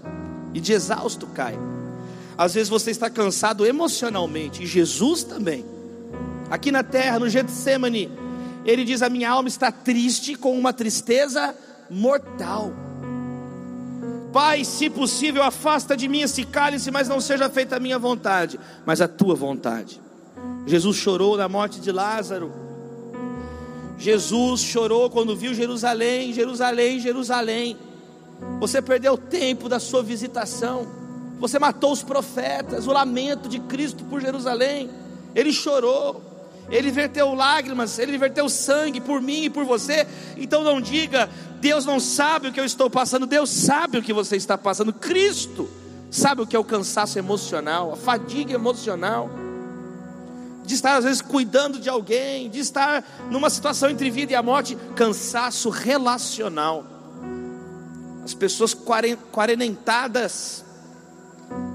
e 0.54 0.60
de 0.60 0.72
exausto 0.72 1.26
cai. 1.26 1.58
Às 2.36 2.54
vezes 2.54 2.70
você 2.70 2.90
está 2.90 3.10
cansado 3.10 3.66
emocionalmente, 3.66 4.62
e 4.62 4.66
Jesus 4.66 5.24
também. 5.24 5.62
Aqui 6.50 6.72
na 6.72 6.82
terra, 6.82 7.18
no 7.18 7.28
Getsemane, 7.28 8.10
ele 8.64 8.82
diz: 8.82 9.02
A 9.02 9.10
minha 9.10 9.28
alma 9.28 9.46
está 9.46 9.70
triste 9.70 10.36
com 10.36 10.58
uma 10.58 10.72
tristeza 10.72 11.54
mortal. 11.90 12.72
Pai, 14.32 14.64
se 14.64 14.88
possível, 14.88 15.42
afasta 15.42 15.94
de 15.94 16.08
mim 16.08 16.22
esse 16.22 16.44
cálice, 16.44 16.90
mas 16.90 17.08
não 17.08 17.20
seja 17.20 17.50
feita 17.50 17.76
a 17.76 17.80
minha 17.80 17.98
vontade, 17.98 18.58
mas 18.86 19.02
a 19.02 19.06
tua 19.06 19.34
vontade. 19.34 20.00
Jesus 20.66 20.96
chorou 20.96 21.36
na 21.36 21.46
morte 21.46 21.78
de 21.78 21.92
Lázaro. 21.92 22.63
Jesus 23.98 24.60
chorou 24.60 25.08
quando 25.08 25.36
viu 25.36 25.54
Jerusalém, 25.54 26.32
Jerusalém, 26.32 27.00
Jerusalém. 27.00 27.76
Você 28.60 28.82
perdeu 28.82 29.14
o 29.14 29.18
tempo 29.18 29.68
da 29.68 29.78
sua 29.78 30.02
visitação. 30.02 30.86
Você 31.38 31.58
matou 31.58 31.92
os 31.92 32.02
profetas, 32.02 32.86
o 32.86 32.92
lamento 32.92 33.48
de 33.48 33.58
Cristo 33.58 34.04
por 34.04 34.20
Jerusalém. 34.20 34.90
Ele 35.34 35.52
chorou. 35.52 36.22
Ele 36.70 36.90
verteu 36.90 37.34
lágrimas, 37.34 37.98
ele 37.98 38.16
verteu 38.16 38.48
sangue 38.48 39.00
por 39.00 39.20
mim 39.20 39.44
e 39.44 39.50
por 39.50 39.64
você. 39.64 40.06
Então 40.36 40.64
não 40.64 40.80
diga, 40.80 41.28
Deus 41.60 41.84
não 41.84 42.00
sabe 42.00 42.48
o 42.48 42.52
que 42.52 42.58
eu 42.60 42.64
estou 42.64 42.88
passando, 42.88 43.26
Deus 43.26 43.50
sabe 43.50 43.98
o 43.98 44.02
que 44.02 44.14
você 44.14 44.36
está 44.36 44.56
passando. 44.56 44.92
Cristo 44.92 45.68
sabe 46.10 46.40
o 46.40 46.46
que 46.46 46.56
é 46.56 46.58
o 46.58 46.64
cansaço 46.64 47.18
emocional, 47.18 47.92
a 47.92 47.96
fadiga 47.96 48.54
emocional, 48.54 49.28
de 50.64 50.74
estar 50.74 50.96
às 50.96 51.04
vezes 51.04 51.20
cuidando 51.20 51.78
de 51.78 51.88
alguém, 51.88 52.48
de 52.48 52.58
estar 52.58 53.04
numa 53.30 53.50
situação 53.50 53.90
entre 53.90 54.10
vida 54.10 54.32
e 54.32 54.34
a 54.34 54.42
morte, 54.42 54.76
cansaço 54.96 55.68
relacional. 55.68 56.84
As 58.24 58.34
pessoas 58.34 58.74
quarentadas, 59.32 60.64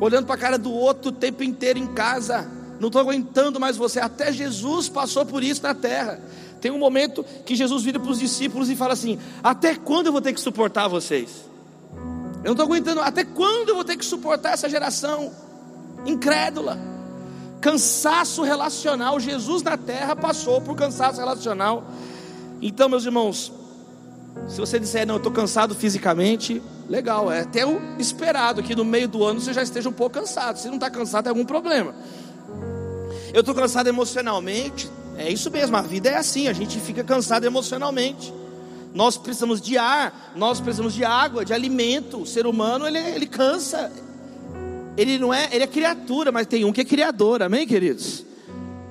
olhando 0.01 0.25
para 0.25 0.35
a 0.35 0.39
cara 0.39 0.57
do 0.57 0.71
outro 0.71 1.09
o 1.09 1.13
tempo 1.13 1.43
inteiro 1.43 1.77
em 1.77 1.87
casa 1.87 2.59
não 2.79 2.87
estou 2.87 3.01
aguentando 3.01 3.59
mais 3.59 3.75
você. 3.75 3.99
Até 3.99 4.31
Jesus 4.31 4.87
passou 4.87 5.25
por 5.25 5.43
isso 5.43 5.61
na 5.61 5.75
terra. 5.75 6.19
Tem 6.61 6.71
um 6.71 6.77
momento 6.77 7.25
que 7.45 7.55
Jesus 7.55 7.83
vira 7.83 7.99
para 7.99 8.11
os 8.11 8.19
discípulos 8.19 8.69
e 8.69 8.75
fala 8.75 8.93
assim: 8.93 9.19
Até 9.43 9.75
quando 9.75 10.07
eu 10.07 10.11
vou 10.11 10.21
ter 10.21 10.33
que 10.33 10.39
suportar 10.39 10.87
vocês? 10.87 11.29
Eu 12.37 12.45
não 12.45 12.51
estou 12.51 12.65
aguentando. 12.65 13.01
Até 13.01 13.25
quando 13.25 13.69
eu 13.69 13.75
vou 13.75 13.83
ter 13.83 13.97
que 13.97 14.05
suportar 14.05 14.53
essa 14.53 14.69
geração 14.69 15.31
incrédula? 16.05 16.79
Cansaço 17.61 18.43
relacional. 18.43 19.19
Jesus 19.19 19.61
na 19.63 19.77
terra 19.77 20.15
passou 20.15 20.61
por 20.61 20.75
cansaço 20.75 21.19
relacional. 21.19 21.83
Então, 22.61 22.89
meus 22.89 23.05
irmãos, 23.05 23.51
se 24.47 24.59
você 24.59 24.79
disser, 24.79 25.05
não, 25.05 25.15
eu 25.15 25.17
estou 25.17 25.31
cansado 25.31 25.75
fisicamente, 25.75 26.61
legal, 26.87 27.31
é 27.31 27.41
até 27.41 27.65
o 27.65 27.79
esperado 27.99 28.63
que 28.63 28.75
no 28.75 28.85
meio 28.85 29.07
do 29.07 29.23
ano 29.23 29.39
você 29.39 29.53
já 29.53 29.61
esteja 29.61 29.89
um 29.89 29.93
pouco 29.93 30.19
cansado. 30.19 30.57
Se 30.57 30.67
não 30.67 30.75
está 30.75 30.89
cansado, 30.89 31.25
tem 31.25 31.29
algum 31.29 31.45
problema. 31.45 31.93
Eu 33.33 33.41
estou 33.41 33.53
cansado 33.53 33.87
emocionalmente. 33.87 34.89
É 35.17 35.29
isso 35.29 35.51
mesmo, 35.51 35.75
a 35.75 35.81
vida 35.81 36.09
é 36.09 36.15
assim, 36.15 36.47
a 36.47 36.53
gente 36.53 36.79
fica 36.79 37.03
cansado 37.03 37.45
emocionalmente. 37.45 38.33
Nós 38.93 39.17
precisamos 39.17 39.61
de 39.61 39.77
ar, 39.77 40.31
nós 40.35 40.59
precisamos 40.59 40.93
de 40.93 41.03
água, 41.03 41.45
de 41.45 41.53
alimento. 41.53 42.21
O 42.21 42.25
ser 42.25 42.47
humano 42.47 42.87
ele, 42.87 42.97
ele 42.97 43.27
cansa. 43.27 43.91
Ele 44.99 45.17
não 45.17 45.33
é, 45.33 45.47
ele 45.53 45.63
é 45.63 45.67
criatura, 45.67 46.29
mas 46.29 46.45
tem 46.45 46.65
um 46.65 46.73
que 46.73 46.81
é 46.81 46.83
criador, 46.83 47.41
amém, 47.41 47.65
queridos? 47.65 48.25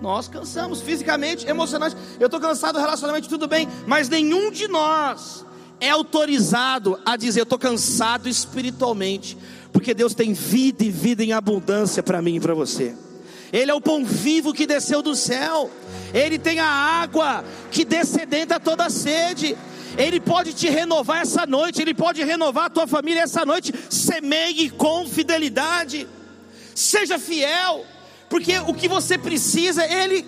Nós 0.00 0.26
cansamos 0.26 0.80
fisicamente, 0.80 1.46
emocionalmente. 1.46 2.00
Eu 2.18 2.28
estou 2.28 2.40
cansado 2.40 2.78
relacionalmente, 2.78 3.28
tudo 3.28 3.46
bem, 3.46 3.68
mas 3.86 4.08
nenhum 4.08 4.50
de 4.50 4.66
nós 4.68 5.44
é 5.78 5.90
autorizado 5.90 6.98
a 7.04 7.14
dizer: 7.14 7.40
Eu 7.40 7.42
estou 7.42 7.58
cansado 7.58 8.26
espiritualmente, 8.26 9.36
porque 9.70 9.92
Deus 9.92 10.14
tem 10.14 10.32
vida 10.32 10.82
e 10.82 10.90
vida 10.90 11.22
em 11.22 11.34
abundância 11.34 12.02
para 12.02 12.22
mim 12.22 12.36
e 12.36 12.40
para 12.40 12.54
você. 12.54 12.94
Ele 13.52 13.70
é 13.70 13.74
o 13.74 13.80
pão 13.80 14.02
vivo 14.02 14.54
que 14.54 14.66
desceu 14.66 15.02
do 15.02 15.14
céu. 15.14 15.70
Ele 16.14 16.38
tem 16.38 16.58
a 16.58 16.66
água 16.66 17.44
que 17.70 17.84
descedenta 17.84 18.58
toda 18.58 18.88
sede. 18.88 19.54
Ele 19.98 20.20
pode 20.20 20.54
te 20.54 20.68
renovar 20.68 21.22
essa 21.22 21.44
noite, 21.44 21.82
Ele 21.82 21.92
pode 21.92 22.22
renovar 22.22 22.66
a 22.66 22.70
tua 22.70 22.86
família 22.86 23.22
essa 23.22 23.44
noite. 23.44 23.74
Semeie 23.90 24.70
com 24.70 25.06
fidelidade, 25.08 26.06
seja 26.72 27.18
fiel, 27.18 27.84
porque 28.30 28.58
o 28.60 28.72
que 28.72 28.86
você 28.86 29.18
precisa, 29.18 29.84
Ele 29.84 30.24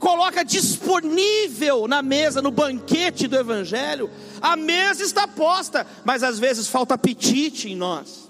coloca 0.00 0.44
disponível 0.44 1.86
na 1.86 2.02
mesa, 2.02 2.42
no 2.42 2.50
banquete 2.50 3.28
do 3.28 3.36
Evangelho. 3.36 4.10
A 4.40 4.56
mesa 4.56 5.04
está 5.04 5.28
posta, 5.28 5.86
mas 6.04 6.24
às 6.24 6.38
vezes 6.38 6.66
falta 6.66 6.94
apetite 6.94 7.70
em 7.70 7.76
nós. 7.76 8.29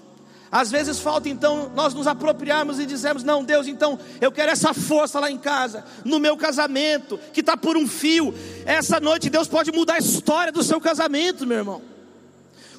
Às 0.51 0.69
vezes 0.69 0.99
falta 0.99 1.29
então 1.29 1.71
nós 1.73 1.93
nos 1.93 2.07
apropriarmos 2.07 2.77
e 2.79 2.85
dizemos: 2.85 3.23
Não, 3.23 3.43
Deus, 3.43 3.67
então 3.67 3.97
eu 4.19 4.31
quero 4.31 4.51
essa 4.51 4.73
força 4.73 5.19
lá 5.19 5.31
em 5.31 5.37
casa, 5.37 5.85
no 6.03 6.19
meu 6.19 6.35
casamento, 6.35 7.17
que 7.31 7.39
está 7.39 7.55
por 7.55 7.77
um 7.77 7.87
fio. 7.87 8.33
Essa 8.65 8.99
noite 8.99 9.29
Deus 9.29 9.47
pode 9.47 9.71
mudar 9.71 9.93
a 9.93 9.99
história 9.99 10.51
do 10.51 10.61
seu 10.61 10.81
casamento, 10.81 11.47
meu 11.47 11.59
irmão. 11.59 11.81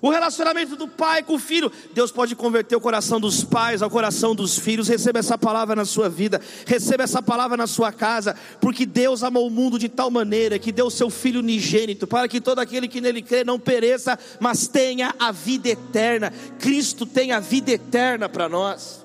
O 0.03 0.11
relacionamento 0.11 0.75
do 0.75 0.89
pai 0.89 1.23
com 1.23 1.35
o 1.35 1.39
filho, 1.39 1.71
Deus 1.95 2.11
pode 2.11 2.35
converter 2.35 2.75
o 2.75 2.81
coração 2.81 3.21
dos 3.21 3.45
pais 3.45 3.83
ao 3.83 3.89
coração 3.89 4.35
dos 4.35 4.59
filhos. 4.59 4.89
Receba 4.89 5.21
essa 5.21 5.39
palavra 5.39 5.77
na 5.77 5.85
sua 5.85 6.09
vida, 6.09 6.41
receba 6.67 7.05
essa 7.05 7.23
palavra 7.23 7.57
na 7.57 7.69
sua 7.69 7.93
casa, 7.93 8.35
porque 8.61 8.85
Deus 8.85 9.23
amou 9.23 9.47
o 9.47 9.51
mundo 9.51 9.79
de 9.79 9.89
tal 9.89 10.11
maneira 10.11 10.59
que 10.59 10.73
deu 10.73 10.87
o 10.87 10.91
seu 10.91 11.09
filho 11.09 11.39
unigênito, 11.39 12.05
para 12.05 12.27
que 12.27 12.41
todo 12.41 12.59
aquele 12.59 12.89
que 12.89 13.01
nele 13.01 13.23
crê 13.23 13.45
não 13.45 13.61
pereça, 13.61 14.19
mas 14.41 14.67
tenha 14.67 15.15
a 15.21 15.31
vida 15.31 15.69
eterna. 15.69 16.33
Cristo 16.59 17.07
tem 17.07 17.31
a 17.31 17.39
vida 17.39 17.71
eterna 17.71 18.29
para 18.29 18.49
nós. 18.49 19.05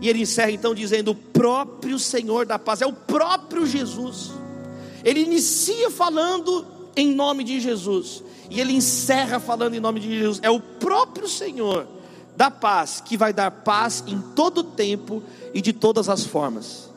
E 0.00 0.08
ele 0.08 0.22
encerra 0.22 0.50
então 0.50 0.74
dizendo: 0.74 1.10
O 1.10 1.14
próprio 1.14 1.98
Senhor 1.98 2.46
da 2.46 2.58
paz, 2.58 2.80
é 2.80 2.86
o 2.86 2.92
próprio 2.94 3.66
Jesus. 3.66 4.30
Ele 5.04 5.20
inicia 5.20 5.90
falando 5.90 6.81
em 6.96 7.14
nome 7.14 7.44
de 7.44 7.60
Jesus. 7.60 8.22
E 8.50 8.60
ele 8.60 8.72
encerra 8.72 9.40
falando 9.40 9.74
em 9.74 9.80
nome 9.80 10.00
de 10.00 10.18
Jesus: 10.18 10.40
é 10.42 10.50
o 10.50 10.60
próprio 10.60 11.28
Senhor 11.28 11.86
da 12.36 12.50
paz 12.50 13.02
que 13.04 13.16
vai 13.16 13.32
dar 13.32 13.50
paz 13.50 14.04
em 14.06 14.18
todo 14.34 14.62
tempo 14.62 15.22
e 15.54 15.60
de 15.60 15.72
todas 15.72 16.08
as 16.08 16.24
formas. 16.24 16.90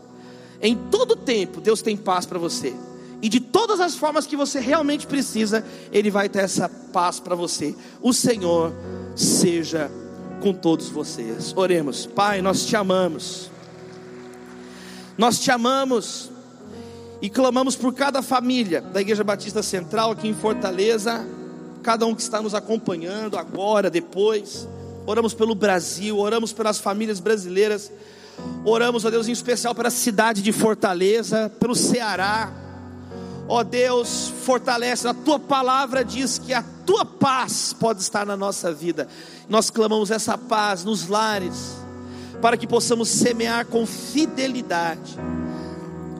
Em 0.61 0.75
todo 0.75 1.15
tempo, 1.15 1.61
Deus 1.61 1.81
tem 1.81 1.97
paz 1.97 2.25
para 2.25 2.39
você. 2.39 2.73
E 3.21 3.29
de 3.29 3.39
todas 3.39 3.79
as 3.79 3.95
formas 3.95 4.25
que 4.25 4.35
você 4.35 4.59
realmente 4.59 5.07
precisa, 5.07 5.65
Ele 5.91 6.11
vai 6.11 6.29
ter 6.29 6.39
essa 6.39 6.69
paz 6.69 7.19
para 7.19 7.35
você. 7.35 7.75
O 8.01 8.13
Senhor 8.13 8.73
seja 9.15 9.91
com 10.41 10.53
todos 10.53 10.89
vocês. 10.89 11.53
Oremos, 11.55 12.05
Pai, 12.05 12.41
nós 12.41 12.65
te 12.65 12.75
amamos. 12.75 13.49
Nós 15.17 15.39
te 15.39 15.49
amamos 15.49 16.29
e 17.21 17.29
clamamos 17.29 17.75
por 17.75 17.93
cada 17.93 18.21
família 18.21 18.81
da 18.81 19.01
Igreja 19.01 19.23
Batista 19.23 19.63
Central 19.63 20.11
aqui 20.11 20.27
em 20.27 20.33
Fortaleza 20.33 21.25
cada 21.85 22.07
um 22.07 22.15
que 22.15 22.21
está 22.23 22.41
nos 22.41 22.55
acompanhando 22.55 23.37
agora, 23.37 23.91
depois. 23.91 24.67
Oramos 25.05 25.35
pelo 25.35 25.53
Brasil, 25.53 26.17
oramos 26.17 26.51
pelas 26.51 26.79
famílias 26.79 27.19
brasileiras. 27.19 27.91
Oramos, 28.65 29.05
ó 29.05 29.11
Deus, 29.11 29.27
em 29.27 29.31
especial 29.31 29.75
para 29.75 29.89
a 29.89 29.91
cidade 29.91 30.41
de 30.41 30.51
Fortaleza, 30.51 31.51
pelo 31.59 31.75
Ceará. 31.75 32.51
Ó 33.47 33.63
Deus, 33.63 34.33
fortalece, 34.43 35.07
a 35.07 35.13
tua 35.13 35.37
palavra 35.37 36.03
diz 36.03 36.39
que 36.39 36.55
a 36.55 36.63
tua 36.87 37.05
paz 37.05 37.71
pode 37.79 38.01
estar 38.01 38.25
na 38.25 38.35
nossa 38.35 38.73
vida. 38.73 39.07
Nós 39.47 39.69
clamamos 39.69 40.09
essa 40.09 40.35
paz 40.35 40.83
nos 40.83 41.07
lares, 41.07 41.77
para 42.41 42.57
que 42.57 42.65
possamos 42.65 43.09
semear 43.09 43.67
com 43.67 43.85
fidelidade. 43.85 45.19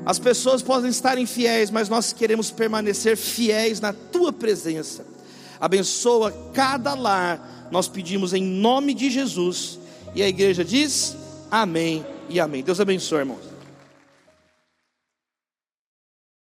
As 0.05 0.19
pessoas 0.19 0.61
podem 0.61 0.89
estar 0.89 1.17
infiéis, 1.17 1.71
mas 1.71 1.89
nós 1.89 2.13
queremos 2.13 2.51
permanecer 2.51 3.17
fiéis 3.17 3.79
na 3.79 3.91
tua 3.91 4.31
presença 4.31 5.15
abençoa 5.59 6.31
cada 6.53 6.93
lar. 6.93 7.67
Nós 7.71 7.87
pedimos 7.87 8.33
em 8.33 8.43
nome 8.43 8.93
de 8.93 9.09
Jesus. 9.09 9.79
E 10.13 10.21
a 10.21 10.27
igreja 10.27 10.63
diz: 10.63 11.15
Amém 11.49 12.05
e 12.29 12.39
Amém. 12.39 12.63
Deus 12.63 12.79
abençoe, 12.79 13.19
irmãos. 13.19 13.44